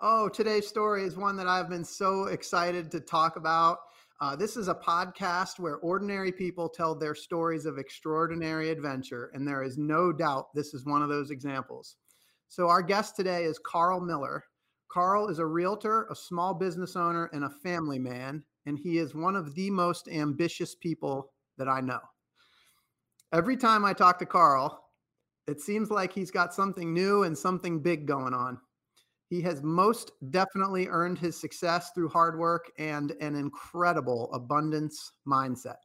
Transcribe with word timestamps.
Oh, 0.00 0.28
today's 0.28 0.68
story 0.68 1.02
is 1.02 1.16
one 1.16 1.34
that 1.38 1.48
I've 1.48 1.68
been 1.68 1.84
so 1.84 2.26
excited 2.26 2.88
to 2.92 3.00
talk 3.00 3.34
about. 3.34 3.78
Uh, 4.20 4.36
this 4.36 4.56
is 4.56 4.68
a 4.68 4.74
podcast 4.74 5.58
where 5.58 5.78
ordinary 5.78 6.30
people 6.30 6.68
tell 6.68 6.94
their 6.94 7.16
stories 7.16 7.66
of 7.66 7.78
extraordinary 7.78 8.70
adventure, 8.70 9.32
and 9.34 9.46
there 9.46 9.64
is 9.64 9.76
no 9.76 10.12
doubt 10.12 10.54
this 10.54 10.72
is 10.72 10.86
one 10.86 11.02
of 11.02 11.08
those 11.08 11.32
examples. 11.32 11.96
So, 12.46 12.68
our 12.68 12.80
guest 12.80 13.16
today 13.16 13.42
is 13.42 13.58
Karl 13.58 13.98
Miller. 13.98 14.44
Karl 14.86 15.30
is 15.30 15.40
a 15.40 15.46
realtor, 15.46 16.06
a 16.12 16.14
small 16.14 16.54
business 16.54 16.94
owner, 16.94 17.28
and 17.32 17.42
a 17.42 17.50
family 17.50 17.98
man, 17.98 18.44
and 18.66 18.78
he 18.78 18.98
is 18.98 19.16
one 19.16 19.34
of 19.34 19.52
the 19.56 19.68
most 19.68 20.06
ambitious 20.06 20.76
people 20.76 21.32
that 21.56 21.68
I 21.68 21.80
know. 21.80 22.00
Every 23.32 23.56
time 23.56 23.84
I 23.84 23.94
talk 23.94 24.20
to 24.20 24.26
Karl, 24.26 24.80
it 25.48 25.60
seems 25.60 25.90
like 25.90 26.12
he's 26.12 26.30
got 26.30 26.54
something 26.54 26.94
new 26.94 27.24
and 27.24 27.36
something 27.36 27.80
big 27.80 28.06
going 28.06 28.32
on. 28.32 28.60
He 29.28 29.42
has 29.42 29.62
most 29.62 30.12
definitely 30.30 30.88
earned 30.88 31.18
his 31.18 31.38
success 31.38 31.90
through 31.94 32.08
hard 32.08 32.38
work 32.38 32.70
and 32.78 33.10
an 33.20 33.34
incredible 33.34 34.32
abundance 34.32 35.12
mindset. 35.26 35.76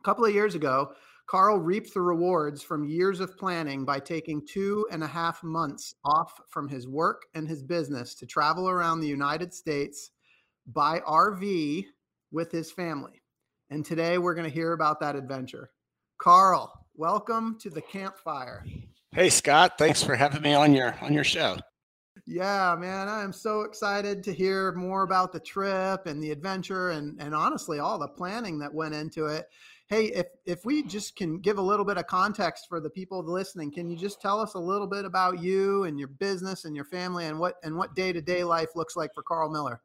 A 0.00 0.02
couple 0.04 0.24
of 0.24 0.34
years 0.34 0.54
ago, 0.54 0.92
Karl 1.28 1.58
reaped 1.58 1.92
the 1.92 2.00
rewards 2.00 2.62
from 2.62 2.84
years 2.84 3.20
of 3.20 3.36
planning 3.36 3.84
by 3.84 4.00
taking 4.00 4.44
two 4.46 4.86
and 4.90 5.04
a 5.04 5.06
half 5.06 5.42
months 5.44 5.94
off 6.04 6.40
from 6.48 6.68
his 6.68 6.88
work 6.88 7.22
and 7.34 7.46
his 7.46 7.62
business 7.62 8.14
to 8.16 8.26
travel 8.26 8.68
around 8.68 9.00
the 9.00 9.06
United 9.06 9.52
States 9.52 10.10
by 10.66 11.00
RV 11.00 11.84
with 12.32 12.50
his 12.50 12.72
family. 12.72 13.22
And 13.70 13.84
today 13.84 14.18
we're 14.18 14.34
going 14.34 14.48
to 14.48 14.54
hear 14.54 14.72
about 14.72 15.00
that 15.00 15.16
adventure. 15.16 15.70
Karl, 16.16 16.72
welcome 16.94 17.58
to 17.60 17.70
the 17.70 17.82
campfire. 17.82 18.64
Hey 19.12 19.28
Scott, 19.28 19.78
thanks 19.78 20.02
for 20.02 20.16
having 20.16 20.42
me 20.42 20.54
on 20.54 20.72
your 20.74 20.94
on 21.00 21.12
your 21.12 21.24
show. 21.24 21.58
Yeah, 22.30 22.76
man, 22.78 23.08
I 23.08 23.22
am 23.24 23.32
so 23.32 23.62
excited 23.62 24.22
to 24.24 24.34
hear 24.34 24.72
more 24.72 25.02
about 25.02 25.32
the 25.32 25.40
trip 25.40 26.04
and 26.04 26.22
the 26.22 26.30
adventure 26.30 26.90
and 26.90 27.18
and 27.22 27.34
honestly 27.34 27.78
all 27.78 27.98
the 27.98 28.06
planning 28.08 28.58
that 28.58 28.74
went 28.74 28.94
into 28.94 29.26
it. 29.26 29.46
Hey, 29.86 30.06
if 30.08 30.26
if 30.44 30.66
we 30.66 30.82
just 30.82 31.16
can 31.16 31.38
give 31.40 31.56
a 31.56 31.62
little 31.62 31.86
bit 31.86 31.96
of 31.96 32.06
context 32.06 32.66
for 32.68 32.80
the 32.80 32.90
people 32.90 33.22
listening, 33.24 33.72
can 33.72 33.88
you 33.88 33.96
just 33.96 34.20
tell 34.20 34.40
us 34.40 34.52
a 34.54 34.58
little 34.58 34.86
bit 34.86 35.06
about 35.06 35.40
you 35.40 35.84
and 35.84 35.98
your 35.98 36.08
business 36.08 36.66
and 36.66 36.76
your 36.76 36.84
family 36.84 37.24
and 37.24 37.38
what 37.38 37.54
and 37.64 37.74
what 37.76 37.94
day-to-day 37.94 38.44
life 38.44 38.76
looks 38.76 38.94
like 38.94 39.14
for 39.14 39.22
Karl 39.22 39.48
Miller? 39.48 39.80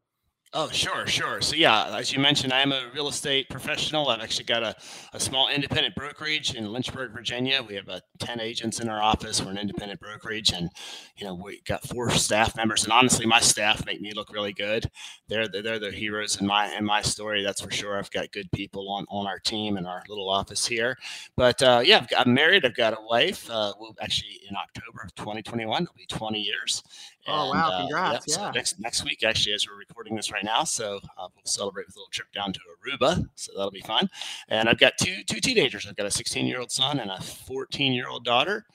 Oh, 0.55 0.69
sure, 0.69 1.07
sure. 1.07 1.41
So, 1.41 1.55
yeah, 1.55 1.97
as 1.97 2.13
you 2.13 2.19
mentioned, 2.19 2.53
I 2.53 2.61
am 2.61 2.71
a 2.71 2.83
real 2.93 3.07
estate 3.07 3.49
professional. 3.49 4.09
I've 4.09 4.21
actually 4.21 4.45
got 4.45 4.61
a, 4.61 4.75
a 5.11 5.19
small 5.19 5.49
independent 5.49 5.95
brokerage 5.95 6.53
in 6.53 6.71
Lynchburg, 6.71 7.11
Virginia. 7.11 7.63
We 7.67 7.73
have 7.73 7.89
uh, 7.89 8.01
10 8.19 8.39
agents 8.39 8.79
in 8.79 8.87
our 8.87 9.01
office. 9.01 9.41
We're 9.41 9.49
an 9.49 9.57
independent 9.57 9.99
brokerage, 9.99 10.51
and, 10.51 10.69
you 11.17 11.25
know, 11.25 11.33
we 11.33 11.61
got 11.61 11.81
four 11.87 12.11
staff 12.11 12.55
members. 12.55 12.83
And 12.83 12.93
honestly, 12.93 13.25
my 13.25 13.39
staff 13.39 13.83
make 13.87 13.99
me 13.99 14.11
look 14.13 14.31
really 14.31 14.53
good. 14.53 14.91
They're, 15.27 15.47
they're, 15.47 15.63
they're 15.63 15.79
the 15.79 15.89
heroes 15.89 16.39
in 16.39 16.45
my 16.45 16.71
in 16.77 16.85
my 16.85 17.01
story, 17.01 17.43
that's 17.43 17.61
for 17.61 17.71
sure. 17.71 17.97
I've 17.97 18.11
got 18.11 18.31
good 18.31 18.51
people 18.51 18.91
on, 18.91 19.07
on 19.09 19.25
our 19.25 19.39
team 19.39 19.77
in 19.77 19.87
our 19.87 20.03
little 20.07 20.29
office 20.29 20.67
here. 20.67 20.95
But, 21.35 21.63
uh, 21.63 21.81
yeah, 21.83 22.05
i 22.15 22.21
am 22.21 22.33
married. 22.35 22.63
I've 22.63 22.75
got 22.75 22.93
a 22.93 23.01
wife. 23.01 23.49
Uh, 23.49 23.73
we'll 23.79 23.95
actually, 23.99 24.39
in 24.47 24.55
October 24.55 25.01
of 25.03 25.15
2021, 25.15 25.81
it'll 25.81 25.95
be 25.95 26.05
20 26.05 26.39
years. 26.39 26.83
Oh 27.27 27.51
and, 27.51 27.59
wow! 27.59 27.69
Uh, 27.69 27.81
Congrats! 27.81 28.37
Uh, 28.37 28.41
yeah. 28.41 28.47
So 28.47 28.51
next 28.51 28.79
next 28.79 29.03
week, 29.03 29.23
actually, 29.23 29.53
as 29.53 29.67
we're 29.67 29.77
recording 29.77 30.15
this 30.15 30.31
right 30.31 30.43
now, 30.43 30.63
so 30.63 30.97
uh, 31.17 31.27
we'll 31.33 31.45
celebrate 31.45 31.87
with 31.87 31.95
a 31.95 31.99
little 31.99 32.11
trip 32.11 32.27
down 32.33 32.53
to 32.53 32.59
Aruba. 32.59 33.25
So 33.35 33.51
that'll 33.55 33.71
be 33.71 33.81
fun. 33.81 34.09
And 34.49 34.67
I've 34.67 34.79
got 34.79 34.97
two 34.97 35.23
two 35.23 35.39
teenagers. 35.39 35.87
I've 35.87 35.95
got 35.95 36.05
a 36.05 36.11
16 36.11 36.45
year 36.45 36.59
old 36.59 36.71
son 36.71 36.99
and 36.99 37.11
a 37.11 37.21
14 37.21 37.93
year 37.93 38.07
old 38.07 38.25
daughter. 38.25 38.65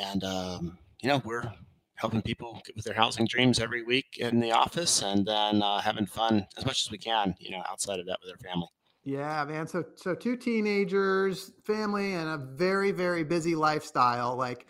And 0.00 0.22
um, 0.22 0.78
you 1.02 1.08
know, 1.08 1.20
we're 1.24 1.52
helping 1.96 2.22
people 2.22 2.62
get 2.64 2.76
with 2.76 2.84
their 2.84 2.94
housing 2.94 3.26
dreams 3.26 3.58
every 3.58 3.82
week 3.82 4.18
in 4.18 4.40
the 4.40 4.52
office, 4.52 5.02
and 5.02 5.26
then 5.26 5.62
uh, 5.62 5.80
having 5.80 6.06
fun 6.06 6.46
as 6.56 6.64
much 6.64 6.84
as 6.84 6.90
we 6.90 6.98
can. 6.98 7.34
You 7.40 7.52
know, 7.52 7.62
outside 7.68 7.98
of 7.98 8.06
that 8.06 8.18
with 8.22 8.30
their 8.30 8.50
family. 8.50 8.68
Yeah, 9.02 9.44
man. 9.44 9.66
So 9.66 9.84
so 9.96 10.14
two 10.14 10.36
teenagers, 10.36 11.52
family, 11.64 12.14
and 12.14 12.28
a 12.28 12.36
very 12.36 12.92
very 12.92 13.24
busy 13.24 13.54
lifestyle. 13.54 14.36
Like 14.36 14.66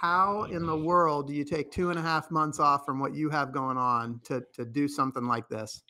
how 0.00 0.44
in 0.44 0.64
the 0.64 0.74
world 0.74 1.28
do 1.28 1.34
you 1.34 1.44
take 1.44 1.70
two 1.70 1.90
and 1.90 1.98
a 1.98 2.02
half 2.02 2.30
months 2.30 2.58
off 2.58 2.86
from 2.86 2.98
what 2.98 3.14
you 3.14 3.28
have 3.28 3.52
going 3.52 3.76
on 3.76 4.18
to 4.24 4.42
to 4.54 4.64
do 4.64 4.88
something 4.88 5.24
like 5.24 5.46
this? 5.50 5.82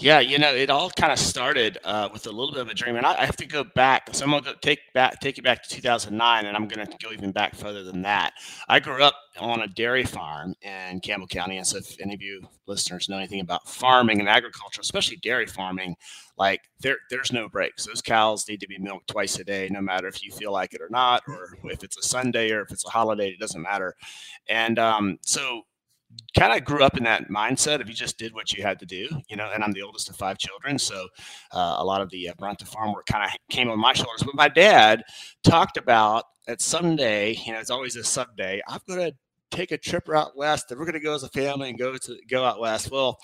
Yeah, 0.00 0.20
you 0.20 0.38
know, 0.38 0.54
it 0.54 0.70
all 0.70 0.88
kind 0.88 1.12
of 1.12 1.18
started 1.18 1.76
uh, 1.84 2.08
with 2.10 2.26
a 2.26 2.30
little 2.30 2.52
bit 2.52 2.62
of 2.62 2.68
a 2.68 2.74
dream, 2.74 2.96
and 2.96 3.04
I, 3.04 3.20
I, 3.20 3.26
have 3.26 3.36
to 3.36 3.46
go 3.46 3.64
back. 3.64 4.08
So 4.12 4.24
I'm 4.24 4.30
gonna 4.30 4.54
take 4.62 4.78
back, 4.94 5.20
take 5.20 5.36
you 5.36 5.42
back 5.42 5.62
to 5.62 5.68
2009, 5.68 6.46
and 6.46 6.56
I'm 6.56 6.68
gonna 6.68 6.88
go 7.02 7.12
even 7.12 7.32
back 7.32 7.54
further 7.54 7.84
than 7.84 8.00
that. 8.02 8.32
I 8.66 8.80
grew 8.80 9.02
up 9.02 9.14
on 9.38 9.60
a 9.60 9.66
dairy 9.66 10.04
farm 10.04 10.54
in 10.62 11.00
Campbell 11.00 11.26
County, 11.26 11.58
and 11.58 11.66
so 11.66 11.76
if 11.76 12.00
any 12.00 12.14
of 12.14 12.22
you 12.22 12.40
listeners 12.66 13.10
know 13.10 13.18
anything 13.18 13.40
about 13.40 13.68
farming 13.68 14.20
and 14.20 14.28
agriculture, 14.28 14.80
especially 14.80 15.18
dairy 15.18 15.46
farming, 15.46 15.96
like 16.38 16.62
there, 16.80 16.96
there's 17.10 17.30
no 17.30 17.50
breaks. 17.50 17.84
Those 17.84 18.00
cows 18.00 18.48
need 18.48 18.60
to 18.60 18.68
be 18.68 18.78
milked 18.78 19.08
twice 19.08 19.38
a 19.38 19.44
day, 19.44 19.68
no 19.70 19.82
matter 19.82 20.08
if 20.08 20.24
you 20.24 20.30
feel 20.30 20.52
like 20.52 20.72
it 20.72 20.80
or 20.80 20.88
not, 20.88 21.22
or 21.28 21.58
if 21.64 21.84
it's 21.84 21.98
a 21.98 22.02
Sunday 22.02 22.52
or 22.52 22.62
if 22.62 22.70
it's 22.72 22.86
a 22.86 22.90
holiday, 22.90 23.28
it 23.28 23.38
doesn't 23.38 23.60
matter. 23.60 23.94
And 24.48 24.78
um, 24.78 25.18
so 25.20 25.64
kind 26.36 26.52
of 26.52 26.64
grew 26.64 26.82
up 26.82 26.96
in 26.96 27.04
that 27.04 27.28
mindset 27.28 27.80
of 27.80 27.88
you 27.88 27.94
just 27.94 28.18
did 28.18 28.34
what 28.34 28.52
you 28.52 28.62
had 28.62 28.78
to 28.80 28.86
do, 28.86 29.08
you 29.28 29.36
know, 29.36 29.50
and 29.52 29.62
I'm 29.62 29.72
the 29.72 29.82
oldest 29.82 30.08
of 30.08 30.16
five 30.16 30.38
children. 30.38 30.78
So 30.78 31.08
uh, 31.52 31.76
a 31.78 31.84
lot 31.84 32.00
of 32.00 32.10
the 32.10 32.28
uh, 32.28 32.34
brunt 32.38 32.62
of 32.62 32.68
farm 32.68 32.92
work 32.92 33.06
kind 33.06 33.24
of 33.24 33.30
came 33.50 33.70
on 33.70 33.78
my 33.78 33.92
shoulders. 33.92 34.22
But 34.24 34.34
my 34.34 34.48
dad 34.48 35.02
talked 35.44 35.76
about 35.76 36.24
that 36.46 36.60
someday, 36.60 37.34
you 37.44 37.52
know, 37.52 37.60
it's 37.60 37.70
always 37.70 37.96
a 37.96 38.04
someday, 38.04 38.60
I'm 38.66 38.80
to 38.88 39.14
take 39.50 39.72
a 39.72 39.78
trip 39.78 40.08
out 40.08 40.36
west 40.36 40.70
and 40.70 40.78
we're 40.78 40.86
to 40.94 41.00
go 41.00 41.14
as 41.14 41.22
a 41.22 41.28
family 41.28 41.68
and 41.68 41.78
go 41.78 41.96
to 41.96 42.16
go 42.28 42.44
out 42.44 42.60
west. 42.60 42.90
Well, 42.90 43.18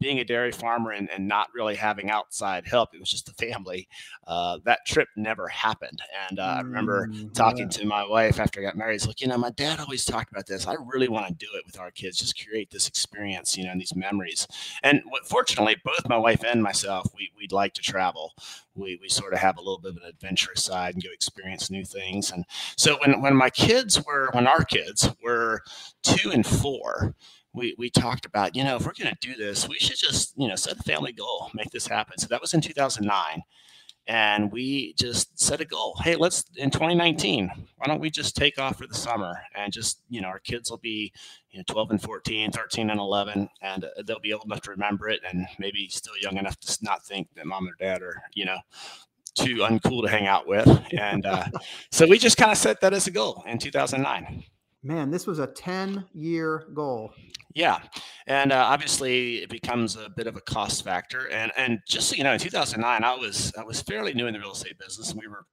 being 0.00 0.20
a 0.20 0.24
dairy 0.24 0.52
farmer 0.52 0.92
and, 0.92 1.10
and 1.10 1.26
not 1.26 1.48
really 1.54 1.74
having 1.74 2.10
outside 2.10 2.66
help, 2.66 2.94
it 2.94 3.00
was 3.00 3.10
just 3.10 3.26
the 3.26 3.32
family. 3.32 3.88
Uh, 4.26 4.58
that 4.64 4.80
trip 4.86 5.08
never 5.16 5.48
happened. 5.48 6.00
And 6.28 6.38
uh, 6.38 6.42
I 6.42 6.60
remember 6.60 7.08
mm, 7.08 7.32
talking 7.34 7.70
yeah. 7.70 7.78
to 7.78 7.86
my 7.86 8.06
wife 8.06 8.38
after 8.38 8.60
I 8.60 8.64
got 8.64 8.76
married. 8.76 8.94
He's 8.94 9.06
like, 9.06 9.20
you 9.20 9.26
know, 9.26 9.38
my 9.38 9.50
dad 9.50 9.80
always 9.80 10.04
talked 10.04 10.30
about 10.30 10.46
this. 10.46 10.66
I 10.66 10.76
really 10.86 11.08
want 11.08 11.26
to 11.28 11.34
do 11.34 11.48
it 11.54 11.64
with 11.66 11.78
our 11.78 11.90
kids, 11.90 12.18
just 12.18 12.44
create 12.44 12.70
this 12.70 12.86
experience, 12.88 13.56
you 13.56 13.64
know, 13.64 13.72
and 13.72 13.80
these 13.80 13.96
memories. 13.96 14.46
And 14.82 15.02
fortunately, 15.24 15.76
both 15.84 16.08
my 16.08 16.18
wife 16.18 16.44
and 16.44 16.62
myself, 16.62 17.08
we, 17.16 17.30
we'd 17.36 17.52
like 17.52 17.74
to 17.74 17.82
travel. 17.82 18.34
We, 18.74 18.98
we 19.00 19.08
sort 19.08 19.32
of 19.32 19.40
have 19.40 19.56
a 19.56 19.60
little 19.60 19.80
bit 19.80 19.92
of 19.92 19.96
an 19.96 20.08
adventurous 20.08 20.62
side 20.62 20.94
and 20.94 21.02
go 21.02 21.10
experience 21.12 21.70
new 21.70 21.84
things. 21.84 22.30
And 22.30 22.44
so 22.76 22.96
when, 23.04 23.20
when 23.20 23.34
my 23.34 23.50
kids 23.50 24.04
were, 24.04 24.28
when 24.32 24.46
our 24.46 24.64
kids 24.64 25.10
were 25.22 25.62
two 26.02 26.30
and 26.30 26.46
four, 26.46 27.14
we, 27.52 27.74
we 27.78 27.90
talked 27.90 28.26
about, 28.26 28.54
you 28.54 28.64
know, 28.64 28.76
if 28.76 28.86
we're 28.86 28.92
going 28.92 29.14
to 29.14 29.28
do 29.28 29.34
this, 29.34 29.68
we 29.68 29.76
should 29.76 29.96
just, 29.96 30.34
you 30.36 30.48
know, 30.48 30.56
set 30.56 30.78
a 30.78 30.82
family 30.82 31.12
goal, 31.12 31.50
make 31.54 31.70
this 31.70 31.86
happen. 31.86 32.18
So 32.18 32.26
that 32.28 32.40
was 32.40 32.54
in 32.54 32.60
2009. 32.60 33.42
And 34.06 34.50
we 34.50 34.94
just 34.94 35.38
set 35.38 35.60
a 35.60 35.66
goal. 35.66 35.98
Hey, 36.02 36.16
let's 36.16 36.44
in 36.56 36.70
2019, 36.70 37.50
why 37.76 37.86
don't 37.86 38.00
we 38.00 38.08
just 38.08 38.34
take 38.34 38.58
off 38.58 38.78
for 38.78 38.86
the 38.86 38.94
summer 38.94 39.34
and 39.54 39.70
just, 39.70 40.00
you 40.08 40.22
know, 40.22 40.28
our 40.28 40.38
kids 40.38 40.70
will 40.70 40.78
be, 40.78 41.12
you 41.50 41.58
know, 41.58 41.64
12 41.66 41.90
and 41.90 42.02
14, 42.02 42.50
13 42.50 42.88
and 42.88 42.98
11, 42.98 43.50
and 43.60 43.84
uh, 43.84 43.88
they'll 44.06 44.18
be 44.18 44.32
old 44.32 44.46
enough 44.46 44.62
to 44.62 44.70
remember 44.70 45.10
it 45.10 45.20
and 45.28 45.46
maybe 45.58 45.88
still 45.90 46.16
young 46.22 46.38
enough 46.38 46.58
to 46.60 46.78
not 46.80 47.04
think 47.04 47.28
that 47.34 47.44
mom 47.44 47.68
or 47.68 47.74
dad 47.78 48.00
are, 48.00 48.22
you 48.32 48.46
know, 48.46 48.56
too 49.34 49.56
uncool 49.56 50.02
to 50.02 50.08
hang 50.08 50.26
out 50.26 50.46
with. 50.46 50.66
And 50.92 51.26
uh, 51.26 51.44
so 51.90 52.06
we 52.06 52.18
just 52.18 52.38
kind 52.38 52.50
of 52.50 52.56
set 52.56 52.80
that 52.80 52.94
as 52.94 53.06
a 53.06 53.10
goal 53.10 53.44
in 53.46 53.58
2009. 53.58 54.44
Man, 54.82 55.10
this 55.10 55.26
was 55.26 55.38
a 55.38 55.46
10 55.46 56.06
year 56.14 56.64
goal. 56.72 57.12
Yeah, 57.58 57.80
and 58.28 58.52
uh, 58.52 58.66
obviously 58.68 59.38
it 59.38 59.50
becomes 59.50 59.96
a 59.96 60.08
bit 60.08 60.28
of 60.28 60.36
a 60.36 60.40
cost 60.40 60.84
factor. 60.84 61.28
And 61.28 61.50
and 61.56 61.80
just 61.88 62.08
so 62.08 62.14
you 62.14 62.22
know, 62.22 62.32
in 62.32 62.38
2009, 62.38 63.02
I 63.02 63.16
was 63.16 63.52
I 63.58 63.64
was 63.64 63.82
fairly 63.82 64.14
new 64.14 64.28
in 64.28 64.34
the 64.34 64.38
real 64.38 64.52
estate 64.52 64.78
business, 64.78 65.10
and 65.10 65.20
we 65.20 65.26
were 65.26 65.44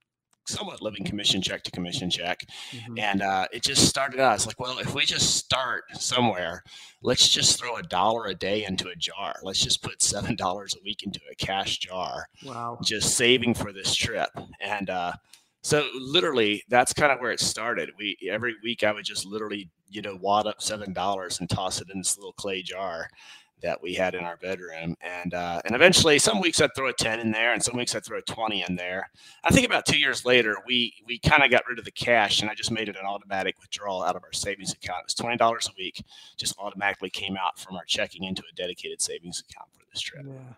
somewhat 0.46 0.80
living 0.80 1.04
commission 1.04 1.42
check 1.42 1.64
to 1.64 1.72
commission 1.72 2.08
check. 2.08 2.46
Mm-hmm. 2.70 3.00
And 3.00 3.22
uh, 3.22 3.48
it 3.52 3.64
just 3.64 3.88
started 3.88 4.20
out. 4.20 4.36
It's 4.36 4.46
like, 4.46 4.60
well, 4.60 4.78
if 4.78 4.94
we 4.94 5.04
just 5.04 5.34
start 5.34 5.82
somewhere, 5.94 6.62
let's 7.02 7.28
just 7.28 7.58
throw 7.58 7.74
a 7.74 7.82
dollar 7.82 8.26
a 8.26 8.34
day 8.36 8.64
into 8.64 8.86
a 8.86 8.94
jar. 8.94 9.34
Let's 9.42 9.60
just 9.60 9.82
put 9.82 10.00
seven 10.00 10.36
dollars 10.44 10.76
a 10.76 10.84
week 10.84 11.02
into 11.02 11.18
a 11.28 11.34
cash 11.34 11.78
jar. 11.78 12.28
Wow. 12.44 12.78
Just 12.84 13.16
saving 13.16 13.54
for 13.54 13.72
this 13.72 13.96
trip. 13.96 14.30
And 14.60 14.90
uh, 14.90 15.14
so 15.64 15.88
literally, 15.98 16.62
that's 16.68 16.92
kind 16.92 17.10
of 17.10 17.18
where 17.18 17.32
it 17.32 17.40
started. 17.40 17.90
We 17.98 18.16
every 18.30 18.54
week 18.62 18.84
I 18.84 18.92
would 18.92 19.04
just 19.04 19.26
literally, 19.26 19.70
you 19.88 20.02
know, 20.02 20.16
wad 20.20 20.46
up 20.46 20.60
seven 20.62 20.92
dollars 20.92 21.40
and 21.40 21.48
toss 21.48 21.80
it 21.80 21.88
in 21.92 21.98
this 21.98 22.16
little 22.16 22.32
clay 22.32 22.62
jar. 22.62 23.08
that 23.62 23.80
we 23.82 23.94
had 23.94 24.14
in 24.14 24.22
our 24.22 24.36
bedroom. 24.36 24.94
And 25.00 25.32
uh, 25.32 25.62
and 25.64 25.74
eventually, 25.74 26.18
some 26.18 26.40
weeks 26.40 26.60
I'd 26.60 26.74
throw 26.76 26.88
a 26.88 26.92
ten 26.92 27.20
in 27.20 27.30
there, 27.30 27.52
and 27.54 27.62
some 27.62 27.76
weeks 27.76 27.94
I'd 27.94 28.04
throw 28.04 28.18
a 28.18 28.22
twenty 28.22 28.62
in 28.68 28.76
there. 28.76 29.10
I 29.44 29.50
think 29.50 29.66
about 29.66 29.86
two 29.86 29.98
years 29.98 30.24
later, 30.24 30.58
we 30.66 30.92
we 31.06 31.18
kind 31.18 31.42
of 31.42 31.50
got 31.50 31.66
rid 31.68 31.78
of 31.78 31.84
the 31.84 31.90
cash, 31.90 32.42
and 32.42 32.50
I 32.50 32.54
just 32.54 32.70
made 32.70 32.88
it 32.88 32.96
an 32.96 33.06
automatic 33.06 33.56
withdrawal 33.60 34.02
out 34.02 34.14
of 34.16 34.22
our 34.24 34.32
savings 34.32 34.72
account. 34.74 35.00
It 35.00 35.06
was 35.06 35.14
twenty 35.14 35.36
dollars 35.38 35.68
a 35.68 35.72
week, 35.78 36.04
just 36.36 36.54
automatically 36.58 37.10
came 37.10 37.36
out 37.36 37.58
from 37.58 37.76
our 37.76 37.84
checking 37.86 38.24
into 38.24 38.42
a 38.42 38.54
dedicated 38.54 39.00
savings 39.00 39.42
account 39.48 39.68
for 39.72 39.84
this 39.90 40.00
trip. 40.02 40.26
Yeah. 40.28 40.54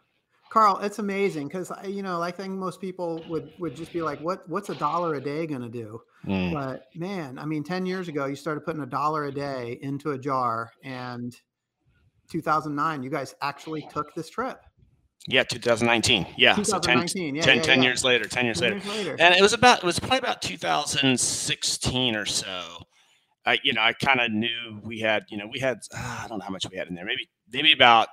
Karl, 0.51 0.79
it's 0.79 0.99
amazing 0.99 1.49
because 1.49 1.71
you 1.87 2.03
know 2.03 2.23
I 2.23 2.31
think 2.31 2.53
most 2.53 2.81
people 2.81 3.23
would 3.29 3.53
would 3.59 3.77
just 3.77 3.93
be 3.93 4.03
like, 4.03 4.21
"What 4.21 4.49
what's 4.49 4.71
a 4.71 4.75
dollar 4.75 5.15
a 5.15 5.21
day 5.21 5.47
going 5.47 5.63
to 5.63 5.69
do?" 5.69 6.01
Mm. 6.27 6.53
But 6.53 6.85
man, 6.95 7.39
I 7.39 7.45
mean, 7.45 7.63
ten 7.65 7.85
years 7.87 8.09
ago, 8.09 8.27
you 8.27 8.37
started 8.37 8.63
putting 8.63 8.83
a 8.83 8.87
dollar 8.87 9.27
a 9.27 9.33
day 9.33 9.79
into 9.83 10.13
a 10.13 10.19
jar, 10.19 10.71
and 10.83 11.35
2009, 12.31 13.03
you 13.03 13.11
guys 13.11 13.35
actually 13.43 13.87
took 13.91 14.15
this 14.15 14.29
trip. 14.29 14.61
Yeah, 15.27 15.43
2019. 15.43 16.27
Yeah, 16.37 16.55
2019. 16.55 17.09
So 17.09 17.15
10, 17.15 17.35
yeah, 17.35 17.43
10, 17.43 17.57
yeah, 17.57 17.63
10 17.63 17.79
yeah. 17.79 17.85
years 17.85 18.05
later, 18.05 18.25
10 18.25 18.45
years 18.45 18.61
10 18.61 18.73
later. 18.73 18.87
Years 18.87 18.97
later. 18.97 19.17
And 19.19 19.35
it 19.35 19.43
was 19.43 19.53
about, 19.53 19.79
it 19.79 19.85
was 19.85 19.99
probably 19.99 20.19
about 20.19 20.41
2016 20.43 22.17
or 22.17 22.25
so. 22.25 22.63
I, 23.45 23.59
you 23.63 23.73
know, 23.73 23.81
I 23.81 23.93
kind 23.95 24.21
of 24.21 24.31
knew 24.31 24.81
we 24.83 25.01
had, 25.01 25.25
you 25.29 25.37
know, 25.37 25.47
we 25.51 25.59
had, 25.59 25.79
uh, 25.95 26.21
I 26.25 26.29
don't 26.29 26.39
know 26.39 26.45
how 26.45 26.51
much 26.51 26.67
we 26.71 26.77
had 26.77 26.89
in 26.89 26.95
there. 26.95 27.05
Maybe, 27.05 27.29
maybe 27.53 27.73
about, 27.73 28.09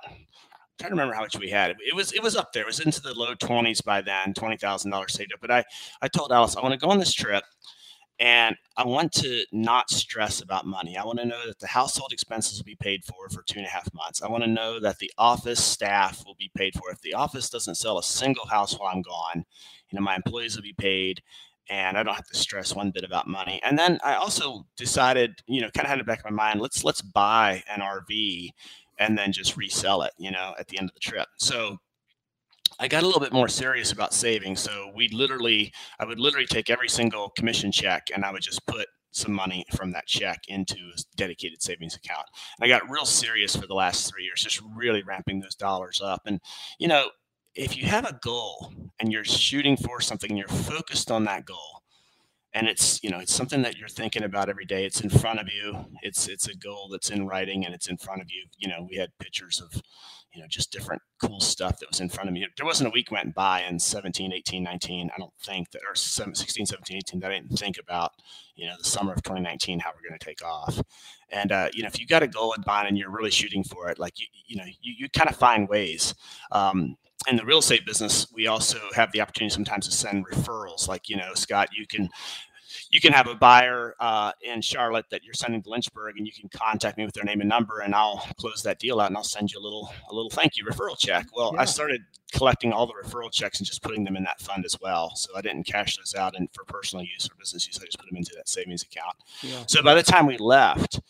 trying 0.78 0.90
to 0.90 0.94
remember 0.96 1.14
how 1.14 1.22
much 1.22 1.38
we 1.38 1.50
had. 1.50 1.76
It 1.86 1.94
was, 1.94 2.12
it 2.12 2.22
was 2.22 2.36
up 2.36 2.52
there. 2.52 2.62
It 2.62 2.66
was 2.66 2.80
into 2.80 3.00
the 3.00 3.14
low 3.14 3.34
20s 3.34 3.84
by 3.84 4.00
then, 4.02 4.34
$20,000 4.34 5.10
saved 5.10 5.32
up. 5.32 5.40
But 5.40 5.50
I, 5.50 5.64
I 6.02 6.08
told 6.08 6.32
Alice, 6.32 6.56
I 6.56 6.62
want 6.62 6.72
to 6.72 6.78
go 6.78 6.90
on 6.90 6.98
this 6.98 7.12
trip. 7.14 7.44
And 8.18 8.56
I 8.78 8.86
want 8.86 9.12
to 9.14 9.44
not 9.52 9.90
stress 9.90 10.40
about 10.40 10.64
money. 10.64 10.96
I 10.96 11.04
want 11.04 11.18
to 11.18 11.26
know 11.26 11.46
that 11.46 11.58
the 11.58 11.66
household 11.66 12.12
expenses 12.12 12.58
will 12.58 12.64
be 12.64 12.76
paid 12.76 13.04
for 13.04 13.28
for 13.28 13.42
two 13.42 13.58
and 13.58 13.66
a 13.66 13.70
half 13.70 13.92
months. 13.92 14.22
I 14.22 14.28
want 14.28 14.42
to 14.42 14.48
know 14.48 14.80
that 14.80 14.98
the 14.98 15.12
office 15.18 15.62
staff 15.62 16.24
will 16.24 16.36
be 16.38 16.50
paid 16.56 16.72
for. 16.74 16.90
If 16.90 17.02
the 17.02 17.12
office 17.12 17.50
doesn't 17.50 17.74
sell 17.74 17.98
a 17.98 18.02
single 18.02 18.46
house 18.46 18.78
while 18.78 18.88
I'm 18.88 19.02
gone, 19.02 19.44
you 19.90 19.98
know, 19.98 20.02
my 20.02 20.16
employees 20.16 20.56
will 20.56 20.62
be 20.62 20.72
paid 20.72 21.20
and 21.68 21.98
I 21.98 22.02
don't 22.02 22.14
have 22.14 22.26
to 22.28 22.36
stress 22.36 22.74
one 22.74 22.90
bit 22.90 23.04
about 23.04 23.26
money. 23.26 23.60
And 23.62 23.78
then 23.78 23.98
I 24.04 24.14
also 24.14 24.66
decided, 24.76 25.40
you 25.46 25.60
know, 25.60 25.70
kind 25.70 25.84
of 25.84 25.90
had 25.90 25.98
it 25.98 26.06
back 26.06 26.22
in 26.24 26.34
my 26.34 26.44
mind, 26.44 26.60
let's 26.60 26.84
let's 26.84 27.02
buy 27.02 27.62
an 27.68 27.80
RV 27.80 28.50
and 28.98 29.16
then 29.16 29.32
just 29.32 29.56
resell 29.56 30.02
it, 30.02 30.12
you 30.18 30.30
know, 30.30 30.54
at 30.58 30.68
the 30.68 30.78
end 30.78 30.88
of 30.88 30.94
the 30.94 31.00
trip. 31.00 31.28
So 31.38 31.78
I 32.78 32.88
got 32.88 33.02
a 33.02 33.06
little 33.06 33.20
bit 33.20 33.32
more 33.32 33.48
serious 33.48 33.92
about 33.92 34.12
saving. 34.12 34.56
So 34.56 34.90
we 34.94 35.08
literally, 35.08 35.72
I 35.98 36.04
would 36.04 36.20
literally 36.20 36.46
take 36.46 36.68
every 36.70 36.88
single 36.88 37.30
commission 37.30 37.72
check 37.72 38.08
and 38.14 38.24
I 38.24 38.32
would 38.32 38.42
just 38.42 38.66
put 38.66 38.86
some 39.12 39.32
money 39.32 39.64
from 39.74 39.92
that 39.92 40.06
check 40.06 40.40
into 40.48 40.74
a 40.74 41.00
dedicated 41.16 41.62
savings 41.62 41.96
account. 41.96 42.26
And 42.58 42.64
I 42.64 42.68
got 42.68 42.90
real 42.90 43.06
serious 43.06 43.56
for 43.56 43.66
the 43.66 43.74
last 43.74 44.10
three 44.10 44.24
years, 44.24 44.42
just 44.42 44.60
really 44.74 45.02
ramping 45.02 45.40
those 45.40 45.54
dollars 45.54 46.02
up. 46.02 46.22
And, 46.26 46.38
you 46.78 46.86
know, 46.86 47.08
if 47.54 47.78
you 47.78 47.86
have 47.86 48.04
a 48.04 48.18
goal 48.22 48.74
and 49.00 49.10
you're 49.10 49.24
shooting 49.24 49.78
for 49.78 50.02
something 50.02 50.30
and 50.30 50.38
you're 50.38 50.48
focused 50.48 51.10
on 51.10 51.24
that 51.24 51.46
goal, 51.46 51.82
and 52.56 52.66
it's 52.68 53.02
you 53.04 53.10
know 53.10 53.18
it's 53.18 53.34
something 53.34 53.62
that 53.62 53.76
you're 53.76 53.88
thinking 53.88 54.24
about 54.24 54.48
every 54.48 54.64
day 54.64 54.84
it's 54.84 55.02
in 55.02 55.10
front 55.10 55.38
of 55.38 55.46
you 55.52 55.84
it's 56.02 56.26
it's 56.26 56.48
a 56.48 56.56
goal 56.56 56.88
that's 56.90 57.10
in 57.10 57.26
writing 57.26 57.64
and 57.64 57.74
it's 57.74 57.88
in 57.88 57.96
front 57.96 58.22
of 58.22 58.28
you 58.30 58.44
you 58.58 58.66
know 58.66 58.86
we 58.90 58.96
had 58.96 59.10
pictures 59.18 59.60
of 59.60 59.82
you 60.36 60.42
know, 60.42 60.48
just 60.48 60.70
different 60.70 61.00
cool 61.18 61.40
stuff 61.40 61.78
that 61.78 61.88
was 61.88 62.00
in 62.00 62.10
front 62.10 62.28
of 62.28 62.34
me. 62.34 62.46
There 62.58 62.66
wasn't 62.66 62.88
a 62.88 62.92
week 62.92 63.10
went 63.10 63.34
by 63.34 63.62
in 63.62 63.78
17, 63.78 64.34
18, 64.34 64.62
19. 64.62 65.10
I 65.14 65.18
don't 65.18 65.32
think 65.42 65.70
that, 65.70 65.80
or 65.88 65.94
16, 65.94 66.66
17, 66.66 66.96
18, 66.98 67.20
that 67.20 67.30
I 67.30 67.34
didn't 67.36 67.56
think 67.56 67.78
about, 67.78 68.12
you 68.54 68.66
know, 68.66 68.74
the 68.76 68.84
summer 68.84 69.14
of 69.14 69.22
2019, 69.22 69.80
how 69.80 69.92
we're 69.94 70.06
going 70.06 70.18
to 70.18 70.24
take 70.24 70.44
off. 70.44 70.78
And, 71.30 71.52
uh, 71.52 71.70
you 71.72 71.82
know, 71.82 71.86
if 71.86 71.98
you 71.98 72.06
got 72.06 72.22
a 72.22 72.28
goal 72.28 72.52
in 72.52 72.62
mind 72.66 72.86
and 72.86 72.98
you're 72.98 73.10
really 73.10 73.30
shooting 73.30 73.64
for 73.64 73.88
it, 73.88 73.98
like, 73.98 74.20
you, 74.20 74.26
you 74.46 74.56
know, 74.56 74.66
you, 74.82 74.94
you 74.98 75.08
kind 75.08 75.30
of 75.30 75.36
find 75.36 75.70
ways. 75.70 76.14
Um, 76.52 76.96
in 77.28 77.36
the 77.36 77.44
real 77.44 77.58
estate 77.58 77.84
business, 77.86 78.26
we 78.32 78.46
also 78.46 78.78
have 78.94 79.10
the 79.12 79.20
opportunity 79.20 79.52
sometimes 79.52 79.86
to 79.88 79.92
send 79.92 80.26
referrals. 80.26 80.88
Like, 80.88 81.08
you 81.08 81.16
know, 81.16 81.34
Scott, 81.34 81.68
you 81.76 81.86
can 81.86 82.08
you 82.90 83.00
can 83.00 83.12
have 83.12 83.26
a 83.26 83.34
buyer 83.34 83.94
uh, 84.00 84.32
in 84.42 84.60
Charlotte 84.60 85.06
that 85.10 85.24
you're 85.24 85.34
sending 85.34 85.62
to 85.62 85.70
Lynchburg, 85.70 86.16
and 86.18 86.26
you 86.26 86.32
can 86.32 86.48
contact 86.48 86.98
me 86.98 87.04
with 87.04 87.14
their 87.14 87.24
name 87.24 87.40
and 87.40 87.48
number, 87.48 87.80
and 87.80 87.94
I'll 87.94 88.18
close 88.38 88.62
that 88.62 88.78
deal 88.78 89.00
out, 89.00 89.08
and 89.08 89.16
I'll 89.16 89.24
send 89.24 89.52
you 89.52 89.58
a 89.58 89.62
little 89.62 89.92
a 90.10 90.14
little 90.14 90.30
thank 90.30 90.56
you 90.56 90.64
referral 90.64 90.98
check. 90.98 91.26
Well, 91.34 91.52
yeah. 91.54 91.62
I 91.62 91.64
started 91.64 92.02
collecting 92.32 92.72
all 92.72 92.86
the 92.86 92.94
referral 92.94 93.32
checks 93.32 93.58
and 93.58 93.66
just 93.66 93.82
putting 93.82 94.04
them 94.04 94.16
in 94.16 94.24
that 94.24 94.40
fund 94.40 94.64
as 94.64 94.76
well. 94.80 95.14
So 95.16 95.36
I 95.36 95.40
didn't 95.40 95.64
cash 95.64 95.96
those 95.96 96.14
out 96.14 96.36
and 96.36 96.48
for 96.52 96.64
personal 96.64 97.04
use 97.04 97.28
or 97.30 97.34
business 97.38 97.66
use. 97.66 97.78
I 97.80 97.84
just 97.86 97.98
put 97.98 98.08
them 98.08 98.16
into 98.16 98.32
that 98.36 98.48
savings 98.48 98.82
account. 98.82 99.16
Yeah. 99.42 99.64
So 99.66 99.82
by 99.82 99.94
the 99.94 100.02
time 100.02 100.26
we 100.26 100.36
left, 100.38 101.00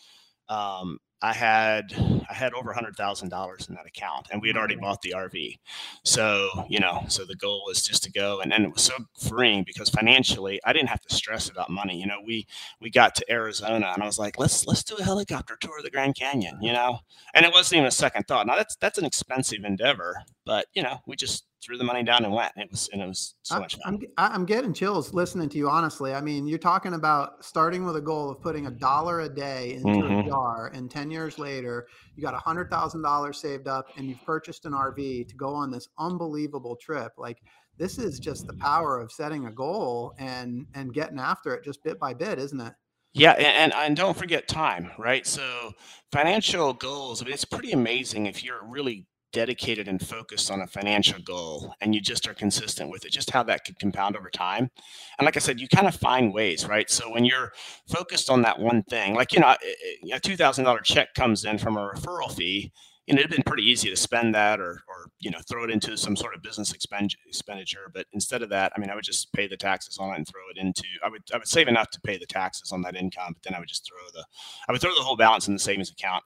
um, 0.49 0.99
I 1.23 1.33
had 1.33 1.95
I 2.29 2.35
had 2.35 2.53
over 2.53 2.73
hundred 2.73 2.97
thousand 2.97 3.31
dollars 3.31 3.69
in 3.69 3.75
that 3.75 3.87
account, 3.87 4.29
and 4.31 4.43
we 4.43 4.49
had 4.49 4.57
already 4.57 4.77
bought 4.77 5.01
the 5.01 5.15
RV. 5.17 5.59
So 6.05 6.49
you 6.69 6.79
know, 6.79 7.05
so 7.09 7.25
the 7.25 7.35
goal 7.35 7.65
was 7.67 7.83
just 7.83 8.03
to 8.05 8.13
go, 8.13 8.41
and, 8.41 8.53
and 8.53 8.65
it 8.65 8.73
was 8.73 8.83
so 8.83 8.95
freeing 9.19 9.65
because 9.65 9.89
financially, 9.89 10.61
I 10.65 10.73
didn't 10.75 10.91
have 10.91 11.01
to 11.03 11.15
stress 11.15 11.49
about 11.49 11.71
money. 11.71 11.99
You 11.99 12.07
know, 12.07 12.19
we 12.25 12.47
we 12.81 12.91
got 12.91 13.15
to 13.17 13.33
Arizona, 13.33 13.93
and 13.95 14.03
I 14.03 14.07
was 14.07 14.19
like, 14.19 14.39
let's 14.39 14.67
let's 14.67 14.85
do 14.85 14.97
a 14.97 15.03
helicopter 15.03 15.57
tour 15.59 15.79
of 15.79 15.85
the 15.85 15.91
Grand 15.91 16.17
Canyon. 16.17 16.59
You 16.61 16.75
know, 16.75 17.01
and 17.33 17.47
it 17.47 17.53
wasn't 17.53 17.79
even 17.79 17.89
a 17.89 17.93
second 17.93 18.25
thought. 18.29 18.47
Now 18.47 18.57
that's 18.57 18.77
that's 18.77 18.99
an 18.99 19.07
expensive 19.07 19.65
endeavor, 19.65 20.23
but 20.45 20.67
you 20.75 20.83
know, 20.83 21.01
we 21.07 21.17
just 21.17 21.46
threw 21.62 21.79
the 21.79 21.85
money 21.85 22.03
down 22.03 22.25
and 22.25 22.32
went. 22.32 22.53
It 22.56 22.70
was 22.70 22.88
and 22.93 23.03
it 23.03 23.06
was 23.06 23.35
so 23.43 23.58
much 23.58 23.76
fun. 23.76 24.00
I'm 24.17 24.32
I'm 24.32 24.44
getting 24.47 24.73
chills 24.73 25.12
listening 25.12 25.49
to 25.50 25.58
you. 25.58 25.69
Honestly, 25.69 26.14
I 26.14 26.20
mean, 26.20 26.47
you're 26.47 26.58
talking 26.58 26.94
about 26.94 27.44
starting 27.44 27.85
with 27.85 27.97
a 27.97 28.00
goal 28.00 28.31
of 28.31 28.41
putting 28.41 28.67
a 28.67 28.70
dollar 28.70 29.20
a 29.20 29.29
day 29.29 29.75
into 29.75 29.88
mm-hmm. 29.88 30.26
a 30.26 30.31
jar, 30.31 30.70
and 30.75 30.91
ten 30.91 31.11
years 31.11 31.38
later, 31.38 31.87
you 32.14 32.23
got 32.23 32.35
a 32.35 32.38
hundred 32.38 32.70
thousand 32.70 33.03
dollars 33.03 33.38
saved 33.38 33.69
up, 33.69 33.88
and 33.97 34.08
you've 34.08 34.25
purchased 34.25 34.64
an 34.64 34.73
RV 34.73 35.29
to 35.29 35.35
go 35.37 35.55
on 35.55 35.70
this 35.70 35.88
unbelievable 35.99 36.76
trip. 36.76 37.12
Like 37.17 37.38
this 37.79 37.99
is 37.99 38.19
just 38.19 38.47
the 38.47 38.55
power 38.55 38.99
of 38.99 39.12
setting 39.12 39.47
a 39.47 39.52
goal 39.52 40.14
and 40.19 40.67
and 40.75 40.94
getting 40.94 41.19
after 41.19 41.55
it 41.55 41.64
just 41.64 41.82
bit 41.82 41.99
by 41.99 42.14
bit, 42.14 42.38
isn't 42.38 42.61
it? 42.61 42.75
Yeah, 43.12 43.32
and, 43.32 43.73
and 43.73 43.97
don't 43.97 44.17
forget 44.17 44.47
time, 44.47 44.91
right? 44.99 45.26
So 45.26 45.73
financial 46.12 46.75
goals. 46.75 47.23
I 47.23 47.25
mean, 47.25 47.32
it's 47.32 47.47
pretty 47.47 47.73
amazing 47.73 48.26
if 48.26 48.44
you're 48.44 48.62
really 48.62 49.06
dedicated 49.37 49.87
and 49.87 50.00
focused 50.00 50.50
on 50.50 50.62
a 50.62 50.67
financial 50.67 51.21
goal 51.21 51.75
and 51.83 51.94
you 51.94 52.00
just 52.00 52.27
are 52.27 52.33
consistent 52.33 52.91
with 52.91 53.05
it, 53.05 53.12
just 53.12 53.31
how 53.31 53.43
that 53.43 53.67
could 53.67 53.79
compound 53.79 54.17
over 54.17 54.31
time. 54.31 54.71
And 55.19 55.27
like 55.27 55.37
I 55.37 55.41
said, 55.41 55.61
you 55.61 55.69
kind 55.69 55.87
of 55.87 55.94
find 55.94 56.33
ways, 56.33 56.67
right? 56.67 56.88
So 56.88 57.12
when 57.12 57.27
you're 57.27 57.53
focused 57.87 58.31
on 58.31 58.41
that 58.43 58.59
one 58.59 58.83
thing, 58.85 59.15
like, 59.15 59.35
you 59.35 59.41
know, 59.41 59.49
a 59.50 60.19
$2,000 60.21 60.83
check 60.85 61.12
comes 61.12 61.44
in 61.44 61.59
from 61.59 61.77
a 61.77 61.87
referral 61.87 62.35
fee, 62.35 62.73
you 63.06 63.15
know, 63.15 63.21
it'd 63.21 63.31
been 63.31 63.43
pretty 63.43 63.65
easy 63.65 63.91
to 63.91 63.97
spend 63.97 64.35
that 64.35 64.59
or, 64.59 64.81
or, 64.88 65.11
you 65.21 65.31
know, 65.31 65.41
throw 65.47 65.65
it 65.65 65.71
into 65.71 65.99
some 65.99 66.16
sort 66.16 66.35
of 66.35 66.43
business 66.43 66.73
expenditure. 66.73 67.90
But 67.93 68.07
instead 68.14 68.40
of 68.40 68.49
that, 68.49 68.73
I 68.75 68.81
mean, 68.81 68.88
I 68.88 68.95
would 68.95 69.05
just 69.05 69.31
pay 69.35 69.47
the 69.47 69.57
taxes 69.59 69.99
on 69.99 70.14
it 70.14 70.16
and 70.16 70.26
throw 70.26 70.40
it 70.50 70.59
into, 70.59 70.85
I 71.05 71.11
would, 71.11 71.23
I 71.35 71.37
would 71.37 71.47
save 71.47 71.69
enough 71.69 71.90
to 71.90 72.00
pay 72.00 72.16
the 72.16 72.25
taxes 72.25 72.73
on 72.73 72.81
that 72.83 72.97
income, 72.97 73.35
but 73.35 73.43
then 73.43 73.55
I 73.55 73.59
would 73.59 73.69
just 73.69 73.87
throw 73.87 73.99
the, 74.14 74.25
I 74.66 74.73
would 74.73 74.81
throw 74.81 74.95
the 74.95 75.02
whole 75.02 75.14
balance 75.14 75.47
in 75.47 75.52
the 75.52 75.61
savings 75.61 75.90
account 75.90 76.25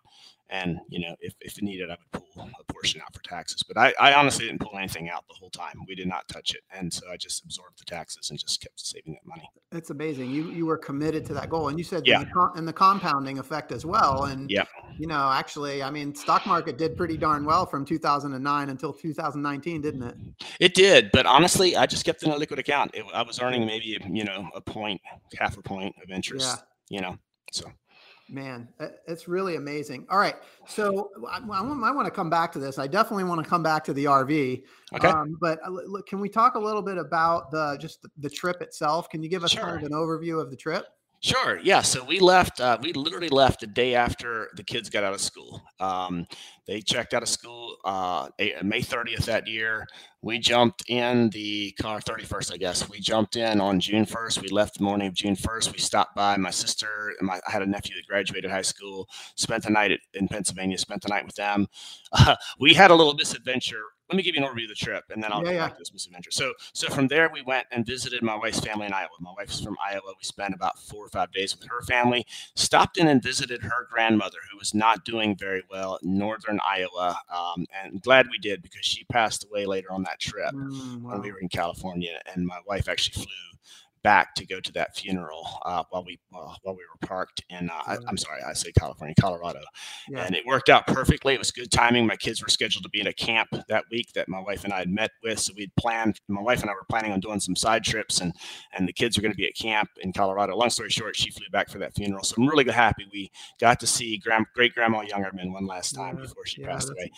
and 0.51 0.79
you 0.89 1.01
know 1.01 1.15
if, 1.21 1.35
if 1.41 1.61
needed 1.63 1.91
i 1.91 1.97
would 2.13 2.23
pull 2.35 2.49
a 2.61 2.73
portion 2.73 3.01
out 3.01 3.15
for 3.15 3.23
taxes. 3.23 3.63
But 3.63 3.77
I, 3.77 3.95
I 4.01 4.15
honestly 4.15 4.47
didn't 4.47 4.61
pull 4.61 4.77
anything 4.79 5.09
out 5.09 5.25
the 5.29 5.35
whole 5.35 5.51
time. 5.51 5.75
We 5.87 5.95
did 5.95 6.09
not 6.09 6.27
touch 6.29 6.55
it. 6.55 6.63
And 6.73 6.93
so 6.93 7.11
i 7.11 7.17
just 7.17 7.45
absorbed 7.45 7.79
the 7.79 7.85
taxes 7.85 8.31
and 8.31 8.39
just 8.39 8.61
kept 8.61 8.81
saving 8.81 9.15
that 9.15 9.27
money. 9.27 9.49
It's 9.73 9.91
amazing. 9.91 10.31
You 10.31 10.51
you 10.51 10.67
were 10.67 10.79
committed 10.79 11.25
to 11.27 11.35
that 11.35 11.51
goal. 11.51 11.69
And 11.69 11.79
you 11.79 11.85
said 11.85 12.07
yeah. 12.07 12.25
the, 12.25 12.51
and 12.57 12.67
the 12.67 12.73
compounding 12.73 13.39
effect 13.39 13.73
as 13.73 13.85
well. 13.85 14.25
And 14.25 14.51
yeah. 14.51 14.65
you 14.99 15.07
know 15.07 15.31
actually 15.33 15.83
i 15.83 15.91
mean 15.91 16.15
stock 16.15 16.47
market 16.47 16.79
did 16.79 16.97
pretty 16.97 17.17
darn 17.17 17.45
well 17.45 17.67
from 17.67 17.85
2009 17.85 18.69
until 18.69 18.93
2019 18.93 19.81
didn't 19.81 20.03
it? 20.03 20.17
It 20.61 20.75
did. 20.75 21.11
But 21.13 21.27
honestly 21.27 21.77
i 21.77 21.87
just 21.87 22.05
kept 22.05 22.23
in 22.23 22.31
a 22.31 22.37
liquid 22.37 22.59
account. 22.59 22.93
It, 22.95 23.05
i 23.13 23.23
was 23.23 23.41
earning 23.41 23.67
maybe 23.67 23.99
you 24.11 24.25
know 24.25 24.49
a 24.55 24.61
point 24.61 25.01
half 25.39 25.57
a 25.57 25.63
point 25.63 25.95
of 26.03 26.11
interest 26.11 26.63
yeah. 26.89 26.97
you 26.97 27.01
know 27.01 27.19
so 27.53 27.71
Man, 28.31 28.69
it's 29.09 29.27
really 29.27 29.57
amazing. 29.57 30.07
All 30.09 30.19
right, 30.19 30.37
so 30.67 31.11
I, 31.29 31.39
I, 31.39 31.63
want 31.63 32.05
to 32.05 32.13
come 32.13 32.31
back 32.31 32.53
to 32.53 32.61
this. 32.61 32.79
I 32.79 32.87
definitely 32.87 33.25
want 33.25 33.43
to 33.43 33.49
come 33.49 33.63
back 33.63 33.83
to 33.85 33.93
the 33.93 34.05
RV. 34.05 34.63
Okay. 34.95 35.09
Um, 35.09 35.37
but 35.41 35.59
uh, 35.67 35.71
look, 35.71 36.07
can 36.07 36.21
we 36.21 36.29
talk 36.29 36.55
a 36.55 36.59
little 36.59 36.83
bit 36.83 36.97
about 36.97 37.51
the 37.51 37.77
just 37.81 38.07
the 38.19 38.31
trip 38.31 38.63
itself? 38.63 39.09
Can 39.09 39.21
you 39.23 39.29
give 39.29 39.43
us 39.43 39.51
sure. 39.51 39.63
kind 39.63 39.77
of 39.77 39.83
an 39.83 39.91
overview 39.91 40.41
of 40.41 40.51
the 40.51 40.57
trip? 40.57 40.87
Sure. 41.23 41.59
Yeah. 41.63 41.83
So 41.83 42.03
we 42.03 42.19
left. 42.19 42.61
Uh, 42.61 42.79
we 42.81 42.95
literally 42.95 43.29
left 43.29 43.61
the 43.61 43.67
day 43.67 43.95
after 43.95 44.49
the 44.57 44.65
kids 44.65 44.89
got 44.89 45.05
out 45.05 45.13
of 45.13 45.21
school. 45.21 45.63
Um, 45.79 46.27
they 46.67 46.81
checked 46.81 47.13
out 47.13 47.23
of 47.23 47.29
school 47.29 47.77
uh, 47.85 48.29
May 48.63 48.81
30th 48.81 49.27
that 49.27 49.47
year. 49.47 49.87
we 50.23 50.39
jumped 50.39 50.83
in 50.89 51.31
the 51.31 51.73
car 51.81 52.01
31st 52.01 52.53
i 52.53 52.57
guess 52.57 52.89
we 52.89 53.01
jumped 53.01 53.37
in 53.37 53.61
on 53.61 53.81
june 53.81 54.05
1st 54.05 54.43
we 54.43 54.49
left 54.49 54.77
the 54.79 54.85
morning 54.85 55.09
of 55.09 55.15
june 55.15 55.35
1st 55.35 55.73
we 55.73 55.79
stopped 55.79 56.15
by 56.15 56.37
my 56.37 56.51
sister 56.51 57.13
and 57.19 57.27
my, 57.27 57.41
i 57.49 57.51
had 57.51 57.63
a 57.63 57.67
nephew 57.67 57.95
that 57.97 58.07
graduated 58.07 58.51
high 58.51 58.63
school 58.63 59.09
spent 59.35 59.65
the 59.65 59.71
night 59.71 59.91
at, 59.91 60.01
in 60.15 60.29
pennsylvania 60.29 60.77
spent 60.79 61.03
the 61.03 61.09
night 61.09 61.25
with 61.27 61.35
them 61.37 61.67
uh, 62.13 62.37
we 62.61 62.75
had 62.75 62.91
a 62.91 62.95
little 62.95 63.15
misadventure 63.15 63.85
let 64.11 64.17
me 64.17 64.25
give 64.25 64.35
you 64.35 64.45
an 64.45 64.49
overview 64.49 64.65
of 64.65 64.71
the 64.71 64.75
trip 64.75 65.05
and 65.11 65.23
then 65.23 65.33
I'll 65.33 65.45
yeah, 65.45 65.53
go 65.53 65.59
back 65.59 65.75
to 65.75 65.79
this 65.79 65.93
misadventure. 65.93 66.33
So, 66.33 66.53
so 66.73 66.89
from 66.89 67.07
there, 67.07 67.31
we 67.33 67.43
went 67.43 67.67
and 67.71 67.87
visited 67.87 68.23
my 68.23 68.35
wife's 68.35 68.59
family 68.59 68.87
in 68.87 68.93
Iowa. 68.93 69.09
My 69.21 69.33
wife's 69.37 69.61
from 69.61 69.77
Iowa. 69.85 70.01
We 70.07 70.25
spent 70.25 70.53
about 70.53 70.81
four 70.81 71.05
or 71.05 71.09
five 71.09 71.31
days 71.31 71.57
with 71.57 71.69
her 71.69 71.83
family, 71.83 72.27
stopped 72.57 72.99
in 72.99 73.07
and 73.07 73.23
visited 73.23 73.63
her 73.63 73.87
grandmother 73.89 74.39
who 74.51 74.59
was 74.59 74.75
not 74.75 75.05
doing 75.05 75.37
very 75.37 75.63
well 75.71 76.01
in 76.03 76.19
northern 76.19 76.59
Iowa. 76.67 77.21
Um, 77.33 77.67
and 77.81 78.03
glad 78.03 78.27
we 78.29 78.39
did 78.39 78.63
because 78.63 78.85
she 78.85 79.05
passed 79.05 79.45
away 79.45 79.65
later 79.65 79.93
on 79.93 80.03
that 80.03 80.19
trip 80.19 80.53
mm, 80.53 81.03
wow. 81.03 81.13
when 81.13 81.23
we 81.23 81.31
were 81.31 81.39
in 81.39 81.49
California. 81.49 82.19
And 82.35 82.45
my 82.45 82.59
wife 82.67 82.89
actually 82.89 83.23
flew 83.23 83.51
back 84.03 84.35
to 84.35 84.47
go 84.47 84.61
to 84.61 84.73
that 84.73 84.97
funeral 84.97 85.47
uh, 85.65 85.83
while 85.91 86.05
we 86.05 86.19
uh, 86.35 86.55
while 86.63 86.75
we 86.75 86.83
were 86.83 87.07
parked 87.07 87.43
in 87.51 87.69
uh, 87.71 87.83
I, 87.87 87.97
am 88.09 88.17
sorry 88.17 88.41
I 88.43 88.53
say 88.53 88.73
California 88.79 89.15
Colorado 89.21 89.61
yeah. 90.09 90.25
and 90.25 90.35
it 90.35 90.47
worked 90.47 90.69
out 90.69 90.87
perfectly. 90.87 91.35
It 91.35 91.39
was 91.39 91.51
good 91.51 91.71
timing. 91.71 92.07
My 92.07 92.17
kids 92.17 92.43
were 92.43 92.49
scheduled 92.49 92.85
to 92.85 92.91
be 92.91 93.01
in 93.01 93.07
a 93.07 93.13
camp 93.13 93.49
that 93.69 93.85
week 93.91 94.13
that 94.15 94.29
my 94.29 94.41
wife 94.41 94.65
and 94.65 94.73
I 94.73 94.79
had 94.79 94.91
met 94.91 95.11
with 95.23 95.39
so 95.39 95.53
we'd 95.57 95.75
planned 95.77 96.21
my 96.29 96.41
wife 96.41 96.63
and 96.63 96.71
I 96.71 96.75
were 96.75 96.87
planning 96.89 97.13
on 97.13 97.21
doing 97.21 97.41
some 97.41 97.57
side 97.57 97.85
trips 97.85 98.21
and 98.21 98.33
and 98.77 98.89
the 98.89 98.93
kids 98.93 99.17
were 99.17 99.23
going 99.23 99.33
to 99.33 99.39
be 99.39 99.47
at 99.47 99.55
camp 99.55 99.91
in 100.01 100.13
Colorado. 100.13 100.57
Long 100.57 100.71
story 100.71 100.91
short 100.91 101.17
she 101.17 101.31
flew 101.31 101.49
back 101.53 101.69
for 101.69 101.79
that 101.79 101.95
funeral 101.95 102.25
so 102.25 102.37
I'm 102.39 102.49
really 102.49 102.71
happy 102.71 103.07
we 103.13 103.31
got 103.61 103.81
to 103.81 103.87
see 103.87 104.19
grand, 104.19 104.47
great 104.55 104.75
grandma 104.75 105.03
Youngerman 105.05 105.53
one 105.53 105.67
last 105.67 105.95
time 105.95 106.17
yeah. 106.17 106.23
before 106.23 106.47
she 106.47 106.63
yeah, 106.63 106.69
passed 106.69 106.91
away 106.91 107.11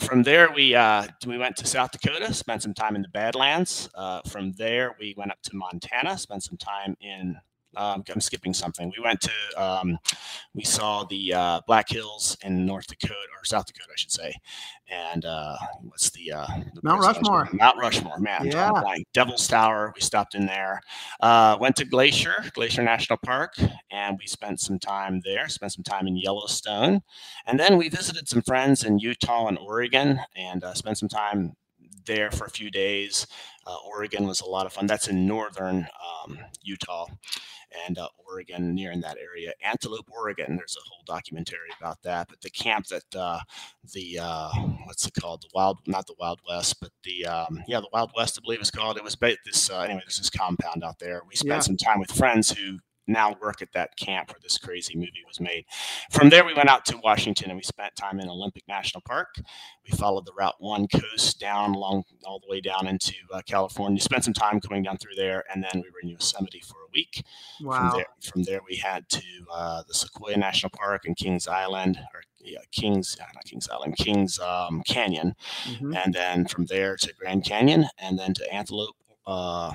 from 0.00 0.22
there, 0.22 0.50
we 0.52 0.74
uh, 0.74 1.06
we 1.26 1.38
went 1.38 1.56
to 1.56 1.66
South 1.66 1.90
Dakota, 1.90 2.32
spent 2.32 2.62
some 2.62 2.74
time 2.74 2.96
in 2.96 3.02
the 3.02 3.08
Badlands. 3.08 3.88
Uh, 3.94 4.20
from 4.28 4.52
there, 4.52 4.96
we 4.98 5.14
went 5.16 5.30
up 5.30 5.42
to 5.44 5.56
Montana, 5.56 6.16
spent 6.16 6.42
some 6.42 6.56
time 6.56 6.96
in 7.00 7.36
um, 7.76 8.02
I'm 8.12 8.20
skipping 8.20 8.54
something. 8.54 8.92
We 8.96 9.02
went 9.02 9.20
to, 9.20 9.62
um, 9.62 9.98
we 10.54 10.64
saw 10.64 11.04
the 11.04 11.34
uh, 11.34 11.60
Black 11.66 11.88
Hills 11.88 12.36
in 12.42 12.64
North 12.64 12.86
Dakota 12.86 13.14
or 13.14 13.44
South 13.44 13.66
Dakota, 13.66 13.90
I 13.92 13.96
should 13.96 14.10
say. 14.10 14.34
And 14.90 15.24
uh, 15.24 15.56
what's 15.82 16.10
the, 16.10 16.32
uh, 16.32 16.46
the 16.74 16.80
Mount 16.82 17.02
Rushmore? 17.02 17.48
Mount 17.52 17.78
Rushmore, 17.78 18.18
man. 18.18 18.46
Yeah. 18.46 18.72
Devil's 19.12 19.46
Tower. 19.46 19.92
We 19.94 20.00
stopped 20.00 20.34
in 20.34 20.46
there. 20.46 20.80
Uh, 21.20 21.56
went 21.60 21.76
to 21.76 21.84
Glacier, 21.84 22.34
Glacier 22.54 22.82
National 22.82 23.18
Park, 23.24 23.54
and 23.90 24.18
we 24.18 24.26
spent 24.26 24.60
some 24.60 24.78
time 24.78 25.20
there. 25.24 25.48
Spent 25.48 25.72
some 25.72 25.84
time 25.84 26.06
in 26.06 26.16
Yellowstone, 26.16 27.02
and 27.46 27.60
then 27.60 27.76
we 27.76 27.88
visited 27.88 28.28
some 28.28 28.42
friends 28.42 28.84
in 28.84 28.98
Utah 28.98 29.46
and 29.46 29.58
Oregon, 29.58 30.20
and 30.36 30.64
uh, 30.64 30.74
spent 30.74 30.98
some 30.98 31.08
time 31.08 31.54
there 32.06 32.30
for 32.30 32.46
a 32.46 32.50
few 32.50 32.70
days. 32.70 33.26
Uh, 33.66 33.76
Oregon 33.86 34.26
was 34.26 34.40
a 34.40 34.46
lot 34.46 34.66
of 34.66 34.72
fun. 34.72 34.86
That's 34.86 35.08
in 35.08 35.26
northern 35.26 35.86
um, 36.24 36.38
Utah 36.62 37.06
and 37.86 37.98
uh, 37.98 38.08
Oregon, 38.26 38.74
near 38.74 38.92
in 38.92 39.00
that 39.00 39.18
area. 39.18 39.52
Antelope, 39.62 40.08
Oregon. 40.10 40.56
There's 40.56 40.76
a 40.76 40.88
whole 40.88 41.02
documentary 41.06 41.70
about 41.80 42.02
that. 42.02 42.28
But 42.28 42.40
the 42.40 42.50
camp 42.50 42.86
that 42.86 43.04
uh, 43.16 43.40
the 43.92 44.18
uh, 44.20 44.50
what's 44.84 45.06
it 45.06 45.14
called? 45.20 45.42
The 45.42 45.50
Wild, 45.54 45.78
not 45.86 46.06
the 46.06 46.14
Wild 46.18 46.40
West, 46.48 46.76
but 46.80 46.90
the 47.04 47.26
um, 47.26 47.62
yeah, 47.66 47.80
the 47.80 47.88
Wild 47.92 48.12
West, 48.16 48.38
I 48.38 48.42
believe 48.42 48.60
it's 48.60 48.70
called. 48.70 48.96
It 48.96 49.04
was 49.04 49.16
this 49.44 49.70
uh, 49.70 49.80
anyway. 49.80 50.00
There's 50.04 50.18
this 50.18 50.30
compound 50.30 50.84
out 50.84 50.98
there. 50.98 51.22
We 51.28 51.34
spent 51.34 51.50
yeah. 51.50 51.60
some 51.60 51.76
time 51.76 52.00
with 52.00 52.12
friends 52.12 52.50
who 52.50 52.78
now 53.08 53.34
work 53.40 53.62
at 53.62 53.72
that 53.72 53.96
camp 53.96 54.30
where 54.30 54.38
this 54.42 54.58
crazy 54.58 54.94
movie 54.94 55.24
was 55.26 55.40
made. 55.40 55.64
From 56.10 56.28
there, 56.28 56.44
we 56.44 56.54
went 56.54 56.68
out 56.68 56.84
to 56.86 56.98
Washington 56.98 57.50
and 57.50 57.56
we 57.56 57.62
spent 57.62 57.96
time 57.96 58.20
in 58.20 58.28
Olympic 58.28 58.62
National 58.68 59.00
Park. 59.00 59.34
We 59.84 59.96
followed 59.96 60.26
the 60.26 60.34
Route 60.34 60.56
One 60.58 60.86
coast 60.88 61.40
down 61.40 61.74
along 61.74 62.04
all 62.24 62.38
the 62.38 62.50
way 62.50 62.60
down 62.60 62.86
into 62.86 63.14
uh, 63.32 63.40
California. 63.46 64.00
Spent 64.00 64.24
some 64.24 64.34
time 64.34 64.60
coming 64.60 64.82
down 64.82 64.98
through 64.98 65.14
there, 65.16 65.44
and 65.52 65.64
then 65.64 65.82
we 65.82 65.90
were 65.90 66.00
in 66.02 66.10
Yosemite 66.10 66.60
for 66.60 66.77
week. 66.92 67.24
Wow! 67.60 67.90
From 67.90 67.98
there, 67.98 68.06
from 68.22 68.42
there 68.44 68.60
we 68.68 68.76
had 68.76 69.08
to 69.10 69.22
uh, 69.52 69.82
the 69.86 69.94
Sequoia 69.94 70.36
National 70.36 70.70
Park 70.70 71.02
and 71.06 71.16
Kings 71.16 71.46
Island, 71.48 71.98
or 72.14 72.22
yeah, 72.40 72.58
Kings, 72.72 73.16
not 73.18 73.44
Kings 73.44 73.68
Island, 73.68 73.96
Kings 73.96 74.38
um, 74.38 74.82
Canyon, 74.86 75.34
mm-hmm. 75.64 75.94
and 75.94 76.14
then 76.14 76.46
from 76.46 76.66
there 76.66 76.96
to 76.96 77.14
Grand 77.14 77.44
Canyon, 77.44 77.86
and 77.98 78.18
then 78.18 78.34
to 78.34 78.52
Antelope, 78.52 78.96
uh, 79.26 79.72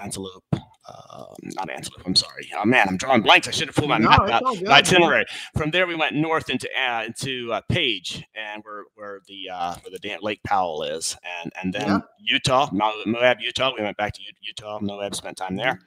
Antelope 0.00 0.44
uh, 0.88 1.26
not 1.42 1.70
Antelope. 1.70 2.02
I'm 2.04 2.16
sorry. 2.16 2.50
Oh 2.56 2.64
man, 2.64 2.88
I'm 2.88 2.96
drawing 2.96 3.22
blanks. 3.22 3.46
I 3.46 3.52
should 3.52 3.68
have 3.68 3.76
pulled 3.76 3.90
my 3.90 3.98
no, 3.98 4.08
map 4.08 4.20
out, 4.20 4.66
itinerary. 4.66 5.24
From 5.56 5.70
there, 5.70 5.86
we 5.86 5.94
went 5.94 6.16
north 6.16 6.50
into 6.50 6.68
uh, 6.76 7.04
into 7.06 7.52
uh, 7.52 7.60
Page, 7.68 8.24
and 8.34 8.62
where 8.64 8.84
where 8.94 9.20
the 9.28 9.48
uh, 9.52 9.76
where 9.76 9.96
the 9.98 10.18
Lake 10.22 10.42
Powell 10.42 10.82
is, 10.82 11.16
and 11.42 11.52
and 11.62 11.72
then 11.72 11.88
yeah. 11.88 12.00
Utah, 12.18 12.68
Moab, 12.72 13.38
Utah. 13.40 13.72
We 13.76 13.84
went 13.84 13.96
back 13.96 14.12
to 14.14 14.20
Utah. 14.40 14.80
Moab 14.80 15.14
spent 15.14 15.36
time 15.36 15.54
there, 15.54 15.78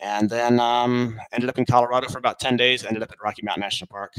and 0.00 0.28
then 0.28 0.60
um, 0.60 1.18
ended 1.32 1.48
up 1.48 1.58
in 1.58 1.64
Colorado 1.64 2.08
for 2.08 2.18
about 2.18 2.38
ten 2.38 2.56
days. 2.56 2.84
Ended 2.84 3.02
up 3.02 3.12
at 3.12 3.22
Rocky 3.22 3.42
Mountain 3.42 3.62
National 3.62 3.88
Park, 3.88 4.12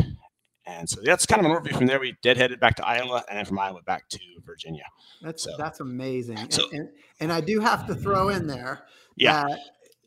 and 0.65 0.89
so 0.89 1.01
that's 1.03 1.27
kind 1.27 1.45
of 1.45 1.51
an 1.51 1.55
overview. 1.55 1.77
From 1.77 1.85
there, 1.85 1.99
we 1.99 2.15
deadheaded 2.23 2.59
back 2.59 2.75
to 2.77 2.87
Iowa, 2.87 3.23
and 3.29 3.37
then 3.37 3.45
from 3.45 3.59
Iowa 3.59 3.81
back 3.83 4.09
to 4.09 4.19
Virginia. 4.43 4.85
That's 5.21 5.43
so, 5.43 5.51
that's 5.55 5.81
amazing. 5.81 6.49
So, 6.49 6.67
and, 6.71 6.79
and, 6.79 6.89
and, 7.19 7.33
I 7.33 7.41
do 7.41 7.59
have 7.59 7.85
to 7.87 7.95
throw 7.95 8.29
in 8.29 8.47
there 8.47 8.85
yeah 9.15 9.45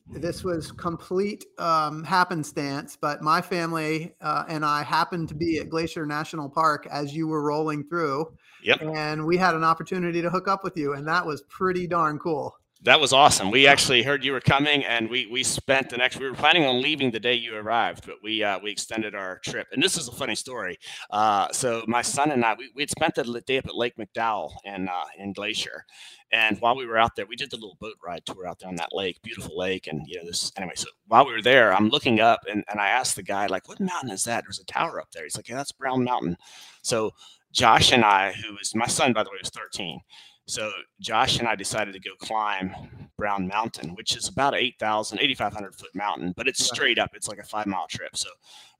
this 0.08 0.44
was 0.44 0.70
complete 0.70 1.44
um, 1.58 2.04
happenstance, 2.04 2.96
but 3.00 3.22
my 3.22 3.40
family 3.40 4.14
uh, 4.20 4.44
and 4.48 4.64
I 4.64 4.82
happened 4.82 5.28
to 5.28 5.34
be 5.34 5.58
at 5.58 5.68
Glacier 5.68 6.06
National 6.06 6.48
Park 6.48 6.86
as 6.90 7.14
you 7.14 7.26
were 7.26 7.42
rolling 7.42 7.84
through. 7.84 8.32
Yep. 8.62 8.82
And 8.82 9.26
we 9.26 9.36
had 9.36 9.54
an 9.54 9.64
opportunity 9.64 10.22
to 10.22 10.30
hook 10.30 10.48
up 10.48 10.64
with 10.64 10.76
you, 10.76 10.94
and 10.94 11.06
that 11.06 11.24
was 11.24 11.42
pretty 11.42 11.86
darn 11.86 12.18
cool. 12.18 12.56
That 12.86 13.00
was 13.00 13.12
awesome. 13.12 13.50
We 13.50 13.66
actually 13.66 14.04
heard 14.04 14.24
you 14.24 14.30
were 14.30 14.40
coming, 14.40 14.84
and 14.84 15.10
we 15.10 15.26
we 15.26 15.42
spent 15.42 15.90
the 15.90 15.96
next. 15.96 16.20
We 16.20 16.30
were 16.30 16.36
planning 16.36 16.64
on 16.64 16.80
leaving 16.80 17.10
the 17.10 17.18
day 17.18 17.34
you 17.34 17.56
arrived, 17.56 18.06
but 18.06 18.16
we 18.22 18.44
uh, 18.44 18.60
we 18.62 18.70
extended 18.70 19.14
our 19.14 19.40
trip. 19.40 19.66
And 19.72 19.82
this 19.82 19.98
is 19.98 20.06
a 20.06 20.12
funny 20.12 20.36
story. 20.36 20.78
Uh, 21.10 21.48
so 21.50 21.82
my 21.88 22.00
son 22.00 22.30
and 22.30 22.44
I, 22.44 22.54
we 22.54 22.70
we 22.76 22.82
had 22.82 22.90
spent 22.90 23.16
the 23.16 23.42
day 23.44 23.58
up 23.58 23.66
at 23.66 23.74
Lake 23.74 23.98
McDonald 23.98 24.52
in 24.64 24.88
uh, 24.88 25.04
in 25.18 25.32
Glacier, 25.32 25.84
and 26.32 26.60
while 26.60 26.76
we 26.76 26.86
were 26.86 26.96
out 26.96 27.16
there, 27.16 27.26
we 27.26 27.36
did 27.36 27.50
the 27.50 27.56
little 27.56 27.76
boat 27.80 27.94
ride 28.04 28.24
tour 28.26 28.46
out 28.46 28.58
there 28.58 28.68
on 28.68 28.76
that 28.76 28.92
lake, 28.92 29.20
beautiful 29.22 29.56
lake. 29.56 29.86
And, 29.86 30.02
you 30.06 30.18
know, 30.18 30.26
this, 30.26 30.50
anyway, 30.56 30.74
so 30.74 30.88
while 31.06 31.24
we 31.24 31.32
were 31.32 31.42
there, 31.42 31.72
I'm 31.72 31.88
looking 31.88 32.20
up 32.20 32.40
and, 32.50 32.64
and 32.68 32.80
I 32.80 32.88
asked 32.88 33.14
the 33.14 33.22
guy, 33.22 33.46
like, 33.46 33.68
what 33.68 33.78
mountain 33.78 34.10
is 34.10 34.24
that? 34.24 34.44
There's 34.44 34.58
a 34.58 34.64
tower 34.64 35.00
up 35.00 35.12
there. 35.12 35.22
He's 35.22 35.36
like, 35.36 35.48
yeah, 35.48 35.56
that's 35.56 35.72
Brown 35.72 36.02
Mountain. 36.02 36.36
So 36.82 37.12
Josh 37.52 37.92
and 37.92 38.04
I, 38.04 38.32
who 38.32 38.54
was 38.54 38.74
my 38.74 38.86
son, 38.86 39.12
by 39.12 39.22
the 39.22 39.30
way, 39.30 39.36
was 39.40 39.50
13. 39.50 40.00
So 40.46 40.70
Josh 41.00 41.38
and 41.38 41.48
I 41.48 41.56
decided 41.56 41.94
to 41.94 42.00
go 42.00 42.14
climb 42.20 42.72
Brown 43.18 43.48
Mountain, 43.48 43.94
which 43.94 44.16
is 44.16 44.28
about 44.28 44.54
8,000, 44.54 45.18
8,500 45.18 45.74
foot 45.74 45.94
mountain, 45.94 46.34
but 46.36 46.46
it's 46.46 46.64
straight 46.64 46.98
up. 46.98 47.10
It's 47.14 47.28
like 47.28 47.38
a 47.38 47.42
five 47.42 47.66
mile 47.66 47.86
trip. 47.88 48.16
So 48.16 48.28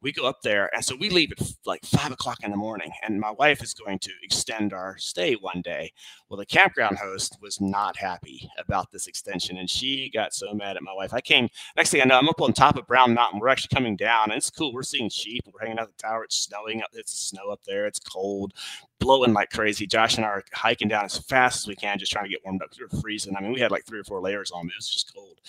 we 0.07 0.13
go 0.13 0.25
up 0.25 0.41
there 0.43 0.71
and 0.73 0.85
so 0.85 0.95
we 0.95 1.11
leave 1.11 1.33
at 1.33 1.43
like 1.65 1.85
five 1.85 2.13
o'clock 2.13 2.39
in 2.45 2.53
the 2.53 2.57
morning 2.57 2.93
and 3.03 3.19
my 3.19 3.33
wife 3.33 3.61
is 3.61 3.75
going 3.75 3.99
to 3.99 4.13
extend 4.23 4.73
our 4.73 4.97
stay 4.99 5.35
one 5.35 5.61
day. 5.63 5.93
Well 6.29 6.39
the 6.39 6.47
campground 6.47 6.99
host 6.99 7.39
was 7.43 7.61
not 7.61 7.97
happy 7.97 8.49
about 8.57 8.93
this 8.93 9.09
extension 9.09 9.57
and 9.57 9.69
she 9.69 10.09
got 10.09 10.33
so 10.33 10.55
mad 10.55 10.77
at 10.77 10.85
my 10.85 10.93
wife. 10.93 11.13
I 11.13 11.21
came 11.21 11.49
next 11.77 11.91
thing 11.91 12.03
i 12.03 12.05
know 12.05 12.19
i'm 12.19 12.29
up 12.29 12.41
on 12.41 12.53
top 12.53 12.77
of 12.77 12.87
brown 12.87 13.15
mountain. 13.15 13.41
We're 13.41 13.49
actually 13.49 13.75
coming 13.75 13.97
down 13.97 14.31
and 14.31 14.35
it's 14.35 14.49
cool. 14.49 14.73
We're 14.73 14.85
seeing 14.85 15.09
sheep 15.09 15.43
and 15.45 15.53
we're 15.53 15.67
hanging 15.67 15.81
out 15.81 15.89
the 15.89 16.01
tower. 16.01 16.23
It's 16.23 16.39
snowing 16.39 16.83
up 16.83 16.91
it's 16.93 17.19
snow 17.19 17.51
up 17.51 17.65
there 17.67 17.87
it's 17.87 17.99
cold 17.99 18.55
blowing 19.01 19.33
like 19.33 19.51
crazy. 19.51 19.89
Josh 19.89 20.17
and 20.17 20.25
i 20.25 20.29
are 20.29 20.45
hiking 20.55 20.89
down 20.89 21.05
as 21.05 21.19
fast 21.19 21.65
as 21.65 21.69
we 21.69 21.75
can 21.75 21.99
just 21.99 22.13
trying 22.13 22.27
to 22.27 22.31
get 22.31 22.45
warmed 22.45 22.63
up 22.63 22.71
we 22.79 22.85
were 22.85 23.01
freezing. 23.01 23.35
I 23.37 23.41
mean 23.41 23.53
we 23.53 23.61
had 23.61 23.73
like 23.73 23.87
three 23.87 23.99
or 23.99 24.05
four 24.05 24.21
layers 24.21 24.53
on 24.53 24.67
it 24.67 24.73
was 24.79 24.89
just 24.89 25.13
cold. 25.13 25.41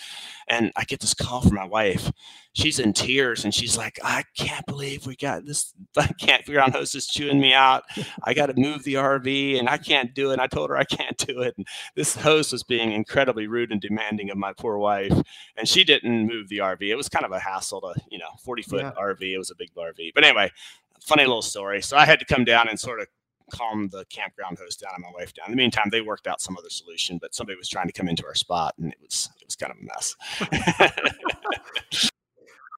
And 0.48 0.72
i 0.74 0.82
get 0.82 0.98
this 0.98 1.14
call 1.14 1.42
from 1.42 1.54
my 1.54 1.66
wife. 1.66 2.10
She's 2.54 2.80
in 2.80 2.92
tears 2.92 3.44
and 3.44 3.54
she's 3.54 3.76
like, 3.76 4.00
I 4.02 4.24
can't 4.36 4.47
believe 4.66 5.06
we 5.06 5.16
got 5.16 5.44
this. 5.44 5.72
I 5.96 6.06
can't 6.06 6.44
figure 6.44 6.60
out 6.60 6.72
host 6.72 6.94
is 6.94 7.06
chewing 7.06 7.40
me 7.40 7.54
out. 7.54 7.84
I 8.24 8.34
got 8.34 8.46
to 8.46 8.54
move 8.54 8.84
the 8.84 8.94
RV 8.94 9.58
and 9.58 9.68
I 9.68 9.78
can't 9.78 10.14
do 10.14 10.30
it. 10.30 10.34
And 10.34 10.42
I 10.42 10.46
told 10.46 10.70
her 10.70 10.76
I 10.76 10.84
can't 10.84 11.16
do 11.18 11.42
it. 11.42 11.54
And 11.56 11.66
this 11.94 12.14
host 12.14 12.52
was 12.52 12.62
being 12.62 12.92
incredibly 12.92 13.46
rude 13.46 13.72
and 13.72 13.80
demanding 13.80 14.30
of 14.30 14.38
my 14.38 14.52
poor 14.52 14.78
wife. 14.78 15.14
And 15.56 15.66
she 15.66 15.84
didn't 15.84 16.26
move 16.26 16.48
the 16.48 16.58
RV. 16.58 16.82
It 16.82 16.96
was 16.96 17.08
kind 17.08 17.24
of 17.24 17.32
a 17.32 17.40
hassle 17.40 17.80
to, 17.80 17.94
you 18.10 18.18
know, 18.18 18.30
40 18.44 18.62
foot 18.62 18.82
yeah. 18.82 18.92
RV. 18.98 19.22
It 19.22 19.38
was 19.38 19.50
a 19.50 19.56
big 19.56 19.74
RV. 19.74 20.12
But 20.14 20.24
anyway, 20.24 20.50
funny 21.00 21.24
little 21.24 21.42
story. 21.42 21.82
So 21.82 21.96
I 21.96 22.04
had 22.04 22.18
to 22.20 22.24
come 22.24 22.44
down 22.44 22.68
and 22.68 22.78
sort 22.78 23.00
of 23.00 23.08
calm 23.50 23.88
the 23.88 24.04
campground 24.10 24.58
host 24.58 24.80
down 24.80 24.92
and 24.94 25.02
my 25.02 25.10
wife 25.10 25.32
down. 25.32 25.46
In 25.46 25.52
the 25.52 25.56
meantime, 25.56 25.88
they 25.90 26.02
worked 26.02 26.26
out 26.26 26.40
some 26.40 26.56
other 26.58 26.70
solution, 26.70 27.18
but 27.18 27.34
somebody 27.34 27.56
was 27.56 27.68
trying 27.68 27.86
to 27.86 27.92
come 27.92 28.08
into 28.08 28.26
our 28.26 28.34
spot 28.34 28.74
and 28.78 28.92
it 28.92 28.98
was 29.00 29.30
it 29.40 29.46
was 29.46 29.56
kind 29.56 29.72
of 29.72 29.78
a 29.78 29.84
mess. 29.84 30.16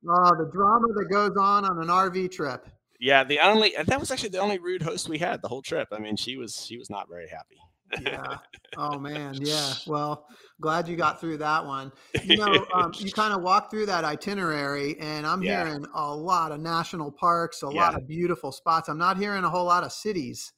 Oh, 0.09 0.37
the 0.37 0.51
drama 0.51 0.89
that 0.95 1.09
goes 1.11 1.37
on 1.39 1.65
on 1.65 1.83
an 1.83 1.89
RV 1.89 2.31
trip. 2.31 2.67
Yeah, 2.99 3.25
the 3.25 3.41
only 3.41 3.75
that 3.83 3.99
was 3.99 4.11
actually 4.11 4.31
the 4.31 4.39
only 4.39 4.59
rude 4.59 4.83
host 4.83 5.09
we 5.09 5.19
had 5.19 5.41
the 5.43 5.49
whole 5.49 5.63
trip. 5.63 5.89
I 5.93 5.99
mean, 5.99 6.17
she 6.17 6.37
was 6.37 6.65
she 6.67 6.77
was 6.77 6.91
not 6.91 7.09
very 7.09 7.29
happy. 7.29 7.57
yeah. 8.03 8.39
Oh 8.77 8.99
man. 8.99 9.35
Yeah. 9.41 9.73
Well, 9.87 10.27
glad 10.61 10.87
you 10.87 10.97
got 10.97 11.21
through 11.21 11.39
that 11.39 11.65
one. 11.65 11.91
You 12.23 12.37
know, 12.37 12.67
um, 12.75 12.93
you 12.97 13.11
kind 13.11 13.35
of 13.35 13.43
walked 13.43 13.71
through 13.71 13.87
that 13.87 14.05
itinerary, 14.05 14.97
and 15.01 15.27
I'm 15.27 15.43
yeah. 15.43 15.65
hearing 15.65 15.87
a 15.95 16.15
lot 16.15 16.53
of 16.53 16.61
national 16.61 17.11
parks, 17.11 17.63
a 17.63 17.71
yeah. 17.73 17.81
lot 17.81 17.95
of 17.97 18.07
beautiful 18.07 18.53
spots. 18.53 18.89
I'm 18.89 18.99
not 18.99 19.17
hearing 19.17 19.43
a 19.45 19.51
whole 19.51 19.65
lot 19.65 19.83
of 19.83 19.93
cities. 19.93 20.53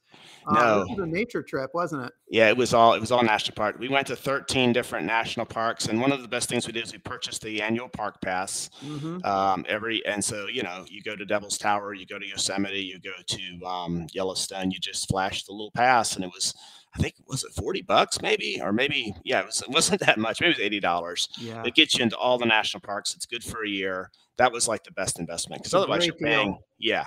Uh, 0.46 0.54
No. 0.54 0.80
this 0.80 0.88
was 0.90 0.98
a 0.98 1.06
nature 1.06 1.42
trip, 1.42 1.70
wasn't 1.74 2.04
it? 2.04 2.12
Yeah, 2.28 2.48
it 2.48 2.56
was 2.56 2.74
all 2.74 2.94
it 2.94 3.00
was 3.00 3.12
all 3.12 3.22
national 3.22 3.54
park. 3.54 3.76
We 3.78 3.88
went 3.88 4.06
to 4.08 4.16
13 4.16 4.72
different 4.72 5.06
national 5.06 5.46
parks, 5.46 5.86
and 5.86 6.00
one 6.00 6.10
of 6.12 6.22
the 6.22 6.28
best 6.28 6.48
things 6.48 6.66
we 6.66 6.72
did 6.72 6.84
is 6.84 6.92
we 6.92 6.98
purchased 6.98 7.42
the 7.42 7.62
annual 7.62 7.88
park 7.88 8.20
pass. 8.20 8.68
hmm 8.80 9.18
Um, 9.24 9.64
every 9.68 10.04
and 10.06 10.24
so 10.24 10.46
you 10.48 10.62
know 10.62 10.84
you 10.88 11.02
go 11.02 11.14
to 11.14 11.24
Devil's 11.24 11.58
Tower, 11.58 11.94
you 11.94 12.06
go 12.06 12.18
to 12.18 12.26
Yosemite, 12.26 12.80
you 12.80 12.98
go 13.00 13.12
to 13.26 13.66
um, 13.66 14.06
Yellowstone. 14.12 14.70
You 14.70 14.78
just 14.80 15.08
flash 15.08 15.44
the 15.44 15.52
little 15.52 15.70
pass, 15.72 16.16
and 16.16 16.24
it 16.24 16.30
was 16.34 16.54
I 16.94 16.98
think 17.00 17.14
was 17.26 17.42
it 17.44 17.52
40 17.52 17.82
bucks 17.82 18.20
maybe 18.20 18.60
or 18.60 18.70
maybe 18.72 19.14
yeah 19.24 19.40
it, 19.40 19.46
was, 19.46 19.62
it 19.62 19.70
wasn't 19.70 20.00
that 20.00 20.18
much. 20.18 20.40
Maybe 20.40 20.50
it 20.52 20.58
was 20.58 20.64
80 20.66 20.80
dollars. 20.80 21.28
Yeah. 21.38 21.62
It 21.64 21.74
gets 21.74 21.94
you 21.96 22.02
into 22.02 22.16
all 22.16 22.36
the 22.38 22.46
national 22.46 22.80
parks. 22.80 23.14
It's 23.14 23.26
good 23.26 23.44
for 23.44 23.64
a 23.64 23.68
year. 23.68 24.10
That 24.38 24.50
was 24.52 24.66
like 24.66 24.82
the 24.84 24.90
best 24.92 25.18
investment 25.20 25.62
because 25.62 25.72
otherwise 25.74 26.04
you're 26.06 26.16
great 26.16 26.30
deal. 26.32 26.42
paying. 26.42 26.58
Yeah, 26.78 27.04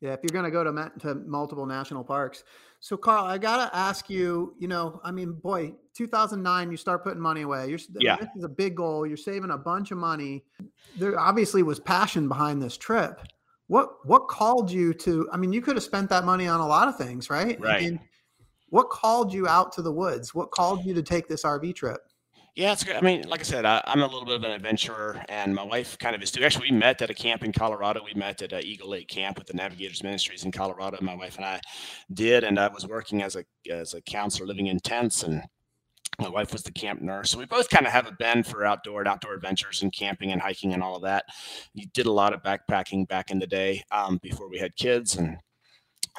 Yeah, 0.00 0.12
if 0.12 0.20
you're 0.22 0.32
going 0.32 0.44
to 0.44 0.50
go 0.50 0.62
to 0.64 0.92
to 1.00 1.14
multiple 1.14 1.66
national 1.66 2.04
parks. 2.04 2.44
So, 2.80 2.96
Karl, 2.96 3.24
I 3.24 3.38
gotta 3.38 3.74
ask 3.76 4.08
you. 4.08 4.54
You 4.58 4.68
know, 4.68 5.00
I 5.02 5.10
mean, 5.10 5.32
boy, 5.32 5.74
2009, 5.94 6.70
you 6.70 6.76
start 6.76 7.02
putting 7.02 7.20
money 7.20 7.42
away. 7.42 7.68
You're 7.68 7.78
I 7.78 7.92
Yeah. 7.98 8.16
this 8.16 8.28
is 8.36 8.44
a 8.44 8.48
big 8.48 8.76
goal. 8.76 9.06
You're 9.06 9.16
saving 9.16 9.50
a 9.50 9.58
bunch 9.58 9.90
of 9.90 9.98
money. 9.98 10.44
There 10.96 11.18
obviously 11.18 11.64
was 11.64 11.80
passion 11.80 12.28
behind 12.28 12.62
this 12.62 12.76
trip. 12.76 13.20
What 13.66 14.06
what 14.06 14.28
called 14.28 14.70
you 14.70 14.94
to? 14.94 15.28
I 15.32 15.36
mean, 15.36 15.52
you 15.52 15.60
could 15.60 15.74
have 15.76 15.82
spent 15.82 16.08
that 16.10 16.24
money 16.24 16.46
on 16.46 16.60
a 16.60 16.66
lot 16.66 16.86
of 16.86 16.96
things, 16.96 17.28
right? 17.30 17.58
I 17.60 17.62
Right. 17.62 17.82
mean, 17.82 18.00
what 18.70 18.90
called 18.90 19.32
you 19.34 19.48
out 19.48 19.72
to 19.72 19.82
the 19.82 19.92
woods? 19.92 20.34
What 20.34 20.52
called 20.52 20.84
you 20.84 20.94
to 20.94 21.02
take 21.02 21.26
this 21.26 21.42
RV 21.44 21.72
trip? 21.74 22.00
Yeah, 22.58 22.72
it's 22.72 22.82
good. 22.82 22.96
I 22.96 23.00
mean, 23.02 23.22
like 23.28 23.38
I 23.38 23.44
said, 23.44 23.64
I, 23.64 23.80
I'm 23.86 24.02
a 24.02 24.06
little 24.06 24.24
bit 24.24 24.34
of 24.34 24.42
an 24.42 24.50
adventurer, 24.50 25.24
and 25.28 25.54
my 25.54 25.62
wife 25.62 25.96
kind 25.96 26.16
of 26.16 26.22
is 26.24 26.32
too. 26.32 26.42
Actually, 26.42 26.72
we 26.72 26.76
met 26.76 27.00
at 27.00 27.08
a 27.08 27.14
camp 27.14 27.44
in 27.44 27.52
Colorado. 27.52 28.00
We 28.04 28.14
met 28.14 28.42
at 28.42 28.52
uh, 28.52 28.58
Eagle 28.60 28.88
Lake 28.88 29.06
Camp 29.06 29.38
with 29.38 29.46
the 29.46 29.54
Navigators 29.54 30.02
Ministries 30.02 30.42
in 30.42 30.50
Colorado. 30.50 30.98
My 31.00 31.14
wife 31.14 31.36
and 31.36 31.44
I 31.44 31.60
did, 32.12 32.42
and 32.42 32.58
I 32.58 32.66
was 32.66 32.84
working 32.84 33.22
as 33.22 33.36
a 33.36 33.44
as 33.70 33.94
a 33.94 34.02
counselor 34.02 34.44
living 34.44 34.66
in 34.66 34.80
tents, 34.80 35.22
and 35.22 35.40
my 36.18 36.28
wife 36.28 36.52
was 36.52 36.64
the 36.64 36.72
camp 36.72 37.00
nurse. 37.00 37.30
So 37.30 37.38
we 37.38 37.46
both 37.46 37.70
kind 37.70 37.86
of 37.86 37.92
have 37.92 38.08
a 38.08 38.12
bend 38.18 38.44
for 38.44 38.66
outdoor 38.66 39.02
and 39.02 39.08
outdoor 39.08 39.34
adventures 39.34 39.82
and 39.82 39.92
camping 39.92 40.32
and 40.32 40.42
hiking 40.42 40.74
and 40.74 40.82
all 40.82 40.96
of 40.96 41.02
that. 41.02 41.26
We 41.76 41.88
did 41.94 42.06
a 42.06 42.12
lot 42.12 42.34
of 42.34 42.42
backpacking 42.42 43.06
back 43.06 43.30
in 43.30 43.38
the 43.38 43.46
day 43.46 43.84
um, 43.92 44.18
before 44.20 44.50
we 44.50 44.58
had 44.58 44.74
kids, 44.74 45.14
and 45.14 45.36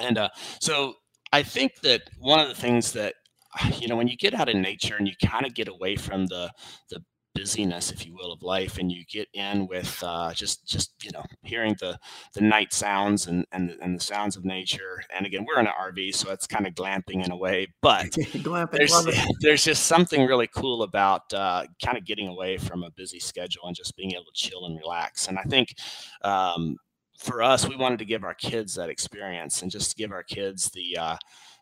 and 0.00 0.16
uh, 0.16 0.30
so 0.58 0.94
I 1.34 1.42
think 1.42 1.80
that 1.82 2.04
one 2.18 2.40
of 2.40 2.48
the 2.48 2.54
things 2.54 2.92
that 2.92 3.16
you 3.78 3.88
know 3.88 3.96
when 3.96 4.08
you 4.08 4.16
get 4.16 4.34
out 4.34 4.48
in 4.48 4.60
nature 4.60 4.96
and 4.96 5.08
you 5.08 5.14
kind 5.24 5.46
of 5.46 5.54
get 5.54 5.68
away 5.68 5.96
from 5.96 6.26
the 6.26 6.50
the 6.90 7.02
busyness 7.32 7.92
if 7.92 8.04
you 8.04 8.12
will 8.12 8.32
of 8.32 8.42
life 8.42 8.76
and 8.78 8.90
you 8.90 9.04
get 9.08 9.28
in 9.34 9.66
with 9.68 10.02
uh, 10.04 10.32
just 10.32 10.66
just 10.66 10.92
you 11.02 11.10
know 11.12 11.22
hearing 11.42 11.76
the 11.80 11.96
the 12.34 12.40
night 12.40 12.72
sounds 12.72 13.28
and 13.28 13.46
and, 13.52 13.70
and 13.80 13.96
the 13.96 14.02
sounds 14.02 14.36
of 14.36 14.44
nature 14.44 15.00
and 15.14 15.26
again 15.26 15.46
we're 15.46 15.60
in 15.60 15.66
an 15.66 15.72
rv 15.80 16.12
so 16.14 16.32
it's 16.32 16.46
kind 16.46 16.66
of 16.66 16.74
glamping 16.74 17.24
in 17.24 17.30
a 17.30 17.36
way 17.36 17.68
but 17.82 18.06
Glamping, 18.10 18.72
there's 18.72 19.28
there's 19.40 19.64
just 19.64 19.86
something 19.86 20.26
really 20.26 20.48
cool 20.48 20.82
about 20.82 21.32
uh, 21.32 21.64
kind 21.84 21.96
of 21.96 22.04
getting 22.04 22.28
away 22.28 22.56
from 22.58 22.82
a 22.82 22.90
busy 22.90 23.20
schedule 23.20 23.62
and 23.64 23.76
just 23.76 23.96
being 23.96 24.12
able 24.12 24.24
to 24.24 24.32
chill 24.34 24.66
and 24.66 24.78
relax. 24.78 25.28
And 25.28 25.38
I 25.38 25.42
think 25.44 25.74
um, 26.22 26.76
for 27.18 27.42
us, 27.42 27.68
we 27.68 27.76
wanted 27.76 27.98
to 28.00 28.04
give 28.04 28.24
our 28.24 28.34
kids 28.34 28.74
that 28.74 28.88
experience 28.88 29.62
and 29.62 29.70
just 29.70 29.96
give 29.96 30.10
our 30.10 30.22
kids 30.22 30.70
the 30.70 30.96
uh, 30.98 31.16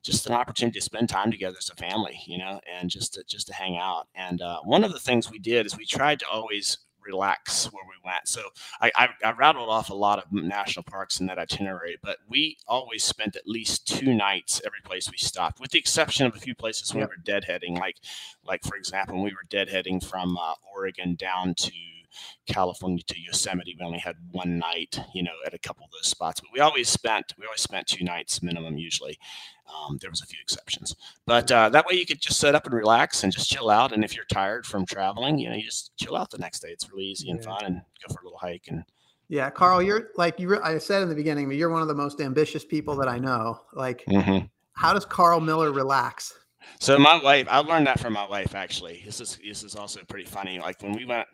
just 0.09 0.27
an 0.27 0.33
opportunity 0.33 0.79
to 0.81 0.85
spend 0.85 1.09
time 1.09 1.31
together 1.31 1.57
as 1.59 1.69
a 1.71 1.77
family, 1.77 2.19
you 2.27 2.39
know, 2.39 2.61
and 2.73 2.89
just 2.91 3.15
to, 3.15 3.23
just 3.25 3.47
to 3.49 3.55
hang 3.55 3.77
out. 3.77 4.09
And 4.15 4.41
uh, 4.43 4.61
one 4.65 4.83
of 4.85 4.93
the 4.93 4.99
things 4.99 5.31
we 5.31 5.39
did 5.39 5.67
is 5.67 5.77
we 5.77 5.85
tried 5.87 6.19
to 6.21 6.29
always 6.29 6.79
relax 7.05 7.67
where 7.73 7.85
we 7.89 7.95
went. 8.11 8.27
So 8.27 8.43
I, 8.81 8.91
I, 8.97 9.09
I 9.25 9.33
rattled 9.33 9.69
off 9.71 9.91
a 9.91 9.95
lot 9.95 10.19
of 10.19 10.25
national 10.33 10.83
parks 10.85 11.21
in 11.21 11.27
that 11.27 11.39
itinerary, 11.39 11.97
but 12.03 12.19
we 12.29 12.57
always 12.67 13.05
spent 13.05 13.37
at 13.37 13.47
least 13.47 13.87
two 13.87 14.13
nights 14.15 14.61
every 14.67 14.81
place 14.85 15.11
we 15.11 15.17
stopped, 15.19 15.61
with 15.61 15.71
the 15.71 15.79
exception 15.79 16.27
of 16.27 16.35
a 16.37 16.41
few 16.41 16.55
places 16.55 16.93
when 16.93 17.01
Yep. 17.03 17.11
we 17.11 17.17
were 17.17 17.41
deadheading. 17.41 17.79
Like, 17.79 17.97
like 18.45 18.63
for 18.65 18.77
example, 18.77 19.15
when 19.17 19.25
we 19.25 19.31
were 19.31 19.49
deadheading 19.51 20.05
from 20.05 20.37
uh, 20.37 20.55
Oregon 20.75 21.15
down 21.15 21.55
to 21.55 21.73
California 22.47 23.03
to 23.07 23.21
Yosemite, 23.21 23.77
we 23.79 23.85
only 23.85 23.99
had 23.99 24.17
one 24.31 24.59
night, 24.59 25.01
you 25.15 25.23
know, 25.23 25.33
at 25.47 25.55
a 25.55 25.59
couple 25.59 25.85
of 25.85 25.91
those 25.93 26.09
spots. 26.09 26.41
But 26.41 26.51
we 26.53 26.61
always 26.61 26.89
spent 26.89 27.35
we 27.39 27.47
always 27.47 27.61
spent 27.61 27.87
two 27.87 28.05
nights 28.05 28.43
minimum 28.43 28.79
usually. 28.79 29.19
Um, 29.67 29.99
there 30.01 30.11
was 30.11 30.23
a 30.23 30.27
few 30.27 30.39
exceptions, 30.41 30.97
but 31.27 31.51
uh, 31.53 31.69
that 31.69 31.85
way 31.87 31.95
you 31.97 32.07
could 32.07 32.21
just 32.21 32.41
set 32.41 32.55
up 32.55 32.65
and 32.65 32.75
relax 32.75 33.23
and 33.23 33.31
just 33.33 33.51
chill 33.51 33.69
out. 33.69 33.93
And 33.93 34.03
if 34.03 34.17
you're 34.17 34.25
tired 34.25 34.65
from 34.65 34.87
traveling, 34.87 35.39
you 35.39 35.51
know, 35.51 35.55
you 35.57 35.63
just 35.65 35.95
chill 35.99 36.17
out 36.17 36.31
the 36.31 36.39
next 36.39 36.61
day. 36.61 36.69
It's 36.71 36.91
really 36.91 37.05
easy 37.05 37.31
and 37.31 37.39
Yeah. 37.41 37.47
fun, 37.47 37.65
and 37.65 37.83
go 38.07 38.15
for 38.15 38.21
a 38.21 38.25
little 38.25 38.39
hike. 38.39 38.69
And 38.69 38.85
Yeah, 39.29 39.51
Karl, 39.51 39.83
you're 39.83 40.09
like 40.17 40.41
you. 40.41 40.49
re- 40.49 40.61
I 40.65 40.79
said 40.79 41.03
in 41.03 41.11
the 41.11 41.15
beginning, 41.15 41.49
but 41.49 41.57
you're 41.59 41.69
one 41.69 41.83
of 41.83 41.89
the 41.89 41.95
most 41.95 42.19
ambitious 42.23 42.65
people 42.65 42.97
that 42.97 43.09
I 43.09 43.19
know. 43.19 43.61
Like, 43.75 44.05
Mhm. 44.09 44.49
how 44.73 44.95
does 44.95 45.05
Karl 45.05 45.39
Miller 45.41 45.71
relax? 45.71 46.33
So 46.81 46.99
my 46.99 47.21
wife, 47.23 47.47
I 47.51 47.59
learned 47.59 47.87
that 47.87 48.01
from 48.01 48.13
my 48.13 48.27
wife 48.29 48.55
actually. 48.55 49.03
This 49.05 49.21
is 49.21 49.39
this 49.45 49.63
is 49.65 49.75
also 49.75 50.01
pretty 50.09 50.25
funny. 50.27 50.59
Like 50.59 50.83
when 50.83 50.93
we 50.93 51.05
went, 51.05 51.27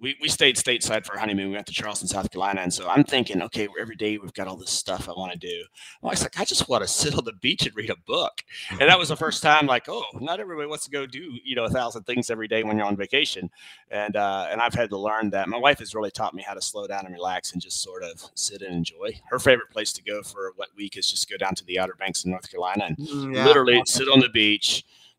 we, 0.00 0.16
we 0.22 0.28
stayed 0.28 0.54
stateside 0.56 1.04
for 1.04 1.14
our 1.14 1.18
honeymoon. 1.18 1.48
We 1.48 1.54
went 1.56 1.66
to 1.66 1.72
Charleston, 1.72 2.06
South 2.06 2.30
Carolina, 2.30 2.60
and 2.60 2.72
so 2.72 2.88
I'm 2.88 3.02
thinking, 3.02 3.42
okay, 3.42 3.66
every 3.80 3.96
day 3.96 4.16
we've 4.16 4.32
got 4.32 4.46
all 4.46 4.56
this 4.56 4.70
stuff 4.70 5.08
I 5.08 5.12
want 5.12 5.32
to 5.32 5.38
do. 5.38 5.64
My 6.02 6.08
wife's 6.10 6.22
like, 6.22 6.38
I 6.38 6.44
just 6.44 6.68
want 6.68 6.82
to 6.82 6.88
sit 6.88 7.16
on 7.18 7.24
the 7.24 7.32
beach 7.32 7.66
and 7.66 7.74
read 7.74 7.90
a 7.90 7.96
book, 8.06 8.42
and 8.70 8.82
that 8.82 8.96
was 8.98 9.08
the 9.08 9.16
first 9.16 9.42
time. 9.42 9.66
Like, 9.66 9.88
oh, 9.88 10.04
not 10.20 10.38
everybody 10.38 10.68
wants 10.68 10.84
to 10.84 10.90
go 10.90 11.04
do 11.06 11.32
you 11.44 11.56
know 11.56 11.64
a 11.64 11.70
thousand 11.70 12.04
things 12.04 12.30
every 12.30 12.46
day 12.48 12.62
when 12.62 12.76
you're 12.76 12.86
on 12.86 12.96
vacation, 12.96 13.50
and 13.90 14.14
uh, 14.16 14.46
and 14.50 14.60
I've 14.60 14.74
had 14.74 14.88
to 14.90 14.98
learn 14.98 15.30
that. 15.30 15.48
My 15.48 15.58
wife 15.58 15.80
has 15.80 15.94
really 15.94 16.12
taught 16.12 16.32
me 16.34 16.42
how 16.42 16.54
to 16.54 16.62
slow 16.62 16.86
down 16.86 17.04
and 17.06 17.14
relax 17.14 17.52
and 17.52 17.60
just 17.62 17.82
sort 17.82 18.04
of 18.04 18.24
sit 18.34 18.62
and 18.62 18.74
enjoy. 18.74 19.20
Her 19.30 19.38
favorite 19.40 19.70
place 19.70 19.92
to 19.94 20.02
go 20.02 20.22
for 20.22 20.48
a 20.48 20.50
wet 20.56 20.68
week 20.76 20.96
is 20.96 21.08
just 21.08 21.28
go 21.28 21.36
down 21.36 21.54
to 21.56 21.64
the 21.64 21.78
Outer 21.80 21.94
Banks 21.98 22.24
in 22.24 22.30
North 22.30 22.48
Carolina 22.50 22.84
and 22.86 22.96
Mm, 22.98 23.34
yeah. 23.34 23.44
literally 23.46 23.82
sit 23.86 24.08
on 24.08 24.18
the 24.20 24.28
beach. 24.28 24.67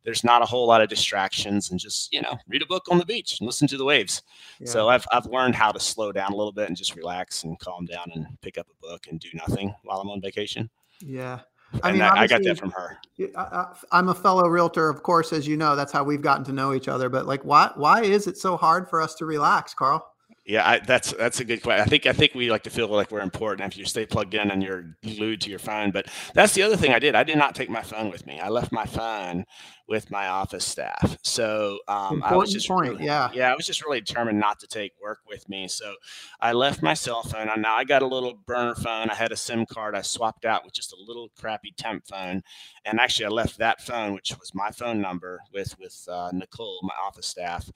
There's 0.06 0.24
not 0.24 0.42
a 0.42 0.46
whole 0.46 0.66
lot 0.66 0.82
of 0.82 0.88
distractions 0.90 1.72
and 1.72 1.80
just, 1.80 2.12
you 2.14 2.22
know, 2.22 2.38
read 2.48 2.62
a 2.62 2.66
book 2.66 2.86
on 2.90 2.98
the 2.98 3.06
beach 3.06 3.40
and 3.40 3.46
listen 3.46 3.68
to 3.68 3.78
the 3.78 3.84
waves. 3.86 4.22
Yeah. 4.60 4.68
So 4.70 4.88
I've, 4.90 5.06
I've 5.12 5.26
learned 5.26 5.56
how 5.56 5.72
to 5.72 5.80
slow 5.80 6.12
down 6.12 6.32
a 6.32 6.36
little 6.36 6.54
bit 6.54 6.68
and 6.70 6.78
just 6.78 6.96
relax 6.96 7.44
and 7.44 7.60
calm 7.60 7.86
down 7.86 8.10
and 8.16 8.26
pick 8.42 8.58
up 8.58 8.68
a 8.72 8.88
book 8.88 9.08
and 9.10 9.20
do 9.20 9.28
nothing 9.34 9.76
while 9.84 10.00
I'm 10.00 10.10
on 10.10 10.22
vacation. 10.22 10.70
yeah. 11.02 11.40
and 11.84 11.94
mean, 11.94 12.00
that, 12.00 12.18
I 12.18 12.28
got 12.28 12.42
that 12.44 12.58
from 12.58 12.72
her. 12.72 12.98
I, 13.36 13.42
I- 13.42 13.76
I'm 13.92 14.10
a 14.10 14.16
fellow 14.16 14.48
realtor, 14.48 14.90
of 14.90 15.04
course, 15.04 15.34
as 15.34 15.46
you 15.46 15.58
know. 15.58 15.76
That's 15.76 15.92
how 15.92 16.04
we've 16.04 16.22
gotten 16.22 16.46
to 16.46 16.54
know 16.54 16.74
each 16.74 16.88
other. 16.88 17.10
But 17.10 17.28
like, 17.28 17.44
why 17.44 17.70
why 17.76 18.02
is 18.02 18.26
it 18.26 18.38
so 18.38 18.58
hard 18.58 18.90
for 18.90 19.02
us 19.02 19.14
to 19.16 19.26
relax, 19.26 19.74
Karl? 19.76 20.04
Yeah, 20.50 20.68
I, 20.68 20.80
that's 20.80 21.12
that's 21.14 21.40
a 21.40 21.46
good 21.46 21.62
question. 21.62 21.84
I 21.84 21.86
think 21.86 22.08
I 22.08 22.12
think 22.14 22.34
we 22.34 22.50
like 22.50 22.64
to 22.64 22.72
feel 22.72 22.88
like 22.88 23.12
we're 23.12 23.20
important 23.22 23.72
if 23.72 23.78
you 23.78 23.86
stay 23.86 24.08
plugged 24.08 24.34
in 24.34 24.50
and 24.50 24.64
you're 24.64 24.96
glued 25.04 25.42
to 25.42 25.50
your 25.52 25.60
phone. 25.60 25.92
But 25.92 26.08
that's 26.34 26.56
the 26.56 26.64
other 26.64 26.76
thing 26.76 26.92
I 26.92 26.98
did. 26.98 27.14
I 27.14 27.24
did 27.24 27.38
not 27.38 27.54
take 27.54 27.70
my 27.70 27.84
phone 27.84 28.10
with 28.10 28.26
me. 28.26 28.40
I 28.40 28.50
left 28.50 28.72
my 28.72 28.86
phone 28.86 29.46
with 29.88 30.10
my 30.12 30.28
office 30.28 30.66
staff. 30.66 31.18
So 31.24 31.80
um, 31.88 32.24
I 32.24 32.36
was 32.36 32.50
Important 32.50 32.52
just 32.54 32.68
point, 32.68 32.90
really- 32.94 33.06
yeah. 33.06 33.30
yeah, 33.34 33.52
I 33.52 33.56
was 33.56 33.66
just 33.66 33.84
really 33.84 34.02
determined 34.02 34.40
not 34.40 34.60
to 34.60 34.68
take 34.68 34.94
work 35.02 35.20
with 35.28 35.48
me. 35.50 35.68
So 35.68 35.96
I 36.40 36.54
left 36.54 36.82
my 36.84 36.94
cell 36.94 37.24
phone. 37.24 37.50
And 37.50 37.62
now 37.62 37.76
I 37.76 37.84
got 37.84 38.02
a 38.04 38.08
little 38.08 38.36
burner 38.46 38.76
phone. 38.76 39.10
I 39.10 39.16
had 39.16 39.32
a 39.32 39.36
SIM 39.36 39.66
card. 39.68 39.96
I 39.96 40.02
swapped 40.02 40.46
out 40.46 40.64
with 40.64 40.74
just 40.74 40.94
a 40.94 40.98
little 41.08 41.30
crappy 41.36 41.74
temp 41.76 42.06
phone. 42.08 42.42
And 42.86 43.00
actually, 43.00 43.26
I 43.26 43.30
left 43.30 43.58
that 43.60 43.82
phone, 43.82 44.14
which 44.14 44.32
was 44.40 44.54
my 44.56 44.70
phone 44.72 45.00
number, 45.02 45.42
with 45.54 45.76
with 45.80 46.08
uh, 46.10 46.30
Nicole, 46.34 46.80
my 46.84 46.94
office 47.04 47.28
staff. 47.28 47.70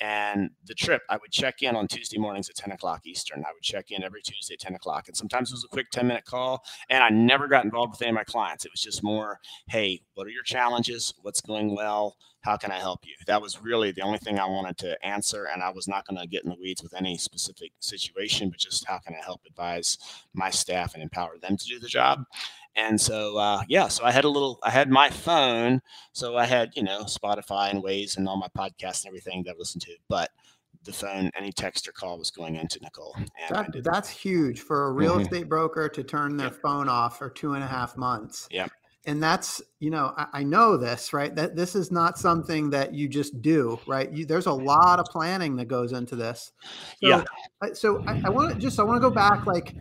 And 0.00 0.50
the 0.66 0.74
trip, 0.74 1.02
I 1.08 1.16
would 1.16 1.30
check 1.30 1.62
in 1.62 1.76
on 1.76 1.86
Tuesday 1.86 2.18
mornings 2.18 2.48
at 2.48 2.56
10 2.56 2.72
o'clock 2.72 3.06
Eastern. 3.06 3.44
I 3.46 3.52
would 3.52 3.62
check 3.62 3.90
in 3.90 4.02
every 4.02 4.22
Tuesday 4.22 4.54
at 4.54 4.60
10 4.60 4.74
o'clock. 4.74 5.06
And 5.06 5.16
sometimes 5.16 5.50
it 5.50 5.54
was 5.54 5.64
a 5.64 5.68
quick 5.68 5.90
10 5.90 6.06
minute 6.06 6.24
call. 6.24 6.64
And 6.90 7.04
I 7.04 7.10
never 7.10 7.46
got 7.46 7.64
involved 7.64 7.92
with 7.92 8.02
any 8.02 8.10
of 8.10 8.14
my 8.16 8.24
clients. 8.24 8.64
It 8.64 8.72
was 8.72 8.80
just 8.80 9.02
more, 9.02 9.38
hey, 9.68 10.02
what 10.14 10.26
are 10.26 10.30
your 10.30 10.42
challenges? 10.42 11.14
What's 11.22 11.40
going 11.40 11.74
well? 11.74 12.16
How 12.40 12.56
can 12.56 12.70
I 12.70 12.78
help 12.78 13.00
you? 13.06 13.14
That 13.26 13.40
was 13.40 13.62
really 13.62 13.90
the 13.90 14.02
only 14.02 14.18
thing 14.18 14.38
I 14.38 14.46
wanted 14.46 14.76
to 14.78 15.02
answer. 15.06 15.48
And 15.52 15.62
I 15.62 15.70
was 15.70 15.88
not 15.88 16.06
going 16.06 16.20
to 16.20 16.26
get 16.26 16.44
in 16.44 16.50
the 16.50 16.56
weeds 16.60 16.82
with 16.82 16.92
any 16.94 17.16
specific 17.16 17.72
situation, 17.80 18.50
but 18.50 18.58
just 18.58 18.84
how 18.86 18.98
can 18.98 19.14
I 19.14 19.24
help 19.24 19.42
advise 19.46 19.96
my 20.34 20.50
staff 20.50 20.94
and 20.94 21.02
empower 21.02 21.38
them 21.38 21.56
to 21.56 21.66
do 21.66 21.78
the 21.78 21.88
job? 21.88 22.24
And 22.76 23.00
so, 23.00 23.36
uh, 23.38 23.62
yeah, 23.68 23.88
so 23.88 24.04
I 24.04 24.10
had 24.10 24.24
a 24.24 24.28
little, 24.28 24.58
I 24.62 24.70
had 24.70 24.90
my 24.90 25.10
phone. 25.10 25.80
So 26.12 26.36
I 26.36 26.44
had, 26.44 26.72
you 26.74 26.82
know, 26.82 27.02
Spotify 27.04 27.70
and 27.70 27.82
Waze 27.82 28.16
and 28.16 28.28
all 28.28 28.36
my 28.36 28.48
podcasts 28.56 29.04
and 29.04 29.08
everything 29.08 29.44
that 29.44 29.52
I 29.52 29.58
listened 29.58 29.82
to. 29.82 29.92
But 30.08 30.30
the 30.84 30.92
phone, 30.92 31.30
any 31.36 31.52
text 31.52 31.88
or 31.88 31.92
call 31.92 32.18
was 32.18 32.30
going 32.30 32.56
into 32.56 32.78
Nicole. 32.82 33.16
That, 33.48 33.70
that's 33.82 34.10
huge 34.10 34.60
for 34.60 34.86
a 34.86 34.92
real 34.92 35.16
Mhm. 35.16 35.22
estate 35.22 35.48
broker 35.48 35.88
to 35.88 36.02
turn 36.02 36.36
their 36.36 36.50
phone 36.50 36.88
off 36.88 37.18
for 37.18 37.30
two 37.30 37.54
and 37.54 37.62
a 37.62 37.66
half 37.66 37.96
months. 37.96 38.48
Yep. 38.50 38.70
And 39.06 39.22
that's, 39.22 39.62
you 39.80 39.90
know, 39.90 40.12
I, 40.16 40.26
I 40.32 40.42
know 40.44 40.76
this, 40.76 41.12
right? 41.12 41.34
That 41.34 41.56
this 41.56 41.74
is 41.74 41.90
not 41.90 42.18
something 42.18 42.70
that 42.70 42.94
you 42.94 43.06
just 43.08 43.40
do, 43.42 43.78
right? 43.86 44.10
You, 44.10 44.24
there's 44.26 44.46
a 44.46 44.52
lot 44.52 44.98
of 44.98 45.06
planning 45.06 45.56
that 45.56 45.66
goes 45.66 45.92
into 45.92 46.16
this. 46.16 46.52
So, 47.00 47.08
Yeah. 47.08 47.24
So 47.74 48.02
I, 48.06 48.20
I 48.24 48.30
want 48.30 48.54
to 48.54 48.58
just, 48.58 48.80
I 48.80 48.82
want 48.82 48.96
to 49.02 49.08
go 49.08 49.14
back, 49.14 49.46
like 49.46 49.76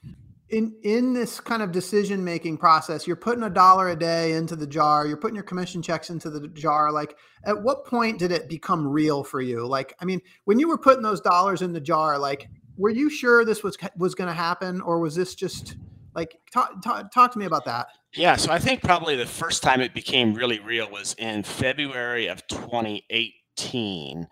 in 0.53 0.75
in 0.83 1.13
this 1.13 1.39
kind 1.39 1.63
of 1.63 1.71
decision 1.71 2.23
making 2.23 2.57
process. 2.57 3.07
You're 3.07 3.15
putting 3.15 3.43
a 3.43 3.49
dollar 3.49 3.89
a 3.89 3.95
day 3.95 4.33
into 4.33 4.55
the 4.55 4.67
jar. 4.67 5.07
You're 5.07 5.17
putting 5.17 5.35
your 5.35 5.43
commission 5.43 5.81
checks 5.81 6.11
into 6.11 6.29
the 6.29 6.47
jar. 6.49 6.91
Like, 6.91 7.17
at 7.43 7.61
what 7.61 7.85
point 7.85 8.19
did 8.19 8.31
it 8.31 8.47
become 8.47 8.87
real 8.87 9.23
for 9.23 9.41
you? 9.41 9.65
Like, 9.65 9.95
I 9.99 10.05
mean, 10.05 10.21
when 10.45 10.59
you 10.59 10.67
were 10.67 10.77
putting 10.77 11.01
those 11.01 11.21
dollars 11.21 11.63
in 11.63 11.73
the 11.73 11.81
jar, 11.81 12.19
like, 12.19 12.49
were 12.77 12.91
you 12.91 13.09
sure 13.09 13.43
this 13.43 13.63
was 13.63 13.77
was 13.97 14.13
going 14.13 14.27
to 14.27 14.33
happen, 14.33 14.79
or 14.79 14.99
was 14.99 15.15
this 15.15 15.33
just 15.35 15.75
Like, 16.15 16.37
talk, 16.51 16.81
talk, 16.83 17.11
talk 17.11 17.31
to 17.33 17.39
me 17.39 17.45
about 17.45 17.65
that. 17.65 17.87
Yeah, 18.15 18.35
so 18.35 18.51
I 18.51 18.59
think 18.59 18.83
probably 18.83 19.15
the 19.15 19.25
first 19.25 19.63
time 19.63 19.81
it 19.81 19.93
became 19.93 20.35
really 20.35 20.59
real 20.59 20.89
was 20.89 21.15
in 21.17 21.43
February 21.43 22.27
of 22.27 22.45
2018 22.47 24.27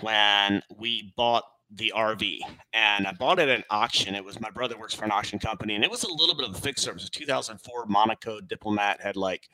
when 0.00 0.62
we 0.78 1.12
bought 1.16 1.44
the 1.76 1.92
RV 1.94 2.38
and 2.72 3.06
I 3.06 3.12
bought 3.12 3.38
it 3.38 3.48
at 3.48 3.58
an 3.58 3.64
auction. 3.70 4.14
It 4.14 4.24
was 4.24 4.40
my 4.40 4.50
brother 4.50 4.78
works 4.78 4.94
for 4.94 5.04
an 5.04 5.10
auction 5.10 5.38
company 5.38 5.74
and 5.74 5.84
it 5.84 5.90
was 5.90 6.04
a 6.04 6.12
little 6.12 6.34
bit 6.34 6.48
of 6.48 6.54
a 6.54 6.60
fixer. 6.60 6.90
It 6.90 6.94
was 6.94 7.06
a 7.06 7.10
2004 7.10 7.86
Monaco 7.86 8.40
Diplomat 8.40 9.00
had 9.00 9.16
like 9.16 9.48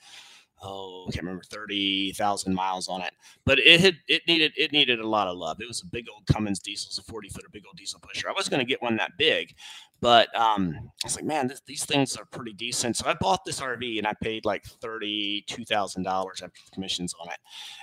oh, 0.62 1.06
I 1.08 1.12
can't 1.12 1.24
remember, 1.24 1.44
30,000 1.44 2.54
miles 2.54 2.88
on 2.88 3.02
it. 3.02 3.12
But 3.44 3.58
it 3.58 3.80
had, 3.80 3.96
it 4.08 4.22
needed, 4.26 4.52
it 4.56 4.72
needed 4.72 5.00
a 5.00 5.08
lot 5.08 5.28
of 5.28 5.36
love. 5.36 5.60
It 5.60 5.68
was 5.68 5.82
a 5.82 5.86
big 5.86 6.06
old 6.12 6.26
Cummins 6.26 6.58
diesel, 6.58 6.88
it's 6.88 6.98
a 6.98 7.02
40 7.02 7.28
footer, 7.30 7.48
big 7.50 7.64
old 7.66 7.76
diesel 7.76 8.00
pusher. 8.00 8.28
I 8.28 8.32
was 8.32 8.48
going 8.48 8.60
to 8.60 8.66
get 8.66 8.82
one 8.82 8.96
that 8.96 9.16
big, 9.16 9.54
but 10.00 10.34
um, 10.34 10.74
I 11.04 11.06
was 11.06 11.16
like, 11.16 11.24
man, 11.24 11.46
this, 11.46 11.60
these 11.66 11.84
things 11.84 12.16
are 12.16 12.24
pretty 12.24 12.52
decent. 12.52 12.96
So 12.96 13.06
I 13.06 13.14
bought 13.14 13.44
this 13.44 13.60
RV 13.60 13.98
and 13.98 14.06
I 14.06 14.14
paid 14.14 14.44
like 14.44 14.64
thirty-two 14.64 15.64
thousand 15.64 16.04
dollars 16.04 16.40
after 16.42 16.60
commissions 16.72 17.14
on 17.20 17.28
it, 17.28 17.38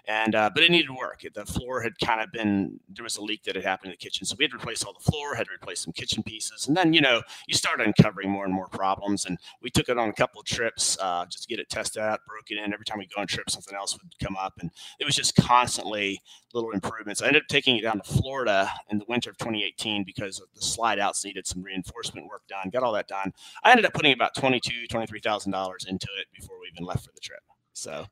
and 0.08 0.36
uh, 0.36 0.50
but 0.54 0.64
it 0.64 0.72
needed 0.72 0.90
work. 0.92 1.24
The 1.34 1.46
floor 1.46 1.82
had 1.82 1.94
kind 2.00 2.22
of 2.22 2.32
been 2.32 2.80
there 2.90 3.04
was 3.04 3.18
a 3.18 3.22
leak 3.22 3.44
that 3.44 3.56
had 3.56 3.64
happened 3.64 3.88
in 3.90 3.92
the 3.92 3.98
kitchen, 3.98 4.26
so 4.26 4.36
we 4.38 4.46
had 4.46 4.52
to 4.52 4.58
replace 4.58 4.84
all 4.84 4.94
the 4.94 5.12
floor, 5.12 5.36
had 5.36 5.48
to 5.48 5.54
replace 5.54 5.82
some 5.82 5.94
kitchen 5.94 6.24
pieces, 6.24 6.68
and 6.68 6.76
then 6.76 6.94
you 6.94 7.02
know 7.02 7.22
you 7.48 7.56
start 7.56 7.82
uncovering 7.82 8.30
more 8.30 8.46
and 8.46 8.54
more 8.54 8.68
problems. 8.68 9.26
And 9.26 9.38
we 9.62 9.70
took 9.70 9.90
it 9.90 9.98
on 9.98 10.10
a 10.10 10.14
couple 10.14 10.42
of 10.42 10.48
trips 10.48 10.98
uh, 11.00 11.26
just 11.26 11.44
to 11.44 11.48
get 11.48 11.60
it 11.60 11.70
tested 11.70 12.02
out, 12.02 12.22
broken 12.28 12.58
in. 12.58 12.74
Every 12.74 12.86
time 12.86 12.98
we 13.00 13.08
go 13.08 13.22
on 13.22 13.28
trip, 13.28 13.50
something 13.50 13.76
else 13.76 13.94
would 13.94 14.12
come 14.24 14.36
up, 14.36 14.54
and 14.60 14.72
it 15.00 15.06
was 15.06 15.16
just 15.16 15.36
constantly 15.36 16.20
little 16.54 16.72
improvements. 16.72 17.22
I 17.22 17.28
ended 17.28 17.44
up 17.44 17.48
taking 17.48 17.78
it 17.78 17.82
down 17.82 18.02
to 18.02 18.04
Florida 18.04 18.70
in 18.90 18.98
the 18.98 19.06
winter 19.08 19.30
of 19.30 19.38
2018 19.38 20.04
because 20.04 20.42
the 20.56 20.62
slide 20.62 20.98
outs 21.00 21.24
needed 21.24 21.46
some 21.46 21.62
reinforcement 21.62 22.07
work 22.16 22.44
done. 22.48 22.70
Got 22.70 22.84
all 22.84 22.94
that 22.94 23.08
done. 23.08 23.34
I 23.64 23.72
ended 23.72 23.86
up 23.86 23.94
putting 23.94 24.14
about 24.14 24.36
twenty-two, 24.36 24.88
twenty-three 24.88 25.20
thousand 25.20 25.52
dollars 25.52 25.86
into 25.88 26.08
it 26.20 26.28
before 26.34 26.60
we 26.60 26.68
even 26.74 26.86
left 26.86 27.06
for 27.06 27.12
the 27.14 27.22
trip. 27.22 27.42
So, 27.74 28.06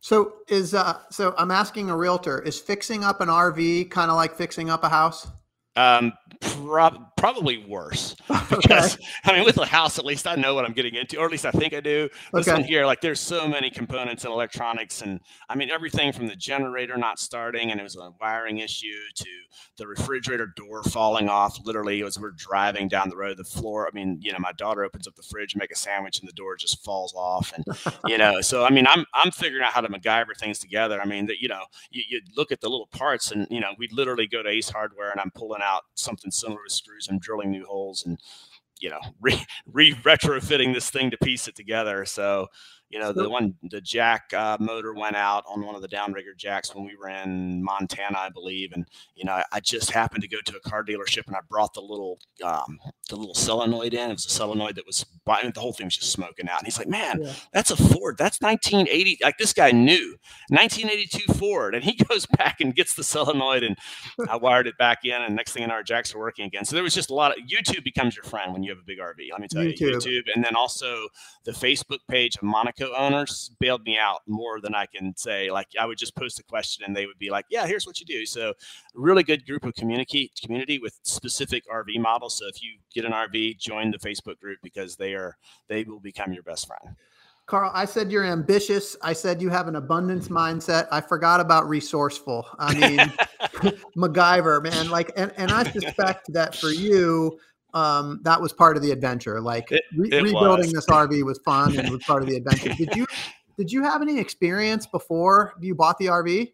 so 0.00 0.34
is 0.48 0.74
uh, 0.74 0.98
so 1.10 1.34
I'm 1.36 1.50
asking 1.50 1.90
a 1.90 1.96
realtor: 1.96 2.40
is 2.40 2.58
fixing 2.58 3.04
up 3.04 3.20
an 3.20 3.28
RV 3.28 3.90
kind 3.90 4.10
of 4.10 4.16
like 4.16 4.34
fixing 4.34 4.70
up 4.70 4.84
a 4.84 4.88
house? 4.88 5.26
Um, 5.76 6.12
prob- 6.40 7.11
probably 7.22 7.58
worse 7.68 8.16
because 8.50 8.96
okay. 8.96 9.04
I 9.26 9.32
mean, 9.32 9.44
with 9.44 9.56
a 9.56 9.64
house, 9.64 9.96
at 9.96 10.04
least 10.04 10.26
I 10.26 10.34
know 10.34 10.56
what 10.56 10.64
I'm 10.64 10.72
getting 10.72 10.96
into, 10.96 11.18
or 11.18 11.26
at 11.26 11.30
least 11.30 11.46
I 11.46 11.52
think 11.52 11.72
I 11.72 11.80
do. 11.80 12.08
This 12.32 12.48
okay. 12.48 12.58
one 12.58 12.64
here, 12.64 12.84
like, 12.84 13.00
there's 13.00 13.20
so 13.20 13.46
many 13.46 13.70
components 13.70 14.24
and 14.24 14.32
electronics, 14.32 15.02
and 15.02 15.20
I 15.48 15.54
mean, 15.54 15.70
everything 15.70 16.12
from 16.12 16.26
the 16.26 16.34
generator 16.34 16.96
not 16.96 17.20
starting, 17.20 17.70
and 17.70 17.78
it 17.78 17.84
was 17.84 17.94
a 17.94 18.10
wiring 18.20 18.58
issue, 18.58 18.88
to 19.14 19.28
the 19.76 19.86
refrigerator 19.86 20.52
door 20.56 20.82
falling 20.82 21.28
off. 21.28 21.58
Literally, 21.64 22.02
as 22.02 22.18
we're 22.18 22.32
driving 22.32 22.88
down 22.88 23.08
the 23.08 23.16
road, 23.16 23.36
the 23.36 23.44
floor. 23.44 23.86
I 23.86 23.94
mean, 23.94 24.18
you 24.20 24.32
know, 24.32 24.38
my 24.40 24.52
daughter 24.52 24.82
opens 24.82 25.06
up 25.06 25.14
the 25.14 25.22
fridge, 25.22 25.54
make 25.54 25.70
a 25.70 25.76
sandwich, 25.76 26.18
and 26.18 26.28
the 26.28 26.32
door 26.32 26.56
just 26.56 26.84
falls 26.84 27.14
off, 27.14 27.52
and 27.54 27.64
you 28.08 28.18
know, 28.18 28.40
so 28.40 28.64
I 28.64 28.70
mean, 28.70 28.88
I'm 28.88 29.04
I'm 29.14 29.30
figuring 29.30 29.64
out 29.64 29.72
how 29.72 29.80
to 29.80 29.88
MacGyver 29.88 30.36
things 30.36 30.58
together. 30.58 31.00
I 31.00 31.04
mean, 31.04 31.26
that 31.26 31.38
you 31.40 31.48
know, 31.48 31.62
you, 31.90 32.02
you 32.08 32.20
look 32.36 32.50
at 32.50 32.60
the 32.60 32.68
little 32.68 32.88
parts, 32.88 33.30
and 33.30 33.46
you 33.48 33.60
know, 33.60 33.74
we 33.78 33.88
literally 33.92 34.26
go 34.26 34.42
to 34.42 34.48
Ace 34.48 34.70
Hardware, 34.70 35.12
and 35.12 35.20
I'm 35.20 35.30
pulling 35.30 35.62
out 35.62 35.82
something 35.94 36.32
similar 36.32 36.60
to 36.66 36.74
screws 36.74 37.08
drilling 37.20 37.50
new 37.50 37.64
holes 37.66 38.04
and 38.06 38.18
you 38.80 38.90
know 38.90 39.00
re, 39.20 39.40
re 39.66 39.94
retrofitting 39.94 40.74
this 40.74 40.90
thing 40.90 41.10
to 41.10 41.18
piece 41.18 41.48
it 41.48 41.54
together. 41.54 42.04
So 42.04 42.48
you 42.92 42.98
know, 42.98 43.10
the 43.10 43.28
one 43.28 43.54
the 43.62 43.80
jack 43.80 44.32
uh, 44.34 44.58
motor 44.60 44.92
went 44.92 45.16
out 45.16 45.44
on 45.48 45.64
one 45.64 45.74
of 45.74 45.80
the 45.80 45.88
downrigger 45.88 46.36
jacks 46.36 46.74
when 46.74 46.84
we 46.84 46.94
were 46.94 47.08
in 47.08 47.64
Montana, 47.64 48.18
I 48.18 48.28
believe, 48.28 48.72
and 48.72 48.86
you 49.14 49.24
know, 49.24 49.42
I 49.50 49.60
just 49.60 49.90
happened 49.90 50.22
to 50.22 50.28
go 50.28 50.38
to 50.44 50.56
a 50.56 50.60
car 50.60 50.84
dealership 50.84 51.26
and 51.26 51.34
I 51.34 51.40
brought 51.48 51.72
the 51.72 51.80
little 51.80 52.18
um, 52.44 52.78
the 53.08 53.16
little 53.16 53.34
solenoid 53.34 53.94
in. 53.94 54.10
It 54.10 54.12
was 54.12 54.26
a 54.26 54.30
solenoid 54.30 54.76
that 54.76 54.86
was 54.86 55.06
the 55.24 55.52
whole 55.56 55.72
thing 55.72 55.86
was 55.86 55.96
just 55.96 56.12
smoking 56.12 56.50
out. 56.50 56.58
And 56.58 56.66
he's 56.66 56.78
like, 56.78 56.86
"Man, 56.86 57.22
yeah. 57.22 57.32
that's 57.52 57.70
a 57.70 57.76
Ford. 57.76 58.16
That's 58.18 58.40
1980." 58.42 59.18
Like 59.22 59.38
this 59.38 59.54
guy 59.54 59.70
knew 59.70 60.16
1982 60.50 61.32
Ford, 61.32 61.74
and 61.74 61.82
he 61.82 61.92
goes 62.08 62.26
back 62.26 62.60
and 62.60 62.74
gets 62.74 62.92
the 62.92 63.04
solenoid, 63.04 63.62
and 63.62 63.78
I 64.28 64.36
wired 64.36 64.66
it 64.66 64.76
back 64.76 65.04
in, 65.04 65.14
and 65.14 65.34
next 65.34 65.52
thing 65.52 65.62
in 65.62 65.70
our 65.70 65.82
jacks 65.82 66.14
are 66.14 66.18
working 66.18 66.44
again. 66.44 66.66
So 66.66 66.76
there 66.76 66.82
was 66.82 66.94
just 66.94 67.08
a 67.08 67.14
lot 67.14 67.32
of 67.32 67.44
YouTube 67.46 67.84
becomes 67.84 68.14
your 68.14 68.24
friend 68.24 68.52
when 68.52 68.62
you 68.62 68.70
have 68.70 68.78
a 68.78 68.84
big 68.84 68.98
RV. 68.98 69.30
Let 69.30 69.40
me 69.40 69.48
tell 69.48 69.62
YouTube. 69.62 69.80
you, 69.80 70.22
YouTube, 70.22 70.34
and 70.34 70.44
then 70.44 70.56
also 70.56 71.08
the 71.44 71.52
Facebook 71.52 72.00
page 72.08 72.36
of 72.36 72.42
Monaco 72.42 72.81
owners 72.96 73.50
bailed 73.60 73.84
me 73.84 73.98
out 73.98 74.20
more 74.26 74.60
than 74.60 74.74
I 74.74 74.86
can 74.86 75.14
say. 75.16 75.50
Like 75.50 75.68
I 75.78 75.86
would 75.86 75.98
just 75.98 76.14
post 76.16 76.38
a 76.40 76.42
question 76.42 76.84
and 76.86 76.96
they 76.96 77.06
would 77.06 77.18
be 77.18 77.30
like, 77.30 77.46
"Yeah, 77.50 77.66
here's 77.66 77.86
what 77.86 78.00
you 78.00 78.06
do." 78.06 78.26
So, 78.26 78.54
really 78.94 79.22
good 79.22 79.46
group 79.46 79.64
of 79.64 79.74
community 79.74 80.32
community 80.42 80.78
with 80.78 80.98
specific 81.02 81.64
RV 81.68 81.98
models. 81.98 82.36
So 82.38 82.46
if 82.48 82.62
you 82.62 82.78
get 82.94 83.04
an 83.04 83.12
RV, 83.12 83.58
join 83.58 83.90
the 83.90 83.98
Facebook 83.98 84.40
group 84.40 84.58
because 84.62 84.96
they 84.96 85.14
are 85.14 85.36
they 85.68 85.84
will 85.84 86.00
become 86.00 86.32
your 86.32 86.42
best 86.42 86.66
friend. 86.66 86.96
Karl, 87.46 87.70
I 87.74 87.84
said 87.84 88.10
you're 88.10 88.24
ambitious. 88.24 88.96
I 89.02 89.12
said 89.12 89.42
you 89.42 89.50
have 89.50 89.68
an 89.68 89.76
abundance 89.76 90.28
mindset. 90.28 90.86
I 90.90 91.00
forgot 91.00 91.40
about 91.40 91.68
resourceful. 91.68 92.46
I 92.58 92.74
mean, 92.74 92.98
MacGyver, 93.96 94.62
man. 94.62 94.90
Like, 94.90 95.10
and, 95.16 95.32
and 95.36 95.50
I 95.50 95.64
suspect 95.64 96.32
that 96.32 96.54
for 96.54 96.70
you, 96.70 97.38
um, 97.74 98.20
that 98.22 98.40
was 98.40 98.52
part 98.52 98.76
of 98.76 98.82
the 98.82 98.90
adventure. 98.90 99.40
Like 99.40 99.70
it, 99.72 99.84
re- 99.96 100.10
it 100.10 100.22
rebuilding 100.22 100.66
was. 100.66 100.72
this 100.72 100.86
RV 100.86 101.22
was 101.24 101.38
fun 101.44 101.76
and 101.76 101.90
was 101.92 102.02
part 102.04 102.22
of 102.22 102.28
the 102.28 102.36
adventure. 102.36 102.74
Did 102.74 102.94
you 102.94 103.06
did 103.56 103.70
you 103.72 103.82
have 103.82 104.02
any 104.02 104.18
experience 104.18 104.86
before 104.86 105.54
you 105.60 105.74
bought 105.74 105.98
the 105.98 106.06
RV? 106.06 106.52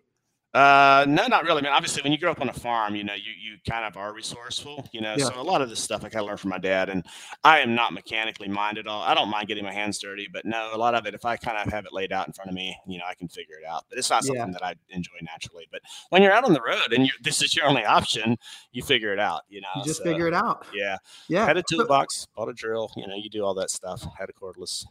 Uh, 0.54 1.04
no, 1.06 1.26
not 1.26 1.44
really. 1.44 1.61
man. 1.61 1.72
obviously, 1.72 2.02
when 2.02 2.11
you 2.11 2.16
grow 2.16 2.30
up 2.30 2.40
on 2.40 2.48
a 2.48 2.52
farm, 2.54 2.96
you 2.96 3.04
know, 3.04 3.12
you 3.12 3.32
you 3.38 3.56
kind 3.68 3.84
of 3.84 3.98
are 3.98 4.14
resourceful. 4.14 4.88
You 4.92 5.02
know, 5.02 5.14
yeah. 5.18 5.26
so 5.26 5.38
a 5.38 5.42
lot 5.42 5.61
of 5.61 5.68
this 5.68 5.78
stuff 5.78 6.04
I 6.04 6.08
kind 6.08 6.22
of 6.22 6.26
learned 6.26 6.40
from 6.40 6.50
my 6.50 6.58
dad, 6.58 6.88
and 6.88 7.04
I 7.44 7.61
am 7.61 7.74
not 7.74 7.92
mechanically 7.92 8.48
minded 8.48 8.87
at 8.87 8.90
all. 8.90 9.02
I 9.02 9.12
don't 9.14 9.28
mind 9.28 9.48
getting 9.48 9.64
my 9.64 9.72
hands 9.72 9.98
dirty, 9.98 10.26
but 10.32 10.46
no, 10.46 10.70
a 10.72 10.78
lot 10.78 10.94
of 10.94 11.06
it, 11.06 11.12
if 11.12 11.26
I 11.26 11.37
kind 11.37 11.58
of 11.58 11.70
have 11.70 11.84
it 11.84 11.92
laid 11.92 12.12
out 12.12 12.26
in 12.26 12.32
front 12.32 12.48
of 12.48 12.54
me, 12.54 12.74
you 12.87 12.98
know, 12.98 13.04
I 13.06 13.14
can 13.14 13.28
figure 13.28 13.56
it 13.62 13.66
out. 13.66 13.84
But 13.90 13.98
it's 13.98 14.08
not 14.08 14.24
something 14.24 14.46
yeah. 14.46 14.52
that 14.52 14.64
I 14.64 14.74
enjoy 14.88 15.18
naturally. 15.20 15.68
But 15.70 15.82
when 16.08 16.22
you're 16.22 16.32
out 16.32 16.44
on 16.44 16.54
the 16.54 16.62
road 16.62 16.94
and 16.94 17.04
you 17.04 17.12
this 17.22 17.42
is 17.42 17.54
your 17.54 17.66
only 17.66 17.84
option, 17.84 18.38
you 18.72 18.82
figure 18.82 19.12
it 19.12 19.20
out. 19.20 19.42
You 19.50 19.61
know, 19.61 19.68
you 19.76 19.84
just 19.84 19.98
so, 19.98 20.04
figure 20.04 20.28
it 20.28 20.34
out. 20.34 20.66
Yeah, 20.72 20.96
yeah. 21.28 21.44
Had 21.44 21.58
a 21.58 21.62
toolbox, 21.70 22.26
bought 22.34 22.48
a 22.48 22.54
drill. 22.54 22.90
You 22.96 23.06
know, 23.06 23.16
you 23.16 23.28
do 23.28 23.44
all 23.44 23.54
that 23.54 23.70
stuff. 23.70 24.02
Had 24.18 24.30
a 24.30 24.32
cordless. 24.32 24.87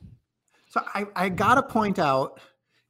So 0.69 0.83
I 0.93 1.05
I 1.15 1.29
gotta 1.29 1.63
point 1.63 1.97
out 1.97 2.39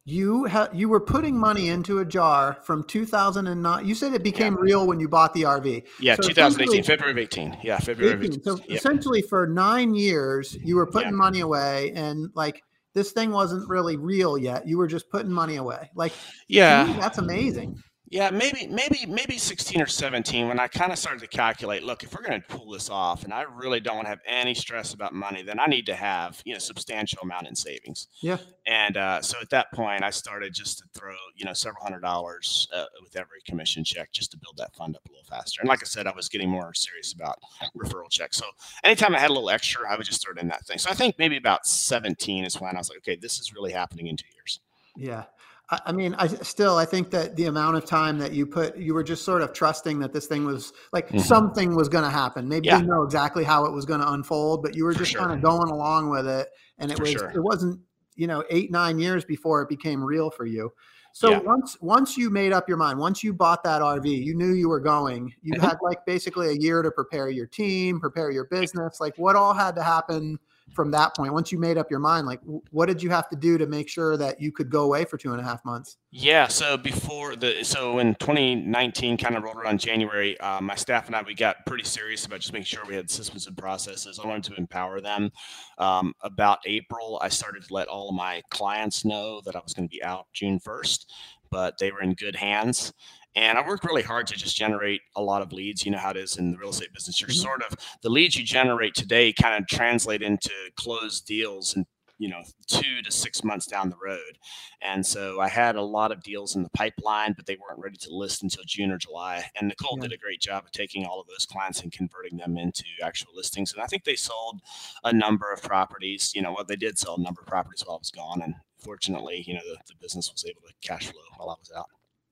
you 0.08 0.46
had 0.46 0.70
you 0.74 0.88
were 0.88 1.02
putting 1.02 1.38
money 1.38 1.68
into 1.68 2.00
a 2.00 2.06
jar 2.06 2.58
from 2.64 2.82
2009 2.86 3.86
you 3.86 3.94
said 3.94 4.14
it 4.14 4.24
became 4.24 4.54
yeah. 4.54 4.62
real 4.62 4.88
when 4.88 5.02
you 5.02 5.10
bought 5.10 5.34
the 5.34 5.42
rv 5.42 5.84
yeah 6.00 6.16
so 6.16 6.24
2018 6.24 6.82
february 6.82 7.12
of 7.12 7.18
18 7.18 7.58
yeah 7.62 7.78
february 7.78 8.14
18. 8.14 8.40
18. 8.40 8.44
so 8.44 8.58
essentially 8.70 9.22
for 9.22 9.46
nine 9.46 9.94
years 9.94 10.56
you 10.64 10.78
were 10.78 10.86
putting 10.86 11.10
yeah. 11.10 11.18
money 11.18 11.42
away 11.42 11.92
and 11.94 12.30
like 12.36 12.64
this 12.94 13.12
thing 13.12 13.32
wasn't 13.32 13.68
really 13.68 13.98
real 13.98 14.38
yet 14.38 14.66
you 14.66 14.78
were 14.78 14.88
just 14.88 15.10
putting 15.10 15.32
money 15.32 15.58
away 15.58 15.92
like 15.94 16.14
yeah 16.48 16.96
that's 17.02 17.18
amazing 17.18 17.78
yeah, 18.10 18.30
maybe, 18.30 18.68
maybe, 18.68 19.06
maybe 19.06 19.38
16 19.38 19.82
or 19.82 19.86
17 19.86 20.48
when 20.48 20.60
I 20.60 20.68
kind 20.68 20.94
of 20.94 20.98
started 20.98 21.20
to 21.20 21.28
calculate, 21.28 21.84
look, 21.84 22.04
if 22.04 22.16
we're 22.16 22.24
going 22.24 22.42
to 22.42 22.48
pull 22.48 22.72
this 22.72 22.90
off 22.90 23.26
and 23.26 23.34
I 23.34 23.42
really 23.42 23.82
don't 23.82 23.96
want 23.96 24.06
to 24.06 24.10
have 24.10 24.22
any 24.26 24.54
stress 24.54 24.94
about 24.94 25.14
money, 25.14 25.44
then 25.44 25.60
I 25.60 25.66
need 25.66 25.86
to 25.88 25.96
have, 25.96 26.42
you 26.46 26.54
know, 26.54 26.60
substantial 26.60 27.20
amount 27.22 27.48
in 27.48 27.56
savings. 27.56 28.08
Yeah. 28.22 28.38
And 28.66 28.96
uh, 28.96 29.22
so 29.22 29.38
at 29.42 29.50
that 29.50 29.74
point, 29.74 30.04
I 30.04 30.10
started 30.12 30.54
just 30.54 30.78
to 30.78 30.86
throw, 30.94 31.16
you 31.36 31.44
know, 31.44 31.52
several 31.52 31.84
hundred 31.84 32.00
dollars 32.02 32.70
uh, 32.74 32.86
with 33.04 33.18
every 33.18 33.42
commission 33.46 33.84
check 33.84 34.14
just 34.14 34.32
to 34.32 34.38
build 34.38 34.56
that 34.56 34.74
fund 34.74 34.96
up 34.96 35.06
a 35.06 35.12
little 35.12 35.26
faster. 35.26 35.60
And 35.60 35.68
like 35.68 35.84
I 35.84 35.86
said, 35.86 36.08
I 36.08 36.16
was 36.16 36.30
getting 36.30 36.50
more 36.50 36.74
serious 36.74 37.12
about 37.12 37.40
referral 37.76 38.10
checks. 38.10 38.38
So 38.38 38.46
anytime 38.86 39.16
I 39.16 39.20
had 39.20 39.32
a 39.32 39.34
little 39.34 39.50
extra, 39.50 39.90
I 39.92 39.98
would 39.98 40.06
just 40.06 40.24
throw 40.24 40.32
it 40.34 40.40
in 40.40 40.48
that 40.48 40.66
thing. 40.66 40.78
So 40.78 40.90
I 40.90 40.94
think 40.94 41.16
maybe 41.20 41.36
about 41.36 41.66
17 41.66 42.46
is 42.46 42.60
when 42.62 42.74
I 42.74 42.78
was 42.78 42.90
like, 42.90 43.00
okay, 43.00 43.18
this 43.18 43.38
is 43.40 43.54
really 43.54 43.74
happening 43.74 44.08
in 44.08 44.16
two 44.16 44.28
years. 44.34 44.62
Yeah. 44.96 45.26
I 45.70 45.92
mean, 45.92 46.16
I 46.18 46.28
still 46.28 46.78
I 46.78 46.86
think 46.86 47.12
that 47.12 47.36
the 47.36 47.46
amount 47.46 47.76
of 47.76 47.84
time 47.86 48.18
that 48.20 48.32
you 48.32 48.46
put, 48.46 48.78
you 48.78 48.94
were 48.94 49.04
just 49.04 49.26
sort 49.26 49.42
of 49.42 49.52
trusting 49.52 50.00
that 50.00 50.14
this 50.14 50.26
thing 50.26 50.46
was 50.46 50.72
like 50.94 51.08
mm-hmm. 51.08 51.20
something 51.20 51.76
was 51.76 51.90
going 51.90 52.06
to 52.06 52.10
happen. 52.10 52.48
Maybe 52.48 52.68
yeah. 52.68 52.80
you 52.80 52.86
know 52.86 53.04
exactly 53.04 53.44
how 53.44 53.66
it 53.66 53.74
was 53.74 53.84
going 53.84 54.00
to 54.00 54.10
unfold, 54.14 54.64
but 54.64 54.76
you 54.76 54.86
were 54.86 54.94
just 54.94 55.12
sure. 55.12 55.20
kind 55.22 55.34
of 55.34 55.42
going 55.42 55.70
along 55.70 56.10
with 56.10 56.26
it, 56.26 56.48
and 56.78 56.90
it 56.90 56.96
for 56.98 57.04
was 57.04 57.12
sure. 57.12 57.32
it 57.32 57.42
wasn't 57.42 57.82
you 58.16 58.28
know 58.28 58.46
eight 58.50 58.72
nine 58.72 58.98
years 58.98 59.26
before 59.26 59.62
it 59.62 59.68
became 59.68 60.02
real 60.02 60.30
for 60.30 60.46
you. 60.46 60.72
So 61.12 61.32
yeah. 61.32 61.40
once 61.40 61.76
once 61.82 62.16
you 62.16 62.30
made 62.30 62.54
up 62.54 62.70
your 62.70 62.78
mind, 62.78 62.98
once 62.98 63.22
you 63.22 63.34
bought 63.34 63.62
that 63.66 63.82
RV, 63.82 64.06
you 64.06 64.36
knew 64.36 64.54
you 64.54 64.70
were 64.70 64.80
going. 64.80 65.34
You 65.42 65.54
mm-hmm. 65.54 65.66
had 65.66 65.78
like 65.82 66.06
basically 66.06 66.48
a 66.48 66.54
year 66.54 66.82
to 66.82 66.92
prepare 66.92 67.30
your 67.30 67.48
team, 67.48 68.00
prepare 68.00 68.32
your 68.32 68.46
business. 68.46 69.02
Like 69.02 69.18
what 69.18 69.36
all 69.36 69.54
had 69.54 69.76
to 69.76 69.84
happen 69.84 70.40
from 70.74 70.92
that 70.92 71.16
point 71.16 71.34
once 71.34 71.52
you 71.52 71.58
made 71.58 71.78
up 71.78 71.90
your 71.90 72.00
mind 72.00 72.28
like 72.28 72.40
what 72.72 72.86
did 72.88 73.02
you 73.02 73.10
have 73.10 73.30
to 73.30 73.36
do 73.36 73.58
to 73.58 73.66
make 73.66 73.90
sure 73.90 74.18
that 74.18 74.40
you 74.40 74.52
could 74.52 74.70
go 74.70 74.84
away 74.84 75.06
for 75.06 75.18
two 75.18 75.32
and 75.32 75.42
a 75.42 75.44
half 75.44 75.64
months? 75.66 75.98
Yeah 76.12 76.48
so 76.48 76.78
before 76.78 77.36
the 77.36 77.64
so 77.64 78.00
in 78.00 78.16
2019 78.16 79.18
kind 79.18 79.36
of 79.36 79.44
rolled 79.44 79.58
around 79.58 79.80
january 79.80 80.40
uh, 80.40 80.62
my 80.62 80.76
staff 80.76 81.08
and 81.08 81.16
i 81.16 81.22
we 81.22 81.34
got 81.34 81.66
pretty 81.66 81.84
serious 81.84 82.26
about 82.26 82.40
just 82.40 82.54
making 82.54 82.66
sure 82.66 82.82
we 82.88 82.96
had 82.96 83.10
systems 83.10 83.48
and 83.48 83.58
processes. 83.58 84.20
I 84.24 84.28
wanted 84.28 84.44
to 84.52 84.60
empower 84.60 85.02
them. 85.02 85.32
Um, 85.78 86.14
about 86.22 86.60
april 86.66 87.20
i 87.22 87.30
started 87.30 87.64
to 87.64 87.74
let 87.74 87.88
all 87.88 88.10
of 88.10 88.16
my 88.16 88.42
clients 88.50 89.06
know 89.06 89.42
that 89.46 89.56
i 89.56 89.60
was 89.60 89.74
going 89.74 89.88
to 89.88 89.92
be 89.92 90.04
out 90.04 90.28
june 90.34 90.60
1st 90.60 91.06
but 91.50 91.78
they 91.78 91.92
were 91.92 92.02
in 92.02 92.14
good 92.14 92.36
hands. 92.36 92.94
And 93.38 93.56
I 93.56 93.66
worked 93.66 93.86
really 93.86 94.02
hard 94.02 94.26
to 94.28 94.36
just 94.36 94.58
generate 94.58 95.02
a 95.16 95.22
lot 95.22 95.44
of 95.44 95.54
leads. 95.54 95.86
You 95.86 95.92
know 95.92 96.00
how 96.00 96.10
it 96.10 96.18
is 96.18 96.38
in 96.38 96.52
the 96.52 96.58
real 96.58 96.72
estate 96.72 96.92
business. 96.92 97.22
You're 97.22 97.30
mm-hmm. 97.30 97.40
sort 97.40 97.62
of 97.62 97.78
the 98.02 98.10
leads 98.10 98.36
you 98.36 98.44
generate 98.44 98.96
today 98.96 99.32
kind 99.32 99.62
of 99.62 99.68
translate 99.68 100.24
into 100.24 100.50
closed 100.76 101.28
deals 101.28 101.76
and 101.76 101.86
you 102.18 102.30
know 102.30 102.42
two 102.66 103.04
to 103.04 103.12
six 103.12 103.44
months 103.44 103.68
down 103.68 103.92
the 103.92 103.98
road 104.04 104.40
and 104.82 105.06
so 105.06 105.40
i 105.40 105.48
had 105.48 105.76
a 105.76 105.82
lot 105.84 106.12
of 106.12 106.24
deals 106.24 106.56
in 106.56 106.64
the 106.64 106.70
pipeline 106.72 107.32
but 107.34 107.46
they 107.46 107.58
weren't 107.58 107.80
ready 107.80 107.96
to 107.96 108.10
list 108.10 108.42
until 108.42 108.64
june 108.66 108.90
or 108.90 108.98
july 108.98 109.44
and 109.56 109.68
nicole 109.68 110.00
yeah. 110.00 110.08
did 110.08 110.14
a 110.14 110.18
great 110.18 110.42
job 110.42 110.64
of 110.66 110.72
taking 110.72 111.06
all 111.06 111.22
of 111.22 111.28
those 111.28 111.46
clients 111.46 111.84
and 111.84 111.92
converting 111.92 112.36
them 112.36 112.58
into 112.58 112.86
actual 113.04 113.30
listings 113.36 113.72
and 113.72 113.84
i 113.84 113.86
think 113.86 114.04
they 114.04 114.16
sold 114.16 114.60
a 115.04 115.14
number 115.14 115.54
of 115.54 115.62
properties 115.62 116.32
you 116.34 116.42
know 116.42 116.50
what 116.50 116.58
well, 116.58 116.66
they 116.68 116.76
did 116.76 116.98
sell 116.98 117.18
a 117.20 117.22
number 117.22 117.42
of 117.42 117.48
properties 117.48 117.84
while 117.86 117.98
i 117.98 118.00
was 118.00 118.10
gone 118.10 118.42
and 118.42 118.56
fortunately 118.80 119.44
you 119.46 119.54
know 119.54 119.62
the, 119.72 119.78
the 119.88 119.94
business 120.02 120.32
was 120.32 120.44
able 120.44 120.62
to 120.62 120.74
cash 120.82 121.12
flow 121.12 121.22
while 121.38 121.52
i 121.52 121.60
was 121.60 121.72
out 121.78 121.86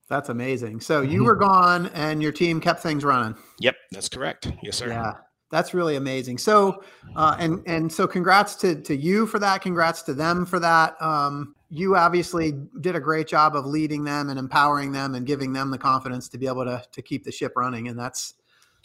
that's 0.09 0.29
amazing. 0.29 0.81
So 0.81 1.01
you 1.01 1.19
mm-hmm. 1.19 1.25
were 1.25 1.35
gone 1.35 1.87
and 1.93 2.21
your 2.21 2.31
team 2.31 2.61
kept 2.61 2.81
things 2.81 3.03
running. 3.03 3.35
Yep, 3.59 3.75
that's 3.91 4.09
correct. 4.09 4.51
Yes, 4.61 4.77
sir. 4.77 4.89
Yeah. 4.89 5.13
That's 5.51 5.73
really 5.73 5.95
amazing. 5.95 6.39
So, 6.39 6.83
uh, 7.15 7.35
and 7.39 7.61
and 7.67 7.91
so, 7.91 8.07
congrats 8.07 8.55
to 8.57 8.81
to 8.81 8.95
you 8.95 9.27
for 9.27 9.39
that. 9.39 9.61
Congrats 9.61 10.01
to 10.03 10.13
them 10.13 10.45
for 10.45 10.59
that. 10.59 10.99
Um, 11.01 11.55
you 11.69 11.95
obviously 11.95 12.53
did 12.81 12.95
a 12.95 12.99
great 12.99 13.27
job 13.27 13.55
of 13.55 13.65
leading 13.65 14.03
them 14.03 14.29
and 14.29 14.39
empowering 14.39 14.91
them 14.91 15.13
and 15.15 15.25
giving 15.25 15.53
them 15.53 15.71
the 15.71 15.77
confidence 15.77 16.27
to 16.29 16.37
be 16.37 16.47
able 16.47 16.65
to 16.65 16.83
to 16.91 17.01
keep 17.01 17.23
the 17.23 17.31
ship 17.31 17.53
running. 17.55 17.87
And 17.87 17.97
that's 17.97 18.33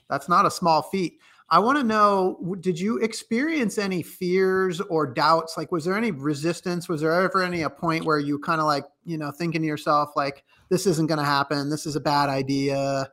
that's 0.08 0.28
not 0.28 0.44
a 0.44 0.50
small 0.50 0.82
feat. 0.82 1.18
I 1.48 1.58
want 1.58 1.78
to 1.78 1.84
know 1.84 2.56
did 2.60 2.78
you 2.78 2.98
experience 2.98 3.76
any 3.76 4.02
fears 4.02 4.80
or 4.80 5.06
doubts? 5.06 5.56
Like, 5.56 5.72
was 5.72 5.84
there 5.84 5.96
any 5.96 6.12
resistance? 6.12 6.88
Was 6.88 7.00
there 7.00 7.12
ever 7.12 7.42
any 7.42 7.62
a 7.62 7.70
point 7.70 8.04
where 8.04 8.18
you 8.18 8.38
kind 8.38 8.60
of 8.60 8.66
like, 8.66 8.84
you 9.04 9.18
know, 9.18 9.32
thinking 9.32 9.62
to 9.62 9.66
yourself, 9.66 10.10
like, 10.14 10.44
this 10.70 10.86
isn't 10.86 11.06
going 11.06 11.18
to 11.18 11.24
happen? 11.24 11.68
This 11.68 11.86
is 11.86 11.96
a 11.96 12.00
bad 12.00 12.28
idea? 12.28 13.10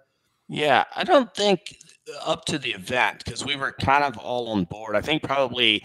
Yeah, 0.47 0.85
I 0.95 1.03
don't 1.03 1.33
think 1.35 1.77
up 2.25 2.45
to 2.45 2.57
the 2.57 2.71
event 2.71 3.23
because 3.25 3.45
we 3.45 3.55
were 3.55 3.73
kind 3.73 4.03
of 4.03 4.17
all 4.17 4.47
on 4.49 4.63
board. 4.63 4.95
I 4.95 5.01
think 5.01 5.23
probably 5.23 5.83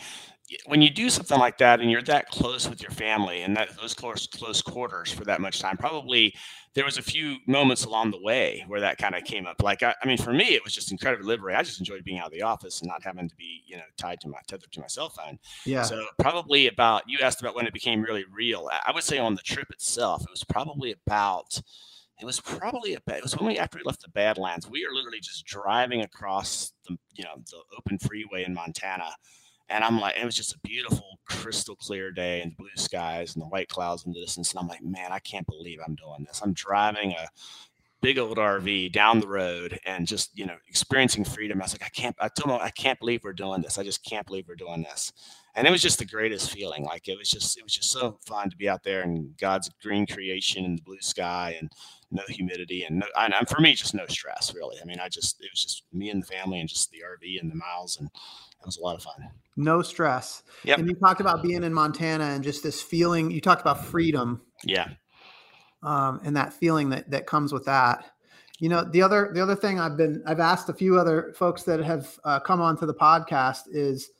when 0.66 0.82
you 0.82 0.90
do 0.90 1.10
something 1.10 1.38
like 1.38 1.58
that 1.58 1.80
and 1.80 1.90
you're 1.90 2.02
that 2.02 2.28
close 2.28 2.68
with 2.68 2.82
your 2.82 2.90
family 2.90 3.42
and 3.42 3.56
that 3.56 3.76
those 3.80 3.94
close 3.94 4.26
close 4.26 4.62
quarters 4.62 5.12
for 5.12 5.24
that 5.24 5.40
much 5.40 5.60
time, 5.60 5.76
probably 5.76 6.34
there 6.74 6.84
was 6.84 6.98
a 6.98 7.02
few 7.02 7.36
moments 7.46 7.84
along 7.84 8.10
the 8.10 8.20
way 8.20 8.64
where 8.66 8.80
that 8.80 8.98
kind 8.98 9.14
of 9.14 9.24
came 9.24 9.46
up. 9.46 9.62
Like 9.62 9.82
I, 9.82 9.94
I, 10.02 10.06
mean, 10.06 10.18
for 10.18 10.32
me, 10.32 10.54
it 10.54 10.64
was 10.64 10.72
just 10.72 10.90
incredibly 10.90 11.26
liberating. 11.26 11.60
I 11.60 11.62
just 11.62 11.80
enjoyed 11.80 12.02
being 12.04 12.18
out 12.18 12.26
of 12.26 12.32
the 12.32 12.42
office 12.42 12.80
and 12.80 12.88
not 12.88 13.02
having 13.02 13.28
to 13.28 13.36
be, 13.36 13.62
you 13.66 13.76
know, 13.76 13.82
tied 13.98 14.20
to 14.20 14.28
my 14.28 14.38
tethered 14.46 14.72
to 14.72 14.80
my 14.80 14.86
cell 14.86 15.10
phone. 15.10 15.38
Yeah. 15.66 15.82
So 15.82 16.06
probably 16.18 16.68
about 16.68 17.02
you 17.06 17.18
asked 17.22 17.40
about 17.40 17.54
when 17.54 17.66
it 17.66 17.72
became 17.72 18.02
really 18.02 18.24
real. 18.32 18.68
I 18.84 18.92
would 18.92 19.04
say 19.04 19.18
on 19.18 19.34
the 19.34 19.42
trip 19.42 19.70
itself, 19.70 20.22
it 20.22 20.30
was 20.30 20.44
probably 20.44 20.94
about 21.06 21.60
it 22.20 22.24
was 22.26 22.40
probably 22.40 22.94
a 22.94 23.00
it 23.08 23.22
was 23.22 23.36
when 23.36 23.48
we 23.48 23.58
after 23.58 23.78
we 23.78 23.84
left 23.84 24.02
the 24.02 24.08
Badlands, 24.10 24.68
we 24.68 24.84
are 24.84 24.94
literally 24.94 25.20
just 25.20 25.44
driving 25.44 26.02
across 26.02 26.72
the 26.86 26.96
you 27.14 27.24
know 27.24 27.42
the 27.50 27.58
open 27.76 27.98
freeway 27.98 28.44
in 28.44 28.54
Montana. 28.54 29.10
And 29.72 29.82
I'm 29.82 29.98
like, 29.98 30.16
it 30.20 30.24
was 30.24 30.36
just 30.36 30.54
a 30.54 30.58
beautiful, 30.60 31.18
crystal 31.24 31.74
clear 31.76 32.10
day 32.10 32.42
and 32.42 32.56
blue 32.56 32.68
skies 32.76 33.34
and 33.34 33.42
the 33.42 33.48
white 33.48 33.68
clouds 33.68 34.04
in 34.04 34.12
the 34.12 34.20
distance. 34.20 34.52
And 34.52 34.60
I'm 34.60 34.68
like, 34.68 34.82
man, 34.82 35.12
I 35.12 35.18
can't 35.18 35.46
believe 35.46 35.78
I'm 35.84 35.94
doing 35.94 36.24
this. 36.26 36.40
I'm 36.42 36.52
driving 36.52 37.12
a 37.12 37.26
big 38.02 38.18
old 38.18 38.36
RV 38.36 38.92
down 38.92 39.18
mm. 39.18 39.22
the 39.22 39.28
road 39.28 39.78
and 39.86 40.06
just, 40.06 40.36
you 40.36 40.44
know, 40.44 40.56
experiencing 40.68 41.24
freedom. 41.24 41.62
I 41.62 41.64
was 41.64 41.72
like, 41.72 41.84
I 41.84 41.88
can't, 41.88 42.16
I 42.20 42.28
told 42.28 42.54
him, 42.54 42.60
I 42.62 42.70
can't 42.70 42.98
believe 42.98 43.22
we're 43.24 43.32
doing 43.32 43.62
this. 43.62 43.78
I 43.78 43.84
just 43.84 44.04
can't 44.04 44.26
believe 44.26 44.46
we're 44.48 44.56
doing 44.56 44.82
this. 44.82 45.12
And 45.54 45.66
it 45.66 45.70
was 45.70 45.80
just 45.80 45.98
the 45.98 46.04
greatest 46.04 46.50
feeling. 46.50 46.84
Like 46.84 47.08
it 47.08 47.16
was 47.16 47.30
just, 47.30 47.56
it 47.56 47.62
was 47.62 47.72
just 47.72 47.90
so 47.90 48.18
fun 48.26 48.50
to 48.50 48.56
be 48.56 48.68
out 48.68 48.82
there 48.82 49.02
in 49.02 49.34
God's 49.40 49.70
green 49.82 50.06
creation 50.06 50.64
and 50.64 50.78
the 50.78 50.82
blue 50.82 51.00
sky 51.00 51.56
and 51.58 51.70
no 52.10 52.22
humidity 52.28 52.84
and 52.84 52.98
no, 52.98 53.06
and 53.16 53.48
for 53.48 53.60
me, 53.60 53.74
just 53.74 53.94
no 53.94 54.06
stress 54.06 54.52
really. 54.54 54.76
I 54.82 54.84
mean, 54.84 54.98
I 54.98 55.08
just, 55.08 55.40
it 55.40 55.50
was 55.52 55.62
just 55.62 55.84
me 55.92 56.10
and 56.10 56.22
the 56.22 56.26
family 56.26 56.60
and 56.60 56.68
just 56.68 56.90
the 56.90 56.98
RV 56.98 57.40
and 57.40 57.50
the 57.50 57.56
miles. 57.56 57.98
And 57.98 58.08
it 58.08 58.66
was 58.66 58.78
a 58.78 58.82
lot 58.82 58.96
of 58.96 59.02
fun. 59.02 59.30
No 59.56 59.82
stress. 59.82 60.42
Yep. 60.64 60.78
And 60.78 60.88
you 60.88 60.94
talked 60.94 61.20
about 61.20 61.42
being 61.42 61.62
in 61.62 61.72
Montana 61.72 62.24
and 62.24 62.42
just 62.42 62.62
this 62.62 62.82
feeling, 62.82 63.30
you 63.30 63.40
talked 63.40 63.60
about 63.60 63.84
freedom. 63.84 64.40
Yeah. 64.64 64.88
Um, 65.82 66.20
and 66.24 66.36
that 66.36 66.52
feeling 66.52 66.90
that, 66.90 67.10
that 67.10 67.26
comes 67.26 67.52
with 67.52 67.64
that. 67.64 68.06
You 68.60 68.68
know, 68.68 68.84
the 68.84 69.02
other, 69.02 69.30
the 69.34 69.42
other 69.42 69.56
thing 69.56 69.80
I've 69.80 69.96
been, 69.96 70.22
I've 70.26 70.38
asked 70.38 70.68
a 70.68 70.72
few 70.72 70.98
other 70.98 71.32
folks 71.36 71.64
that 71.64 71.80
have 71.80 72.18
uh, 72.24 72.38
come 72.38 72.60
onto 72.60 72.86
the 72.86 72.94
podcast 72.94 73.62
is, 73.72 74.10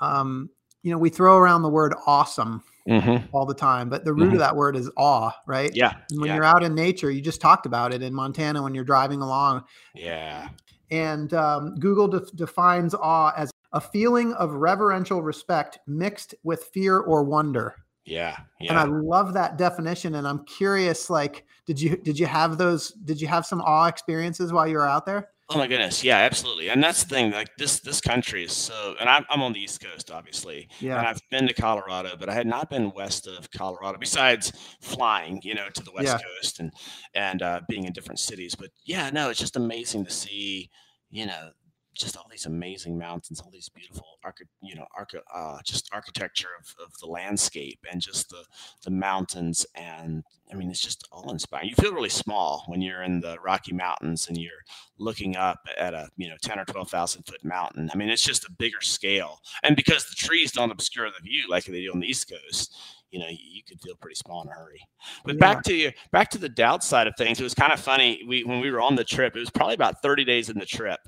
um, 0.00 0.50
you 0.82 0.90
know, 0.90 0.98
we 0.98 1.08
throw 1.08 1.36
around 1.36 1.62
the 1.62 1.70
word 1.70 1.94
awesome 2.06 2.62
mm-hmm. 2.86 3.24
all 3.34 3.46
the 3.46 3.54
time, 3.54 3.88
but 3.88 4.04
the 4.04 4.12
root 4.12 4.26
mm-hmm. 4.26 4.34
of 4.34 4.38
that 4.40 4.54
word 4.54 4.76
is 4.76 4.90
awe, 4.96 5.32
right? 5.46 5.74
Yeah. 5.74 5.94
And 6.10 6.20
when 6.20 6.28
yeah. 6.28 6.34
you're 6.34 6.44
out 6.44 6.62
in 6.62 6.74
nature, 6.74 7.10
you 7.10 7.20
just 7.20 7.40
talked 7.40 7.66
about 7.66 7.94
it 7.94 8.02
in 8.02 8.14
Montana 8.14 8.62
when 8.62 8.74
you're 8.74 8.84
driving 8.84 9.22
along. 9.22 9.64
Yeah. 9.94 10.48
And 10.90 11.32
um, 11.34 11.74
Google 11.76 12.08
de- 12.08 12.26
defines 12.34 12.94
awe 12.94 13.32
as 13.36 13.50
a 13.72 13.80
feeling 13.80 14.32
of 14.34 14.52
reverential 14.52 15.22
respect 15.22 15.78
mixed 15.86 16.34
with 16.44 16.64
fear 16.72 16.98
or 16.98 17.24
wonder. 17.24 17.74
Yeah, 18.06 18.36
yeah. 18.60 18.70
And 18.70 18.78
I 18.78 18.84
love 18.84 19.34
that 19.34 19.58
definition. 19.58 20.14
And 20.14 20.26
I'm 20.26 20.44
curious, 20.44 21.10
like, 21.10 21.44
did 21.66 21.80
you 21.80 21.96
did 21.96 22.18
you 22.18 22.26
have 22.26 22.56
those? 22.56 22.92
Did 22.92 23.20
you 23.20 23.26
have 23.26 23.44
some 23.44 23.60
awe 23.60 23.86
experiences 23.86 24.52
while 24.52 24.66
you 24.66 24.76
were 24.76 24.86
out 24.86 25.06
there? 25.06 25.28
Oh 25.48 25.58
my 25.58 25.68
goodness, 25.68 26.02
yeah, 26.02 26.18
absolutely. 26.18 26.70
And 26.70 26.82
that's 26.82 27.04
the 27.04 27.14
thing. 27.14 27.30
Like 27.30 27.50
this 27.56 27.78
this 27.78 28.00
country 28.00 28.44
is 28.44 28.52
so. 28.52 28.96
And 28.98 29.08
I'm 29.08 29.24
I'm 29.30 29.42
on 29.42 29.52
the 29.52 29.60
East 29.60 29.80
Coast, 29.80 30.10
obviously. 30.10 30.68
Yeah. 30.80 30.98
And 30.98 31.06
I've 31.06 31.20
been 31.30 31.46
to 31.46 31.54
Colorado, 31.54 32.16
but 32.18 32.28
I 32.28 32.34
had 32.34 32.48
not 32.48 32.68
been 32.68 32.90
west 32.90 33.28
of 33.28 33.48
Colorado. 33.52 33.98
Besides 33.98 34.52
flying, 34.80 35.40
you 35.44 35.54
know, 35.54 35.68
to 35.72 35.82
the 35.84 35.92
West 35.92 36.06
yeah. 36.06 36.18
Coast 36.18 36.58
and 36.58 36.72
and 37.14 37.42
uh, 37.42 37.60
being 37.68 37.84
in 37.84 37.92
different 37.92 38.18
cities. 38.18 38.56
But 38.56 38.70
yeah, 38.84 39.10
no, 39.10 39.30
it's 39.30 39.38
just 39.38 39.56
amazing 39.56 40.04
to 40.06 40.10
see. 40.10 40.70
You 41.10 41.26
know, 41.26 41.50
just 41.96 42.16
all 42.16 42.26
these 42.30 42.46
amazing 42.46 42.98
mountains, 42.98 43.40
all 43.40 43.50
these 43.50 43.68
beautiful, 43.68 44.18
archi- 44.22 44.44
you 44.62 44.74
know, 44.74 44.86
archi- 44.96 45.18
uh, 45.34 45.58
just 45.64 45.88
architecture 45.92 46.48
of, 46.58 46.84
of 46.84 46.98
the 46.98 47.06
landscape 47.06 47.78
and 47.90 48.00
just 48.00 48.28
the 48.28 48.44
the 48.84 48.90
mountains. 48.90 49.66
And 49.74 50.22
I 50.52 50.54
mean, 50.54 50.70
it's 50.70 50.80
just 50.80 51.06
all 51.10 51.30
inspiring. 51.30 51.68
You 51.68 51.74
feel 51.74 51.94
really 51.94 52.08
small 52.08 52.64
when 52.66 52.82
you're 52.82 53.02
in 53.02 53.20
the 53.20 53.38
Rocky 53.40 53.72
Mountains 53.72 54.28
and 54.28 54.36
you're 54.36 54.52
looking 54.98 55.36
up 55.36 55.66
at 55.76 55.94
a 55.94 56.08
you 56.16 56.28
know 56.28 56.36
ten 56.42 56.58
or 56.58 56.64
twelve 56.64 56.90
thousand 56.90 57.22
foot 57.22 57.44
mountain. 57.44 57.90
I 57.92 57.96
mean, 57.96 58.10
it's 58.10 58.24
just 58.24 58.44
a 58.44 58.52
bigger 58.52 58.80
scale. 58.80 59.40
And 59.62 59.74
because 59.74 60.04
the 60.04 60.16
trees 60.16 60.52
don't 60.52 60.72
obscure 60.72 61.08
the 61.08 61.22
view 61.22 61.44
like 61.48 61.64
they 61.64 61.82
do 61.82 61.92
on 61.92 62.00
the 62.00 62.08
East 62.08 62.30
Coast, 62.30 62.74
you 63.10 63.18
know, 63.18 63.28
you, 63.28 63.62
could 63.66 63.80
feel 63.80 63.96
pretty 63.96 64.14
small 64.14 64.42
in 64.42 64.48
a 64.48 64.52
hurry. 64.52 64.80
But 65.24 65.36
yeah. 65.36 65.40
back 65.40 65.62
to 65.64 65.74
you, 65.74 65.92
back 66.12 66.30
to 66.30 66.38
the 66.38 66.48
doubt 66.48 66.84
side 66.84 67.06
of 67.06 67.14
things. 67.16 67.40
It 67.40 67.44
was 67.44 67.54
kind 67.54 67.72
of 67.72 67.80
funny. 67.80 68.22
We 68.28 68.44
when 68.44 68.60
we 68.60 68.70
were 68.70 68.80
on 68.80 68.94
the 68.94 69.04
trip, 69.04 69.34
it 69.34 69.40
was 69.40 69.50
probably 69.50 69.74
about 69.74 70.02
30 70.02 70.24
days 70.24 70.50
in 70.50 70.58
the 70.58 70.66
trip 70.66 71.00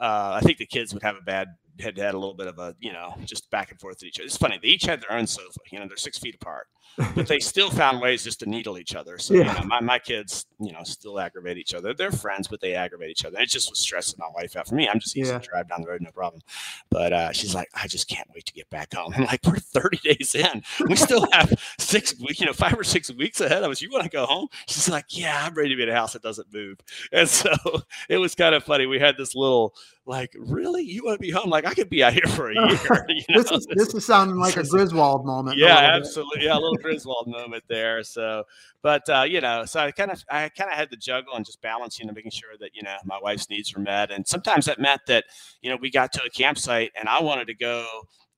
uh, 0.00 0.32
I 0.34 0.40
think 0.40 0.58
the 0.58 0.66
kids 0.66 0.92
would 0.92 1.02
have 1.02 1.16
a 1.16 1.22
bad 1.22 1.48
had 1.80 1.98
had 1.98 2.14
a 2.14 2.18
little 2.18 2.34
bit 2.34 2.46
of 2.46 2.58
a 2.58 2.74
you 2.80 2.92
know 2.92 3.14
just 3.24 3.50
back 3.50 3.70
and 3.70 3.80
forth 3.80 3.96
with 3.96 4.04
each 4.04 4.18
other. 4.18 4.26
It's 4.26 4.36
funny 4.36 4.58
they 4.60 4.68
each 4.68 4.84
had 4.84 5.00
their 5.00 5.12
own 5.12 5.26
sofa. 5.26 5.58
You 5.70 5.80
know 5.80 5.86
they're 5.88 5.96
six 5.96 6.18
feet 6.18 6.34
apart, 6.34 6.66
but 7.14 7.26
they 7.26 7.40
still 7.40 7.70
found 7.70 8.00
ways 8.00 8.24
just 8.24 8.40
to 8.40 8.46
needle 8.46 8.78
each 8.78 8.94
other. 8.94 9.18
So 9.18 9.34
yeah. 9.34 9.54
you 9.54 9.60
know, 9.60 9.66
my 9.66 9.80
my 9.80 9.98
kids 9.98 10.46
you 10.64 10.72
know 10.72 10.82
still 10.84 11.18
aggravate 11.18 11.58
each 11.58 11.74
other. 11.74 11.94
They're 11.94 12.10
friends, 12.10 12.48
but 12.48 12.60
they 12.60 12.74
aggravate 12.74 13.10
each 13.10 13.24
other. 13.24 13.38
It 13.38 13.48
just 13.48 13.70
was 13.70 13.78
stressing 13.78 14.16
my 14.18 14.28
wife 14.34 14.56
out. 14.56 14.68
For 14.68 14.74
me, 14.74 14.88
I'm 14.88 15.00
just 15.00 15.16
easy 15.16 15.30
yeah. 15.30 15.38
to 15.38 15.48
drive 15.48 15.68
down 15.68 15.82
the 15.82 15.88
road, 15.88 16.00
no 16.00 16.10
problem. 16.10 16.42
But 16.90 17.12
uh, 17.12 17.32
she's 17.32 17.54
like, 17.54 17.68
I 17.74 17.86
just 17.86 18.08
can't 18.08 18.28
wait 18.34 18.46
to 18.46 18.52
get 18.52 18.68
back 18.70 18.94
home. 18.94 19.12
I'm 19.16 19.24
like, 19.24 19.40
we're 19.44 19.56
30 19.56 19.98
days 19.98 20.34
in. 20.34 20.62
We 20.88 20.96
still 20.96 21.26
have 21.32 21.52
six 21.78 22.18
weeks, 22.18 22.40
you 22.40 22.46
know, 22.46 22.52
five 22.52 22.78
or 22.78 22.84
six 22.84 23.12
weeks 23.12 23.40
ahead 23.40 23.62
of 23.62 23.70
us. 23.70 23.82
You 23.82 23.90
want 23.90 24.04
to 24.04 24.10
go 24.10 24.26
home? 24.26 24.48
She's 24.66 24.88
like, 24.88 25.06
Yeah, 25.10 25.44
I'm 25.44 25.54
ready 25.54 25.70
to 25.70 25.76
be 25.76 25.82
in 25.82 25.88
a 25.88 25.94
house 25.94 26.12
that 26.14 26.22
doesn't 26.22 26.52
move. 26.52 26.78
And 27.12 27.28
so 27.28 27.50
it 28.08 28.18
was 28.18 28.34
kind 28.34 28.54
of 28.54 28.64
funny. 28.64 28.86
We 28.86 28.98
had 28.98 29.16
this 29.16 29.34
little 29.34 29.74
like, 30.06 30.36
really, 30.38 30.82
you 30.82 31.02
want 31.04 31.14
to 31.14 31.22
be 31.22 31.30
home? 31.30 31.48
Like, 31.48 31.64
I 31.64 31.72
could 31.72 31.88
be 31.88 32.04
out 32.04 32.12
here 32.12 32.26
for 32.28 32.50
a 32.50 32.54
year. 32.54 33.06
You 33.14 33.22
know? 33.28 33.42
this 33.42 33.50
is 33.50 33.66
this 33.70 33.94
is 33.94 34.04
sounding 34.04 34.36
like 34.36 34.56
a 34.56 34.64
Griswold 34.64 35.24
moment. 35.24 35.56
Yeah, 35.56 35.76
absolutely. 35.94 36.44
Yeah, 36.44 36.54
a 36.54 36.60
little 36.60 36.76
Griswold 36.76 37.26
moment 37.26 37.64
there. 37.68 38.02
So, 38.02 38.44
but 38.82 39.08
uh, 39.08 39.22
you 39.22 39.40
know, 39.40 39.64
so 39.64 39.80
I 39.80 39.90
kind 39.92 40.10
of 40.10 40.22
I 40.30 40.48
kind 40.56 40.70
of 40.70 40.76
had 40.76 40.90
to 40.90 40.96
juggle 40.96 41.34
and 41.34 41.44
just 41.44 41.60
balancing 41.60 42.08
and 42.08 42.16
making 42.16 42.30
sure 42.30 42.50
that 42.60 42.70
you 42.74 42.82
know 42.82 42.96
my 43.04 43.18
wife's 43.22 43.50
needs 43.50 43.74
were 43.74 43.82
met, 43.82 44.10
and 44.10 44.26
sometimes 44.26 44.66
that 44.66 44.78
meant 44.78 45.02
that 45.08 45.24
you 45.62 45.70
know 45.70 45.76
we 45.80 45.90
got 45.90 46.12
to 46.12 46.22
a 46.24 46.30
campsite 46.30 46.92
and 46.98 47.08
I 47.08 47.20
wanted 47.22 47.46
to 47.48 47.54
go 47.54 47.86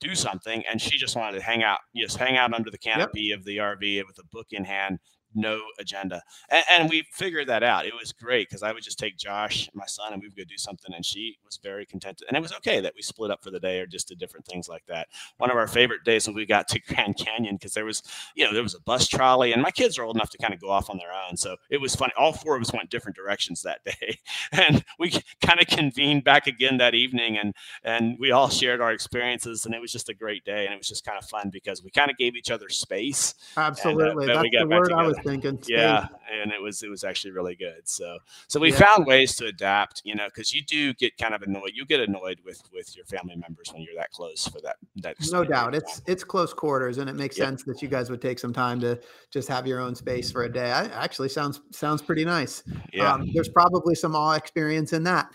do 0.01 0.15
something 0.15 0.63
and 0.71 0.81
she 0.81 0.99
just 0.99 1.17
wanted 1.17 1.39
to 1.39 1.43
hang 1.43 1.63
out 1.63 1.79
just 1.97 2.19
hang 2.19 2.37
out 2.37 2.53
under 2.53 2.71
the 2.71 2.79
canopy 2.79 3.23
yep. 3.23 3.39
of 3.39 3.45
the 3.45 3.57
rv 3.57 4.07
with 4.07 4.19
a 4.19 4.25
book 4.31 4.49
in 4.51 4.65
hand 4.65 4.99
no 5.37 5.61
agenda. 5.79 6.23
And, 6.49 6.65
and 6.71 6.91
we 6.91 7.07
figured 7.13 7.49
that 7.49 7.63
out. 7.63 7.87
It 7.87 7.95
was 7.95 8.13
great 8.13 8.49
because 8.49 8.63
I 8.63 8.73
would 8.73 8.83
just 8.83 8.99
take 8.99 9.17
Josh, 9.17 9.69
my 9.75 9.87
son, 9.87 10.13
and 10.13 10.23
we 10.23 10.29
would 10.29 10.37
go 10.37 10.45
do 10.45 10.57
something. 10.57 10.95
And 10.95 11.05
she 11.05 11.39
was 11.45 11.59
very 11.63 11.87
content. 11.87 12.23
And 12.27 12.37
it 12.37 12.41
was 12.41 12.53
okay 12.55 12.81
that 12.81 12.95
we 12.97 13.03
split 13.03 13.31
up 13.31 13.43
for 13.43 13.51
the 13.51 13.61
day 13.61 13.81
or 13.81 13.87
just 13.87 14.09
did 14.09 14.19
different 14.19 14.47
things 14.47 14.69
like 14.69 14.85
that. 14.87 15.09
One 15.39 15.51
of 15.51 15.57
our 15.57 15.69
favorite 15.69 16.05
days 16.05 16.27
when 16.27 16.37
we 16.37 16.47
got 16.47 16.69
to 16.69 16.81
Grand 16.81 17.17
Canyon 17.17 17.57
because 17.57 17.75
there 17.75 17.85
was, 17.85 18.03
you 18.35 18.45
know, 18.45 18.53
there 18.53 18.63
was 18.63 18.75
a 18.75 18.81
bus 18.81 19.07
trolley 19.07 19.53
and 19.53 19.63
my 19.63 19.71
kids 19.71 19.99
are 19.99 20.05
old 20.05 20.17
enough 20.17 20.31
to 20.31 20.39
kind 20.39 20.55
of 20.55 20.61
go 20.61 20.71
off 20.71 20.91
on 20.91 20.99
their 20.99 21.13
own. 21.13 21.37
So 21.37 21.57
it 21.71 21.81
was 21.81 21.95
funny. 21.95 22.13
All 22.17 22.33
four 22.33 22.57
of 22.57 22.63
us 22.63 22.73
went 22.73 22.91
different 22.91 23.17
directions 23.17 23.63
that 23.63 23.85
day. 23.85 24.19
And 24.53 24.85
we 24.99 25.11
kind 25.43 25.61
of 25.61 25.67
convened 25.67 26.25
back 26.25 26.47
again 26.47 26.79
that 26.79 26.95
evening 26.95 27.37
and, 27.37 27.55
and 27.85 28.17
we 28.19 28.31
all 28.31 28.49
shared 28.49 28.81
our 28.81 28.93
experiences. 28.93 29.67
And 29.67 29.75
it 29.75 29.81
was 29.81 29.93
just 29.93 30.09
a 30.09 30.15
great 30.15 30.45
day. 30.45 30.65
And 30.65 30.75
it 30.75 30.79
was 30.79 30.89
just 30.89 31.05
kind 31.05 31.19
of 31.19 31.29
fun 31.29 31.51
because 31.51 31.83
we 31.83 31.91
kind 31.91 32.11
of 32.11 32.17
gave 32.17 32.37
each 32.37 32.51
other 32.51 32.69
space. 32.69 33.35
Absolutely. 33.57 34.25
And, 34.25 34.33
uh, 34.33 34.43
That's 34.43 34.61
the 34.61 34.67
word 34.67 34.93
I 34.93 35.07
was 35.07 35.19
thinking. 35.27 35.59
Yeah, 35.67 36.07
and 36.33 36.53
it 36.53 36.61
was 36.61 36.83
it 36.83 36.89
was 36.89 37.05
actually 37.05 37.33
really 37.33 37.55
good. 37.57 37.83
So 37.85 38.19
so 38.47 38.61
we 38.61 38.71
Yeah. 38.71 38.79
found 38.79 39.07
ways 39.07 39.35
to 39.37 39.47
adapt, 39.47 40.03
you 40.05 40.15
know, 40.15 40.27
because 40.27 40.53
you 40.53 40.63
do 40.63 40.95
get 40.95 41.17
kind 41.19 41.35
of 41.35 41.43
annoyed. 41.43 41.73
You 41.75 41.85
get 41.85 42.01
annoyed 42.01 42.39
with 42.45 42.63
with 42.73 42.97
your 42.97 43.05
family 43.07 43.37
members 43.37 43.73
when 43.73 43.83
you're 43.83 43.95
that 43.97 44.11
close 44.13 44.47
for 44.47 44.61
that 44.63 44.77
that. 44.97 45.17
No 45.33 45.45
doubt. 45.45 45.75
It's 45.75 46.01
it's 46.07 46.25
close 46.25 46.53
quarters 46.55 46.99
and 46.99 47.11
it 47.11 47.17
makes 47.17 47.37
Yep. 47.39 47.47
sense 47.49 47.63
that 47.65 47.83
you 47.83 47.89
guys 47.89 48.11
would 48.11 48.23
take 48.23 48.39
some 48.39 48.53
time 48.53 48.81
to 48.81 49.01
just 49.31 49.49
have 49.49 49.67
your 49.67 49.81
own 49.81 49.95
space 49.95 50.31
for 50.31 50.45
a 50.45 50.53
day. 50.53 50.71
I 50.71 50.85
actually 50.87 51.29
sounds 51.29 51.61
sounds 51.73 52.03
pretty 52.03 52.25
nice. 52.25 52.63
yeah 52.93 53.15
Um, 53.15 53.31
there's 53.35 53.49
probably 53.49 53.95
some 53.95 54.15
awe 54.15 54.35
experience 54.35 54.93
in 54.93 55.03
that. 55.05 55.29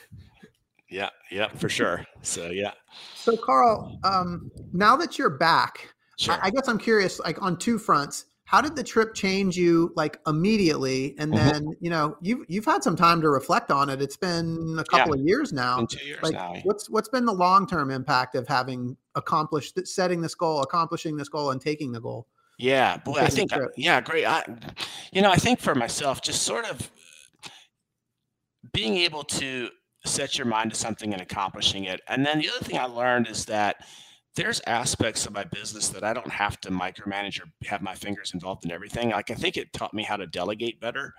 yeah 0.89 1.09
yeah 1.29 1.47
for 1.49 1.69
sure. 1.69 2.05
So 2.21 2.47
yeah, 2.47 2.71
So 3.15 3.35
Karl, 3.37 3.99
um, 4.03 4.51
now 4.73 4.95
that 4.95 5.17
you're 5.17 5.29
back, 5.29 5.93
sure. 6.17 6.35
I, 6.35 6.47
I 6.47 6.49
guess 6.51 6.67
I'm 6.67 6.77
curious, 6.77 7.19
like 7.19 7.41
on 7.41 7.57
two 7.57 7.77
fronts. 7.79 8.25
How 8.51 8.59
did 8.59 8.75
the 8.75 8.83
trip 8.83 9.13
change 9.13 9.55
you, 9.55 9.93
like 9.95 10.19
immediately? 10.27 11.15
And 11.17 11.31
Mhm. 11.31 11.35
then, 11.37 11.63
you 11.79 11.89
know, 11.89 12.17
you've 12.21 12.43
you've 12.49 12.65
had 12.65 12.83
some 12.83 12.97
time 12.97 13.21
to 13.21 13.29
reflect 13.29 13.71
on 13.71 13.89
it. 13.89 14.01
It's 14.01 14.17
been 14.17 14.75
a 14.77 14.83
couple 14.83 15.13
of 15.13 15.21
years 15.21 15.53
now. 15.53 15.85
two 15.85 16.05
years 16.05 16.21
Like, 16.21 16.33
now. 16.33 16.55
what's 16.65 16.89
what's 16.89 17.07
been 17.07 17.23
the 17.23 17.31
long 17.33 17.65
term 17.65 17.89
impact 17.89 18.35
of 18.35 18.45
having 18.49 18.97
accomplished 19.15 19.79
setting 19.87 20.19
this 20.19 20.35
goal, 20.35 20.61
accomplishing 20.63 21.15
this 21.15 21.29
goal, 21.29 21.51
and 21.51 21.61
taking 21.61 21.93
the 21.93 22.01
goal? 22.01 22.27
Yeah, 22.59 22.97
boy, 22.97 23.19
I 23.19 23.29
think 23.29 23.53
I- 23.53 23.59
yeah, 23.77 24.01
great. 24.01 24.25
I, 24.25 24.43
you 25.13 25.21
know, 25.21 25.31
I 25.31 25.37
think 25.37 25.61
for 25.61 25.73
myself, 25.73 26.21
just 26.21 26.43
sort 26.43 26.65
of 26.69 26.91
being 28.73 28.97
able 28.97 29.23
to 29.23 29.69
set 30.05 30.37
your 30.37 30.45
mind 30.45 30.71
to 30.73 30.77
something 30.77 31.13
and 31.13 31.21
accomplishing 31.21 31.85
it. 31.85 32.01
And 32.09 32.25
then 32.25 32.39
the 32.39 32.49
other 32.49 32.65
thing 32.65 32.77
I 32.77 32.83
learned 32.83 33.27
is 33.29 33.45
that 33.45 33.77
there's 34.35 34.61
aspects 34.65 35.25
of 35.25 35.33
my 35.33 35.43
business 35.43 35.89
that 35.89 36.03
I 36.03 36.13
don't 36.13 36.29
have 36.29 36.59
to 36.61 36.71
micromanage 36.71 37.41
or 37.41 37.45
have 37.65 37.81
my 37.81 37.95
fingers 37.95 38.33
involved 38.33 38.63
in 38.63 38.71
everything. 38.71 39.09
Like 39.09 39.29
I 39.29 39.35
think 39.35 39.57
it 39.57 39.73
taught 39.73 39.93
me 39.93 40.03
how 40.03 40.15
to 40.15 40.25
delegate 40.25 40.79
better 40.79 41.13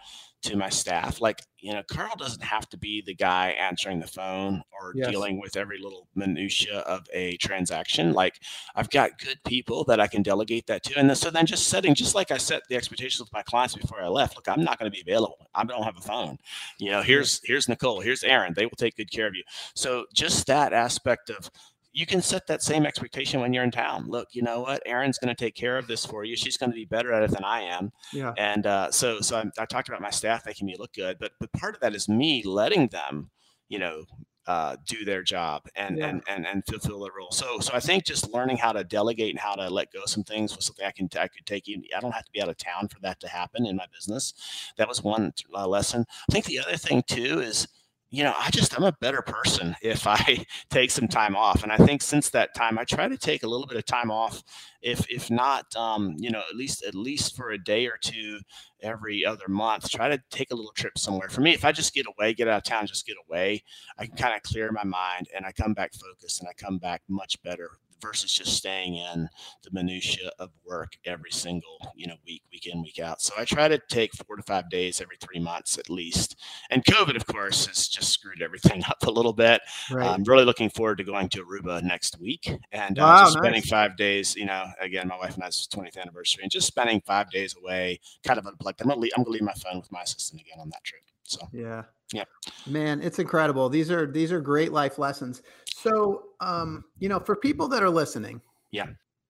to 0.44 0.56
my 0.56 0.68
staff. 0.68 1.20
Like, 1.20 1.40
you 1.58 1.72
know, 1.72 1.82
Karl 1.88 2.16
doesn't 2.16 2.42
have 2.42 2.68
to 2.70 2.76
be 2.76 3.00
the 3.00 3.14
guy 3.14 3.50
answering 3.50 4.00
the 4.00 4.08
phone 4.08 4.62
or 4.72 4.92
Yes. 4.96 5.10
dealing 5.10 5.40
with 5.40 5.56
every 5.56 5.78
little 5.78 6.08
minutia 6.16 6.78
of 6.80 7.06
a 7.12 7.36
transaction. 7.36 8.12
Like 8.12 8.40
I've 8.74 8.90
got 8.90 9.18
good 9.18 9.38
people 9.44 9.84
that 9.84 10.00
I 10.00 10.08
can 10.08 10.22
delegate 10.22 10.66
that 10.66 10.82
to. 10.84 10.98
And 10.98 11.08
then, 11.08 11.14
so 11.14 11.30
then 11.30 11.46
just 11.46 11.68
setting, 11.68 11.94
just 11.94 12.14
like 12.14 12.30
I 12.32 12.38
set 12.38 12.62
the 12.68 12.76
expectations 12.76 13.20
with 13.20 13.32
my 13.32 13.42
clients 13.42 13.76
before 13.76 14.02
I 14.02 14.08
left, 14.08 14.36
look, 14.36 14.48
I'm 14.48 14.64
not 14.64 14.78
going 14.78 14.90
to 14.90 14.94
be 14.94 15.02
available. 15.02 15.48
I 15.54 15.64
don't 15.64 15.84
have 15.84 15.98
a 15.98 16.00
phone. 16.00 16.38
You 16.78 16.90
know, 16.90 17.02
here's, 17.02 17.40
here's 17.44 17.68
Nicole, 17.68 18.00
here's 18.00 18.24
Aaron. 18.24 18.54
They 18.54 18.64
will 18.66 18.72
take 18.76 18.96
good 18.96 19.12
care 19.12 19.28
of 19.28 19.34
you. 19.34 19.44
So 19.74 20.06
just 20.12 20.46
that 20.46 20.72
aspect 20.72 21.30
of, 21.30 21.50
you 21.92 22.06
can 22.06 22.22
set 22.22 22.46
that 22.46 22.62
same 22.62 22.86
expectation 22.86 23.40
when 23.40 23.52
you're 23.52 23.64
in 23.64 23.70
town. 23.70 24.06
Look, 24.08 24.28
you 24.32 24.42
know 24.42 24.60
what? 24.62 24.82
Erin's 24.86 25.18
going 25.18 25.34
to 25.34 25.44
take 25.44 25.54
care 25.54 25.76
of 25.76 25.86
this 25.86 26.06
for 26.06 26.24
you. 26.24 26.36
She's 26.36 26.56
going 26.56 26.70
to 26.70 26.74
be 26.76 26.86
better 26.86 27.12
at 27.12 27.22
it 27.22 27.30
than 27.30 27.44
I 27.44 27.60
am. 27.60 27.92
Yeah. 28.12 28.32
And 28.38 28.66
uh, 28.66 28.90
so, 28.90 29.20
so 29.20 29.36
I, 29.36 29.50
I 29.62 29.66
talked 29.66 29.88
about 29.88 30.00
my 30.00 30.10
staff 30.10 30.46
making 30.46 30.66
me 30.66 30.76
look 30.78 30.94
good, 30.94 31.18
but 31.18 31.32
but 31.38 31.52
part 31.52 31.74
of 31.74 31.80
that 31.82 31.94
is 31.94 32.08
me 32.08 32.42
letting 32.44 32.88
them, 32.88 33.30
you 33.68 33.78
know, 33.78 34.04
uh, 34.46 34.76
do 34.86 35.04
their 35.04 35.22
job 35.22 35.68
and, 35.76 35.98
Yeah. 35.98 36.08
and 36.08 36.22
and 36.28 36.46
and 36.46 36.64
fulfill 36.66 37.00
their 37.00 37.12
role. 37.16 37.30
So 37.30 37.60
so 37.60 37.74
I 37.74 37.80
think 37.80 38.04
just 38.04 38.32
learning 38.32 38.56
how 38.56 38.72
to 38.72 38.82
delegate 38.82 39.30
and 39.30 39.38
how 39.38 39.54
to 39.54 39.68
let 39.70 39.92
go 39.92 40.00
of 40.02 40.08
some 40.10 40.24
things 40.24 40.56
was 40.56 40.64
something 40.64 40.84
I 40.84 40.90
can 40.90 41.08
I 41.16 41.28
could 41.28 41.46
take. 41.46 41.68
I 41.68 42.00
don't 42.00 42.12
have 42.12 42.24
to 42.24 42.32
be 42.32 42.42
out 42.42 42.48
of 42.48 42.56
town 42.56 42.88
for 42.88 42.98
that 43.02 43.20
to 43.20 43.28
happen 43.28 43.66
in 43.66 43.76
my 43.76 43.86
business. 43.94 44.34
That 44.78 44.88
was 44.88 45.02
one 45.04 45.32
uh, 45.54 45.68
lesson. 45.68 46.06
I 46.28 46.32
think 46.32 46.46
the 46.46 46.58
other 46.58 46.76
thing 46.76 47.02
too 47.06 47.40
is. 47.40 47.68
You 48.14 48.24
know, 48.24 48.34
I 48.38 48.50
just 48.50 48.76
I'm 48.76 48.84
a 48.84 48.92
better 49.00 49.22
person 49.22 49.74
if 49.80 50.06
I 50.06 50.44
take 50.70 50.90
some 50.90 51.08
time 51.08 51.34
off, 51.34 51.62
and 51.62 51.72
I 51.72 51.78
think 51.78 52.02
since 52.02 52.28
that 52.30 52.54
time 52.54 52.78
I 52.78 52.84
try 52.84 53.08
to 53.08 53.16
take 53.16 53.42
a 53.42 53.48
little 53.48 53.66
bit 53.66 53.78
of 53.78 53.86
time 53.86 54.10
off, 54.10 54.42
if 54.82 55.06
if 55.08 55.30
not, 55.30 55.74
um, 55.76 56.14
you 56.18 56.30
know, 56.30 56.42
at 56.50 56.54
least 56.54 56.84
at 56.84 56.94
least 56.94 57.34
for 57.34 57.50
a 57.50 57.58
day 57.58 57.86
or 57.86 57.96
two 57.98 58.40
every 58.82 59.24
other 59.24 59.48
month. 59.48 59.88
Try 59.90 60.10
to 60.10 60.22
take 60.30 60.50
a 60.50 60.54
little 60.54 60.72
trip 60.72 60.98
somewhere. 60.98 61.30
For 61.30 61.40
me, 61.40 61.54
if 61.54 61.64
I 61.64 61.72
just 61.72 61.94
get 61.94 62.06
away, 62.06 62.34
get 62.34 62.48
out 62.48 62.58
of 62.58 62.64
town, 62.64 62.86
just 62.86 63.06
get 63.06 63.16
away, 63.28 63.62
I 63.98 64.06
can 64.06 64.16
kind 64.16 64.36
of 64.36 64.42
clear 64.42 64.70
my 64.72 64.84
mind 64.84 65.28
and 65.34 65.46
I 65.46 65.52
come 65.52 65.72
back 65.72 65.92
focused 65.94 66.40
and 66.40 66.48
I 66.48 66.52
come 66.52 66.78
back 66.78 67.02
much 67.08 67.42
better 67.42 67.70
versus 68.02 68.32
just 68.32 68.52
staying 68.54 68.96
in 68.96 69.28
the 69.62 69.70
minutia 69.72 70.30
of 70.38 70.50
work 70.66 70.92
every 71.06 71.30
single 71.30 71.78
you 71.94 72.06
know 72.06 72.16
week 72.26 72.42
week 72.52 72.66
in 72.66 72.82
week 72.82 72.98
out 72.98 73.22
so 73.22 73.32
i 73.38 73.44
try 73.44 73.68
to 73.68 73.78
take 73.88 74.12
four 74.14 74.36
to 74.36 74.42
five 74.42 74.68
days 74.68 75.00
every 75.00 75.16
three 75.20 75.38
months 75.40 75.78
at 75.78 75.88
least 75.88 76.36
and 76.70 76.84
covid 76.84 77.16
of 77.16 77.24
course 77.26 77.66
has 77.66 77.88
just 77.88 78.10
screwed 78.10 78.42
everything 78.42 78.82
up 78.88 79.02
a 79.06 79.10
little 79.10 79.32
bit 79.32 79.60
Right. 79.90 80.06
I'm 80.08 80.24
really 80.24 80.44
looking 80.44 80.68
forward 80.70 80.98
to 80.98 81.04
going 81.04 81.28
to 81.30 81.44
Aruba 81.44 81.82
next 81.82 82.18
week 82.20 82.50
and 82.72 82.98
uh, 82.98 83.02
Wow, 83.02 83.20
just 83.24 83.32
spending 83.34 83.60
nice. 83.60 83.68
five 83.68 83.96
days. 83.96 84.34
You 84.34 84.46
know, 84.46 84.64
again, 84.80 85.06
my 85.08 85.16
wife 85.16 85.34
and 85.34 85.44
I's 85.44 85.68
20th 85.72 85.96
anniversary, 85.98 86.42
and 86.42 86.50
just 86.50 86.66
spending 86.66 87.00
five 87.06 87.30
days 87.30 87.54
away, 87.56 88.00
kind 88.24 88.38
of 88.38 88.46
unplugged. 88.46 88.80
I'm 88.80 88.88
gonna 88.88 89.00
leave, 89.00 89.12
I'm 89.16 89.22
gonna 89.22 89.34
leave 89.34 89.42
my 89.42 89.52
phone 89.54 89.78
with 89.78 89.90
my 89.92 90.02
assistant 90.02 90.40
again 90.40 90.58
on 90.60 90.70
that 90.70 90.82
trip. 90.84 91.02
So 91.24 91.40
Yeah. 91.52 91.84
yeah 92.12 92.24
Man, 92.66 93.00
it's 93.02 93.18
incredible. 93.18 93.68
These 93.68 93.90
are 93.90 94.06
these 94.06 94.32
are 94.32 94.40
great 94.40 94.72
life 94.72 94.98
lessons. 94.98 95.42
So, 95.82 96.24
um, 96.40 96.84
you 96.98 97.08
know, 97.08 97.18
for 97.20 97.36
people 97.36 97.68
that 97.68 97.82
are 97.82 97.90
listening, 97.90 98.40
Yeah. 98.70 98.86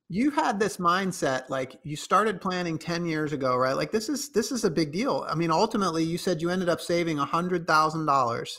You 0.08 0.30
had 0.30 0.60
this 0.60 0.76
mindset 0.76 1.48
like 1.48 1.80
you 1.84 1.96
started 1.96 2.38
planning 2.38 2.76
10 2.78 3.06
years 3.06 3.32
ago, 3.32 3.56
right? 3.56 3.72
Like 3.74 3.92
this 3.92 4.10
is 4.10 4.28
this 4.28 4.52
is 4.52 4.62
a 4.62 4.70
big 4.70 4.92
deal. 4.92 5.24
I 5.26 5.34
mean, 5.34 5.50
ultimately 5.50 6.04
you 6.04 6.18
said 6.18 6.42
you 6.42 6.50
ended 6.50 6.68
up 6.68 6.82
saving 6.82 7.18
a 7.18 7.24
hundred 7.24 7.66
thousand 7.66 8.04
dollars. 8.04 8.56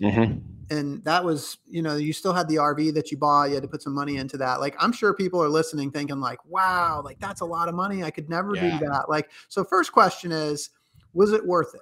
And 0.72 1.04
that 1.04 1.24
was, 1.24 1.58
you 1.68 1.84
know, 1.84 1.96
you 1.98 2.12
still 2.12 2.34
had 2.34 2.48
the 2.48 2.56
RV 2.56 2.96
that 2.96 3.12
you 3.12 3.18
bought, 3.18 3.50
you 3.50 3.54
had 3.54 3.62
to 3.64 3.70
put 3.70 3.84
some 3.84 3.94
money 3.94 4.16
into 4.18 4.36
that. 4.38 4.62
Like 4.62 4.76
I'm 4.80 4.92
sure 4.92 5.14
people 5.14 5.44
are 5.44 5.50
listening 5.50 5.92
thinking 5.92 6.20
like, 6.20 6.44
wow, 6.46 7.02
like 7.06 7.20
that's 7.20 7.42
a 7.42 7.46
lot 7.46 7.70
of 7.70 7.76
money. 7.76 8.04
I 8.04 8.10
could 8.10 8.30
never 8.30 8.56
Yeah. 8.56 8.80
do 8.80 8.86
that. 8.88 9.06
Like, 9.08 9.30
so 9.48 9.64
first 9.64 9.92
question 9.92 10.32
is, 10.32 10.72
was 11.14 11.34
it 11.34 11.46
worth 11.46 11.76
it? 11.76 11.82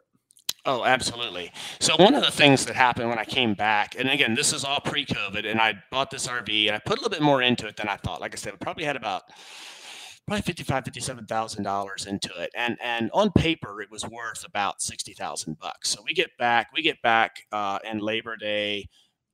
Oh, 0.66 0.86
absolutely. 0.86 1.52
So 1.80 1.96
one 1.98 2.14
of 2.14 2.24
the 2.24 2.30
things 2.30 2.66
that 2.66 2.76
happened 2.76 3.10
when 3.10 3.18
I 3.18 3.26
came 3.26 3.56
back, 3.56 3.96
and 3.98 4.08
again, 4.08 4.36
this 4.36 4.54
is 4.54 4.64
all 4.64 4.80
pre-COVID, 4.80 5.50
and 5.50 5.60
I 5.60 5.74
bought 5.90 6.12
this 6.12 6.28
RV 6.28 6.68
and 6.68 6.76
I 6.76 6.80
put 6.80 7.00
a 7.00 7.02
little 7.02 7.10
bit 7.10 7.24
more 7.24 7.42
into 7.42 7.66
it 7.68 7.78
than 7.78 7.88
I 7.90 7.98
thought. 7.98 8.22
Like 8.22 8.34
I 8.34 8.38
said, 8.38 8.54
we 8.54 8.58
probably 8.58 8.84
had 8.84 8.96
about 8.96 9.24
probably 10.28 10.44
fifty-five, 10.44 10.86
fifty-seven 10.86 11.26
thousand 11.26 11.64
dollars 11.64 12.06
into 12.06 12.30
it, 12.40 12.52
and 12.56 12.78
and 12.82 13.10
on 13.12 13.32
paper 13.32 13.82
it 13.82 13.90
was 13.90 14.06
worth 14.06 14.46
about 14.46 14.82
sixty 14.84 15.14
thousand 15.14 15.58
bucks. 15.60 15.90
So 15.90 16.04
we 16.06 16.14
get 16.14 16.30
back, 16.38 16.68
we 16.76 16.84
get 16.84 17.02
back 17.02 17.48
uh, 17.52 17.80
in 17.90 17.98
Labor 17.98 18.38
Day 18.38 18.88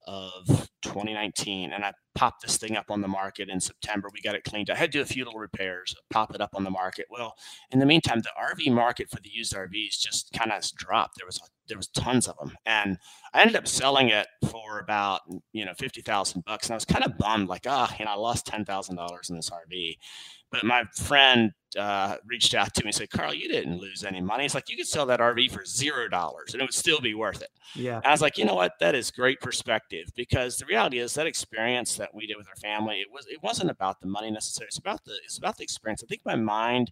of 0.08 0.48
2019, 0.82 1.74
and 1.74 1.84
I 1.84 1.93
popped 2.15 2.41
this 2.41 2.58
thing 2.58 2.76
up 2.76 2.89
on 2.89 3.02
the 3.02 3.08
market 3.08 3.50
in 3.50 3.60
September. 3.60 4.10
We 4.12 4.22
got 4.22 4.36
it 4.36 4.43
cleaned. 4.43 4.70
I 4.70 4.76
had 4.76 4.91
to 4.91 4.98
do 4.98 5.02
a 5.02 5.06
few 5.06 5.26
little 5.26 5.39
repairs, 5.39 5.96
pop 6.10 6.34
it 6.34 6.41
up 6.41 6.52
on 6.56 6.63
the 6.63 6.70
market. 6.70 7.06
Well, 7.10 7.36
in 7.72 7.80
the 7.80 7.86
meantime, 7.86 8.22
the 8.22 8.32
RV 8.41 8.72
market 8.74 9.10
for 9.10 9.20
the 9.22 9.30
used 9.30 9.54
RVs 9.54 10.00
just 10.00 10.32
kind 10.34 10.52
of 10.52 10.63
dropped. 10.78 11.17
There 11.17 11.26
was 11.26 11.39
there 11.67 11.78
was 11.78 11.88
tons 11.89 12.28
of 12.28 12.38
them, 12.38 12.56
and 12.65 12.98
I 13.34 13.41
ended 13.41 13.58
up 13.58 13.67
selling 13.67 14.10
it 14.10 14.28
for 14.50 14.80
about 14.80 15.22
you 15.52 15.65
know 15.65 15.74
fifty 15.78 16.02
thousand 16.02 16.46
bucks, 16.46 16.67
and 16.67 16.74
I 16.74 16.78
was 16.78 16.86
kind 16.86 17.06
of 17.06 17.17
bummed, 17.17 17.50
like 17.50 17.65
ah, 17.67 17.93
you 18.00 18.06
know, 18.06 18.12
I 18.12 18.15
lost 18.15 18.48
ten 18.48 18.65
thousand 18.65 18.96
dollars 18.96 19.30
in 19.30 19.36
this 19.36 19.50
RV. 19.50 19.98
But 20.50 20.63
my 20.63 20.86
friend 20.96 21.52
uh, 21.77 22.17
reached 22.25 22.53
out 22.53 22.73
to 22.75 22.84
me 22.84 22.89
and 22.89 22.95
said, 22.95 23.10
"Karl, 23.10 23.34
you 23.34 23.47
didn't 23.47 23.77
lose 23.77 24.03
any 24.03 24.21
money. 24.21 24.45
It's 24.45 24.56
like 24.56 24.69
you 24.69 24.77
could 24.77 24.88
sell 24.88 25.06
that 25.08 25.19
RV 25.19 25.51
for 25.51 25.65
zero 25.65 26.08
dollars, 26.08 26.53
and 26.53 26.62
it 26.62 26.65
would 26.65 26.73
still 26.73 27.01
be 27.01 27.13
worth 27.13 27.41
it." 27.41 27.49
Yeah. 27.75 27.97
And 27.97 28.06
I 28.06 28.12
was 28.12 28.21
like, 28.21 28.38
you 28.38 28.45
know 28.45 28.56
what? 28.56 28.73
That 28.80 28.95
is 28.95 29.12
great 29.12 29.41
perspective 29.41 30.12
because 30.15 30.58
the 30.58 30.65
reality 30.65 30.99
is 30.99 31.13
that 31.15 31.27
experience 31.27 31.95
that 31.97 32.13
we 32.13 32.25
did 32.27 32.38
with 32.38 32.47
our 32.47 32.56
family, 32.56 33.01
it 33.01 33.12
was 33.12 33.27
it 33.27 33.43
wasn't 33.43 33.69
about 33.69 33.99
the 33.99 34.08
money 34.08 34.32
necessarily. 34.32 34.67
It's 34.67 34.77
about 34.77 35.03
the 35.06 35.15
it's 35.23 35.38
about 35.38 35.58
the 35.58 35.63
experience. 35.63 36.03
I 36.03 36.08
think 36.08 36.21
my 36.25 36.36
mind 36.36 36.91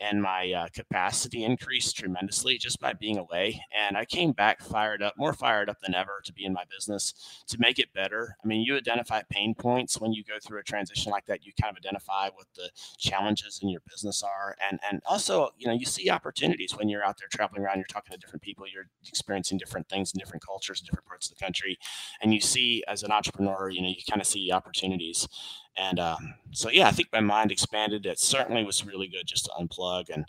and 0.00 0.20
my 0.20 0.50
uh, 0.52 0.66
capacity 0.72 1.44
increased 1.44 1.96
tremendously 1.96 2.58
just 2.58 2.80
by 2.80 2.92
being 2.92 3.16
away. 3.16 3.62
And 3.76 3.96
I 3.96 4.04
came 4.04 4.32
back 4.32 4.60
fired 4.60 5.02
up, 5.02 5.14
more 5.16 5.32
fired 5.32 5.68
up 5.68 5.80
than 5.80 5.94
ever 5.94 6.20
to 6.24 6.32
be 6.32 6.44
in 6.44 6.52
my 6.52 6.64
business 6.70 7.14
to 7.48 7.58
make 7.60 7.78
it 7.78 7.92
better. 7.92 8.36
I 8.42 8.46
mean, 8.46 8.62
you 8.62 8.76
identify 8.76 9.22
pain 9.30 9.54
points 9.54 10.00
when 10.00 10.12
you 10.12 10.24
go 10.24 10.34
through 10.42 10.60
a 10.60 10.64
transition 10.64 11.12
like 11.12 11.26
that. 11.26 11.44
You 11.44 11.52
kind 11.60 11.70
of 11.70 11.78
identify 11.78 12.28
what 12.34 12.46
the 12.56 12.70
challenges 12.98 13.60
in 13.62 13.68
your 13.68 13.82
business 13.88 14.13
are, 14.22 14.56
and 14.60 14.78
and 14.88 15.00
also 15.06 15.50
you 15.58 15.66
know 15.66 15.72
you 15.72 15.86
see 15.86 16.10
opportunities 16.10 16.76
when 16.76 16.88
you're 16.88 17.04
out 17.04 17.18
there 17.18 17.28
traveling 17.30 17.62
around. 17.62 17.76
You're 17.76 17.86
talking 17.86 18.12
to 18.12 18.18
different 18.18 18.42
people. 18.42 18.66
You're 18.72 18.88
experiencing 19.06 19.58
different 19.58 19.88
things 19.88 20.12
in 20.12 20.18
different 20.18 20.44
cultures, 20.44 20.80
in 20.80 20.86
different 20.86 21.06
parts 21.06 21.30
of 21.30 21.36
the 21.36 21.44
country, 21.44 21.78
and 22.22 22.32
you 22.32 22.40
see 22.40 22.84
as 22.88 23.02
an 23.02 23.10
entrepreneur, 23.12 23.68
you 23.70 23.82
know, 23.82 23.88
you 23.88 23.96
kind 24.08 24.20
of 24.20 24.26
see 24.26 24.50
opportunities. 24.52 25.28
And 25.76 25.98
um, 25.98 26.34
so, 26.52 26.70
yeah, 26.70 26.86
I 26.86 26.92
think 26.92 27.08
my 27.12 27.20
mind 27.20 27.50
expanded. 27.50 28.06
It 28.06 28.18
certainly 28.20 28.64
was 28.64 28.86
really 28.86 29.08
good 29.08 29.26
just 29.26 29.46
to 29.46 29.50
unplug, 29.58 30.08
and 30.12 30.24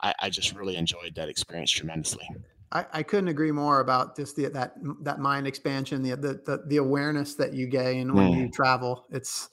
I, 0.00 0.14
I 0.20 0.30
just 0.30 0.54
really 0.54 0.76
enjoyed 0.76 1.14
that 1.16 1.28
experience 1.28 1.70
tremendously. 1.70 2.28
I, 2.70 2.84
I 2.92 3.02
couldn't 3.02 3.28
agree 3.28 3.50
more 3.50 3.80
about 3.80 4.14
just 4.16 4.36
the, 4.36 4.48
that 4.48 4.74
that 5.02 5.18
mind 5.18 5.46
expansion, 5.46 6.02
the, 6.02 6.16
the 6.16 6.34
the 6.44 6.62
the 6.66 6.76
awareness 6.76 7.34
that 7.36 7.54
you 7.54 7.66
gain 7.66 8.14
when 8.14 8.28
Mm. 8.28 8.38
you 8.38 8.50
travel. 8.50 9.06
It's 9.10 9.48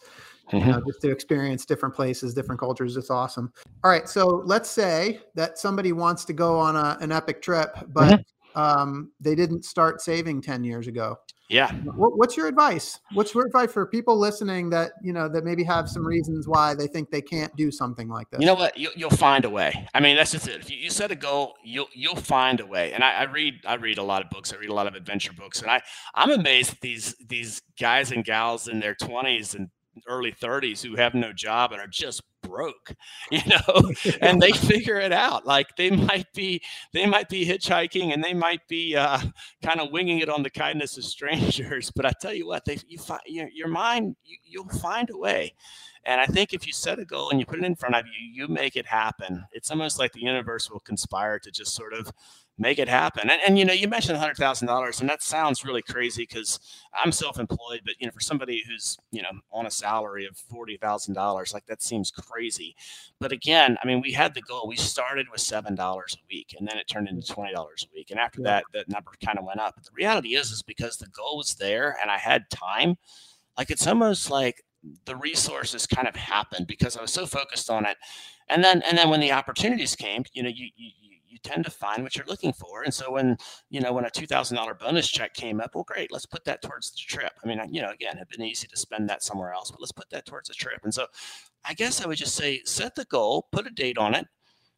you 0.52 0.60
Mhm. 0.60 0.68
know 0.68 0.82
just 0.86 1.02
to 1.02 1.12
experience 1.12 1.66
different 1.66 1.96
places, 1.96 2.34
different 2.34 2.60
cultures. 2.60 2.98
It's 2.98 3.10
awesome. 3.10 3.52
All 3.84 3.92
right, 3.92 4.08
so 4.08 4.44
let's 4.46 4.70
say 4.70 5.20
that 5.36 5.58
somebody 5.58 5.92
wants 5.92 6.26
to 6.26 6.34
go 6.34 6.60
on 6.60 6.76
a, 6.76 6.98
an 7.02 7.12
epic 7.12 7.42
trip, 7.42 7.76
but 7.88 8.22
um, 8.56 9.12
they 9.20 9.36
didn't 9.36 9.66
start 9.66 10.02
saving 10.02 10.42
10 10.42 10.64
years 10.64 10.88
ago. 10.88 11.18
Yeah. 11.50 11.72
What, 11.84 12.18
what's 12.18 12.36
your 12.36 12.48
advice? 12.48 13.00
What's 13.14 13.34
your 13.36 13.46
advice 13.46 13.72
for 13.72 13.86
people 13.86 14.18
listening 14.18 14.70
that, 14.72 14.94
you 15.04 15.14
know, 15.14 15.30
that 15.30 15.44
maybe 15.44 15.64
have 15.64 15.88
some 15.88 16.06
reasons 16.06 16.48
why 16.48 16.74
they 16.74 16.88
think 16.88 17.12
they 17.12 17.22
can't 17.22 17.56
do 17.56 17.70
something 17.70 18.10
like 18.10 18.30
this? 18.32 18.40
You 18.40 18.48
know 18.48 18.56
what? 18.56 18.76
You, 18.78 18.90
will 18.98 19.12
find 19.12 19.46
a 19.46 19.50
way. 19.50 19.88
I 19.94 20.00
mean, 20.00 20.16
that's 20.16 20.32
just 20.32 20.48
it. 20.48 20.62
If 20.62 20.72
you, 20.72 20.78
you, 20.78 20.90
set 20.90 21.12
a 21.12 21.16
goal, 21.16 21.54
you'll, 21.64 21.90
you'll 21.94 22.16
find 22.16 22.60
a 22.62 22.66
way. 22.66 22.94
And 22.94 23.04
I, 23.04 23.12
I 23.14 23.24
read, 23.24 23.56
I 23.68 23.76
read 23.76 24.00
a 24.00 24.04
lot 24.04 24.24
of 24.24 24.32
books. 24.32 24.54
I 24.54 24.56
read 24.56 24.70
a 24.70 24.74
lot 24.74 24.88
of 24.88 24.96
adventure 24.96 25.34
books 25.34 25.62
and 25.62 25.70
I, 25.70 25.82
I'm 26.16 26.32
amazed 26.32 26.74
at 26.74 26.82
these, 26.82 27.16
these 27.28 27.62
guys 27.80 28.12
and 28.12 28.26
gals 28.26 28.68
in 28.68 28.80
their 28.80 28.96
twenties 28.96 29.54
and 29.54 29.70
early 30.08 30.32
30s 30.32 30.84
who 30.84 30.96
have 30.96 31.14
no 31.14 31.34
job 31.34 31.72
and 31.72 31.82
are 31.82 31.88
just 31.88 32.22
broke 32.44 32.94
you 33.32 33.42
know 33.48 33.92
and 34.22 34.42
they 34.42 34.52
figure 34.52 35.00
it 35.00 35.12
out 35.12 35.46
like 35.46 35.68
they 35.78 35.90
might 35.90 36.32
be 36.34 36.62
they 36.94 37.06
might 37.06 37.28
be 37.28 37.46
hitchhiking 37.46 38.14
and 38.14 38.24
they 38.24 38.34
might 38.34 38.66
be 38.68 38.96
uh, 38.96 39.20
kind 39.64 39.80
of 39.80 39.92
winging 39.92 40.20
it 40.20 40.30
on 40.30 40.44
the 40.44 40.50
kindness 40.50 40.98
of 40.98 41.04
strangers 41.04 41.92
but 41.96 42.06
i 42.06 42.12
tell 42.22 42.34
you 42.34 42.48
what 42.48 42.64
they 42.66 42.78
you 42.88 42.98
find 42.98 43.22
your, 43.26 43.50
your 43.54 43.68
mind 43.68 44.16
you, 44.24 44.38
you'll 44.44 44.70
find 44.80 45.10
a 45.10 45.18
way. 45.18 45.54
And 46.08 46.22
i 46.22 46.26
think 46.28 46.54
if 46.54 46.68
you 46.68 46.74
set 46.74 47.00
a 47.00 47.06
goal 47.06 47.32
and 47.32 47.40
you 47.40 47.46
put 47.48 47.60
it 47.60 47.66
in 47.66 47.76
front 47.76 47.96
of 47.96 48.06
you 48.06 48.44
you 48.44 48.48
make 48.48 48.76
it 48.76 48.86
happen. 48.86 49.44
It's 49.52 49.72
almost 49.72 49.98
like 49.98 50.12
the 50.14 50.22
universe 50.22 50.70
will 50.70 50.80
conspire 50.82 51.40
to 51.40 51.52
just 51.52 51.74
sort 51.74 51.94
of 51.94 52.12
make 52.58 52.80
it 52.80 52.88
happen. 52.88 53.30
And, 53.30 53.42
and 53.46 53.60
you 53.60 53.66
know, 53.66 53.74
you 53.74 53.88
mentioned 53.88 54.18
hundred 54.18 54.38
thousand 54.38 54.68
dollars, 54.68 55.02
and 55.02 55.10
that 55.10 55.22
sounds 55.22 55.66
really 55.66 55.82
crazy 55.82 56.24
because 56.24 56.60
I'm 56.94 57.12
self-employed, 57.12 57.82
but 57.84 57.96
you 58.00 58.08
know, 58.08 58.12
for 58.12 58.22
somebody 58.22 58.64
who's 58.68 58.98
you 59.12 59.22
know 59.22 59.30
on 59.52 59.66
a 59.66 59.72
salary 59.72 60.26
of 60.26 60.38
forty 60.38 60.78
thousand 60.78 61.14
dollars, 61.14 61.54
like 61.54 61.66
that 61.68 61.82
seems 61.82 62.12
crazy. 62.12 62.76
But 63.20 63.32
again, 63.32 63.78
I 63.84 63.88
mean, 63.88 64.02
we 64.02 64.12
had 64.12 64.34
the 64.34 64.42
goal. 64.42 64.68
We 64.68 64.78
started 64.78 65.28
with 65.32 65.42
seven 65.42 65.76
dollars 65.76 66.16
a 66.18 66.26
week, 66.30 66.56
and 66.58 66.68
then 66.68 66.78
it 66.78 66.88
turned 66.88 67.10
into 67.10 67.28
twenty 67.28 67.54
dollars 67.54 67.86
a 67.90 67.94
week, 67.94 68.12
and 68.12 68.20
after 68.20 68.42
that, 68.44 68.64
that 68.74 68.90
number 68.90 69.12
kind 69.24 69.38
of 69.38 69.46
went 69.46 69.60
up. 69.60 69.76
But 69.76 69.86
the 69.86 69.92
reality 69.94 70.36
is, 70.36 70.52
is 70.52 70.64
because 70.64 70.98
the 70.98 71.08
goal 71.08 71.38
was 71.38 71.56
there 71.56 71.98
and 72.02 72.10
I 72.10 72.18
had 72.18 72.50
time, 72.50 72.98
like 73.58 73.70
it's 73.70 73.88
almost 73.88 74.30
like 74.30 74.64
the 75.06 75.16
resources 75.16 75.88
kind 75.88 76.08
of 76.08 76.16
happened 76.16 76.68
because 76.68 76.96
I 76.96 77.02
was 77.02 77.12
so 77.12 77.26
focused 77.26 77.70
on 77.70 77.86
it. 77.86 77.98
And 78.50 78.64
then, 78.64 78.84
and 78.84 78.98
then 78.98 79.10
when 79.10 79.20
the 79.20 79.32
opportunities 79.32 79.96
came, 79.96 80.24
you 80.34 80.44
know, 80.44 80.50
you 80.50 80.70
you 80.76 80.92
tend 81.46 81.64
to 81.66 81.72
find 81.72 82.04
what 82.04 82.16
you're 82.16 82.26
looking 82.26 82.54
for. 82.54 82.84
And 82.84 82.94
so 82.94 83.12
when, 83.12 83.38
you 83.70 83.80
know, 83.80 83.94
when 83.94 84.06
a 84.06 84.10
$2,000 84.10 84.80
bonus 84.80 85.08
check 85.08 85.34
came 85.34 85.62
up, 85.62 85.76
well, 85.76 85.84
great, 85.84 86.12
let's 86.12 86.26
put 86.26 86.44
that 86.46 86.62
towards 86.62 86.92
the 86.92 86.98
trip. 86.98 87.34
I 87.44 87.48
mean, 87.48 87.62
you 87.72 87.82
know, 87.82 87.92
again, 87.92 88.18
it'd 88.18 88.30
been 88.30 88.42
easy 88.42 88.68
to 88.68 88.78
spend 88.78 89.10
that 89.10 89.24
somewhere 89.24 89.54
else, 89.54 89.72
but 89.72 89.80
let's 89.80 89.92
put 89.92 90.10
that 90.10 90.26
towards 90.26 90.50
the 90.50 90.56
trip. 90.56 90.82
And 90.84 90.94
so 90.94 91.06
I 91.64 91.74
guess 91.74 92.04
I 92.04 92.08
would 92.08 92.18
just 92.18 92.36
say, 92.36 92.62
set 92.66 92.96
the 92.96 93.06
goal, 93.06 93.48
put 93.52 93.68
a 93.68 93.72
date 93.72 93.98
on 93.98 94.16
it, 94.16 94.26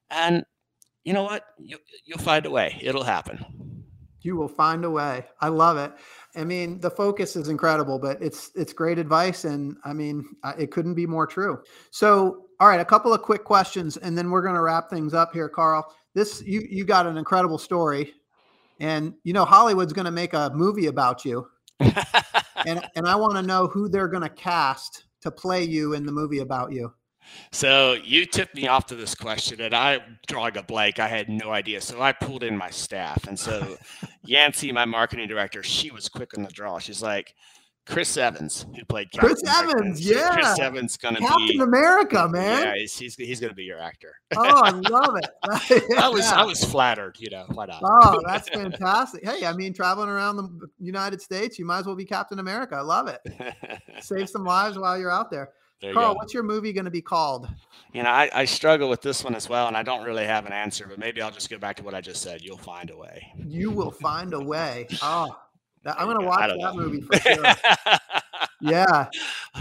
and 0.09 0.45
you 1.03 1.13
know 1.13 1.23
what? 1.23 1.45
You, 1.57 1.77
you'll 2.05 2.19
find 2.19 2.45
a 2.45 2.51
way. 2.51 2.77
It'll 2.81 3.03
happen. 3.03 3.76
You 4.21 4.35
will 4.35 4.47
find 4.47 4.83
a 4.83 4.89
way. 4.89 5.25
I 5.41 5.49
love 5.49 5.77
it. 5.77 5.91
I 6.35 6.43
mean, 6.43 6.79
the 6.79 6.89
focus 6.89 7.35
is 7.35 7.49
incredible, 7.49 7.99
but 7.99 8.21
it's 8.21 8.51
it's 8.55 8.73
great 8.73 8.99
advice, 8.99 9.45
and 9.45 9.77
I 9.85 9.93
mean, 9.93 10.25
it 10.57 10.71
couldn't 10.71 10.95
be 10.95 11.05
more 11.05 11.27
true. 11.27 11.59
So, 11.91 12.45
all 12.59 12.67
right, 12.67 12.79
a 12.79 12.85
couple 12.85 13.13
of 13.13 13.21
quick 13.21 13.43
questions, 13.43 13.97
and 13.97 14.17
then 14.17 14.29
we're 14.29 14.41
going 14.41 14.55
to 14.55 14.61
wrap 14.61 14.89
things 14.89 15.13
up 15.13 15.33
here, 15.33 15.49
Karl 15.49 15.87
this 16.17 16.41
you 16.41 16.65
you 16.67 16.83
got 16.83 17.05
an 17.05 17.15
incredible 17.15 17.59
story, 17.59 18.11
and 18.79 19.13
you 19.23 19.33
know 19.33 19.45
Hollywood's 19.45 19.93
going 19.93 20.05
to 20.05 20.11
make 20.11 20.33
a 20.33 20.51
movie 20.53 20.87
about 20.87 21.23
you, 21.23 21.47
and 21.79 22.83
and 22.95 23.07
I 23.07 23.15
want 23.15 23.35
to 23.35 23.43
know 23.43 23.67
who 23.67 23.87
they're 23.87 24.07
going 24.07 24.23
to 24.23 24.29
cast 24.29 25.05
to 25.21 25.29
play 25.29 25.63
you 25.63 25.93
in 25.93 26.07
the 26.07 26.11
movie 26.11 26.39
about 26.39 26.71
you. 26.71 26.91
So 27.51 27.93
you 27.93 28.25
tipped 28.25 28.55
me 28.55 28.67
off 28.67 28.85
to 28.87 28.95
this 28.95 29.15
question, 29.15 29.61
and 29.61 29.73
I 29.73 29.99
drawing 30.27 30.57
a 30.57 30.63
blank. 30.63 30.99
I 30.99 31.07
had 31.07 31.29
no 31.29 31.51
idea, 31.51 31.81
so 31.81 32.01
I 32.01 32.11
pulled 32.11 32.43
in 32.43 32.57
my 32.57 32.69
staff, 32.69 33.27
and 33.27 33.39
so 33.39 33.77
Yancy, 34.25 34.71
my 34.71 34.85
marketing 34.85 35.27
director, 35.27 35.63
she 35.63 35.91
was 35.91 36.09
quick 36.09 36.37
on 36.37 36.43
the 36.43 36.51
draw. 36.51 36.79
She's 36.79 37.01
like, 37.01 37.33
Chris 37.87 38.17
Evans, 38.17 38.65
who 38.75 38.83
played 38.85 39.09
Captain 39.11 39.29
Chris 39.29 39.43
Evans, 39.47 40.01
yeah. 40.01 40.31
Chris 40.33 40.59
Evans 40.59 40.97
going 40.97 41.15
to 41.15 41.21
be 41.21 41.27
Captain 41.27 41.61
America, 41.61 42.27
man. 42.31 42.63
Yeah, 42.63 42.75
he's 42.75 42.97
he's, 42.97 43.15
he's 43.15 43.39
going 43.39 43.49
to 43.51 43.55
be 43.55 43.63
your 43.63 43.79
actor. 43.79 44.13
oh, 44.35 44.61
I 44.63 44.69
love 44.89 45.15
it. 45.15 45.83
yeah. 45.89 46.05
I 46.05 46.09
was 46.09 46.25
I 46.25 46.43
was 46.43 46.63
flattered, 46.65 47.15
you 47.17 47.29
know. 47.29 47.45
Why 47.53 47.65
not? 47.65 47.81
Oh, 47.83 48.21
that's 48.25 48.49
fantastic. 48.49 49.25
Hey, 49.25 49.45
I 49.45 49.53
mean, 49.53 49.73
traveling 49.73 50.09
around 50.09 50.35
the 50.35 50.67
United 50.79 51.21
States, 51.21 51.57
you 51.57 51.65
might 51.65 51.79
as 51.79 51.85
well 51.85 51.95
be 51.95 52.05
Captain 52.05 52.39
America. 52.39 52.75
I 52.75 52.81
love 52.81 53.07
it. 53.07 53.21
Save 54.01 54.29
some 54.29 54.43
lives 54.43 54.77
while 54.77 54.99
you're 54.99 55.11
out 55.11 55.31
there. 55.31 55.51
There 55.79 55.93
Karl, 55.93 56.15
what's 56.15 56.33
your 56.33 56.43
movie 56.43 56.73
going 56.73 56.85
to 56.85 56.91
be 56.91 57.01
called? 57.01 57.47
You 57.93 58.03
know, 58.03 58.09
I, 58.09 58.29
I 58.33 58.45
struggle 58.45 58.89
with 58.89 59.01
this 59.01 59.23
one 59.23 59.35
as 59.35 59.47
well, 59.47 59.67
and 59.67 59.77
I 59.77 59.83
don't 59.83 60.03
really 60.03 60.25
have 60.25 60.45
an 60.45 60.53
answer, 60.53 60.87
but 60.89 60.97
maybe 60.97 61.21
I'll 61.21 61.31
just 61.31 61.49
go 61.49 61.57
back 61.57 61.75
to 61.77 61.83
what 61.83 61.93
I 61.93 62.01
just 62.01 62.21
said. 62.21 62.41
You'll 62.41 62.57
find 62.57 62.89
a 62.89 62.97
way. 62.97 63.31
You 63.37 63.69
will 63.69 63.91
find 63.91 64.33
a 64.33 64.39
way. 64.39 64.87
Oh, 65.03 65.35
I'm 65.85 66.07
going 66.07 66.19
to 66.19 66.25
watch 66.25 66.49
that 66.49 66.57
know. 66.57 66.73
movie 66.73 67.01
for 67.01 67.19
sure. 67.19 67.45
yeah. 68.61 69.07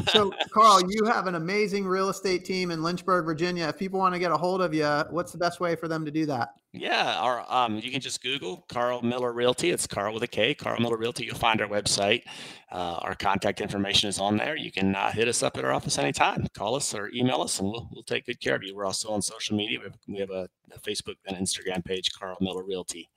So, 0.08 0.32
Karl, 0.50 0.80
you 0.88 1.04
have 1.04 1.26
an 1.26 1.34
amazing 1.34 1.86
real 1.86 2.08
estate 2.08 2.44
team 2.44 2.70
in 2.70 2.82
Lynchburg, 2.82 3.24
Virginia. 3.24 3.68
If 3.68 3.78
people 3.78 3.98
want 3.98 4.14
to 4.14 4.18
get 4.18 4.32
a 4.32 4.36
hold 4.36 4.62
of 4.62 4.72
you, 4.74 4.86
what's 5.10 5.32
the 5.32 5.38
best 5.38 5.60
way 5.60 5.76
for 5.76 5.88
them 5.88 6.04
to 6.04 6.10
do 6.10 6.26
that? 6.26 6.50
Yeah, 6.72 7.18
our 7.20 7.44
um, 7.48 7.78
you 7.78 7.90
can 7.90 8.02
just 8.02 8.22
Google 8.22 8.66
Karl 8.68 9.00
Miller 9.00 9.32
Realty. 9.32 9.70
It's 9.70 9.86
Karl 9.86 10.12
with 10.12 10.22
a 10.22 10.26
K, 10.26 10.54
Karl 10.54 10.78
Miller 10.78 10.98
Realty. 10.98 11.24
You'll 11.24 11.36
find 11.36 11.62
our 11.62 11.68
website. 11.68 12.22
Uh, 12.70 12.98
our 13.00 13.14
contact 13.14 13.62
information 13.62 14.10
is 14.10 14.18
on 14.18 14.36
there. 14.36 14.56
You 14.56 14.70
can 14.70 14.94
uh, 14.94 15.10
hit 15.10 15.26
us 15.26 15.42
up 15.42 15.56
at 15.56 15.64
our 15.64 15.72
office 15.72 15.98
anytime. 15.98 16.46
Call 16.52 16.74
us 16.74 16.94
or 16.94 17.10
email 17.14 17.40
us, 17.40 17.60
and 17.60 17.70
we'll, 17.70 17.88
we'll 17.92 18.02
take 18.02 18.26
good 18.26 18.40
care 18.40 18.56
of 18.56 18.62
you. 18.62 18.74
We're 18.74 18.84
also 18.84 19.10
on 19.10 19.22
social 19.22 19.56
media. 19.56 19.78
We 19.78 19.84
have, 19.84 19.98
we 20.06 20.18
have 20.18 20.30
a, 20.30 20.48
a 20.74 20.78
Facebook 20.80 21.14
and 21.26 21.36
Instagram 21.38 21.82
page, 21.82 22.10
Karl 22.12 22.36
Miller 22.40 22.64
Realty. 22.64 23.08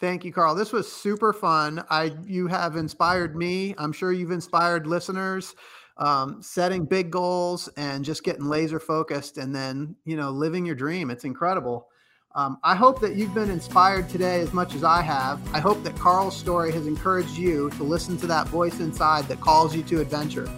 Thank 0.00 0.24
you, 0.24 0.32
Karl. 0.32 0.54
This 0.54 0.72
was 0.72 0.90
super 0.90 1.32
fun. 1.32 1.84
I 1.90 2.12
you 2.24 2.46
have 2.46 2.76
inspired 2.76 3.34
me. 3.34 3.74
I'm 3.78 3.92
sure 3.92 4.12
you've 4.12 4.30
inspired 4.30 4.86
listeners. 4.86 5.56
Um, 5.96 6.40
setting 6.40 6.84
big 6.84 7.10
goals 7.10 7.68
and 7.76 8.04
just 8.04 8.22
getting 8.22 8.44
laser 8.44 8.78
focused, 8.78 9.38
and 9.38 9.52
then 9.52 9.96
you 10.04 10.16
know 10.16 10.30
living 10.30 10.64
your 10.64 10.76
dream. 10.76 11.10
It's 11.10 11.24
incredible. 11.24 11.88
Um, 12.36 12.58
I 12.62 12.76
hope 12.76 13.00
that 13.00 13.16
you've 13.16 13.34
been 13.34 13.50
inspired 13.50 14.08
today 14.08 14.40
as 14.40 14.52
much 14.52 14.76
as 14.76 14.84
I 14.84 15.02
have. 15.02 15.40
I 15.52 15.58
hope 15.58 15.82
that 15.82 15.96
Karl's 15.96 16.36
story 16.36 16.70
has 16.70 16.86
encouraged 16.86 17.36
you 17.36 17.70
to 17.70 17.82
listen 17.82 18.16
to 18.18 18.28
that 18.28 18.46
voice 18.46 18.78
inside 18.78 19.24
that 19.24 19.40
calls 19.40 19.74
you 19.74 19.82
to 19.84 20.00
adventure, 20.00 20.48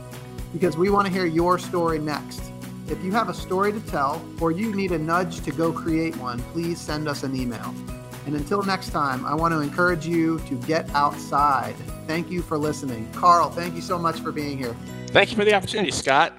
because 0.52 0.76
we 0.76 0.90
want 0.90 1.06
to 1.06 1.12
hear 1.12 1.24
your 1.24 1.58
story 1.58 1.98
next. 1.98 2.42
If 2.88 3.02
you 3.02 3.12
have 3.12 3.30
a 3.30 3.34
story 3.34 3.72
to 3.72 3.80
tell, 3.80 4.22
or 4.40 4.52
you 4.52 4.74
need 4.74 4.92
a 4.92 4.98
nudge 4.98 5.40
to 5.42 5.52
go 5.52 5.72
create 5.72 6.14
one, 6.16 6.40
please 6.52 6.78
send 6.78 7.08
us 7.08 7.22
an 7.22 7.34
email. 7.34 7.74
And 8.30 8.38
until 8.38 8.62
next 8.62 8.90
time, 8.90 9.26
I 9.26 9.34
want 9.34 9.52
to 9.54 9.58
encourage 9.58 10.06
you 10.06 10.38
to 10.46 10.54
get 10.58 10.88
outside. 10.94 11.74
Thank 12.06 12.30
you 12.30 12.42
for 12.42 12.56
listening. 12.56 13.10
Karl, 13.12 13.50
thank 13.50 13.74
you 13.74 13.80
so 13.80 13.98
much 13.98 14.20
for 14.20 14.30
being 14.30 14.56
here. 14.56 14.76
Thank 15.08 15.32
you 15.32 15.36
for 15.36 15.44
the 15.44 15.52
opportunity, 15.52 15.90
Scott. 15.90 16.32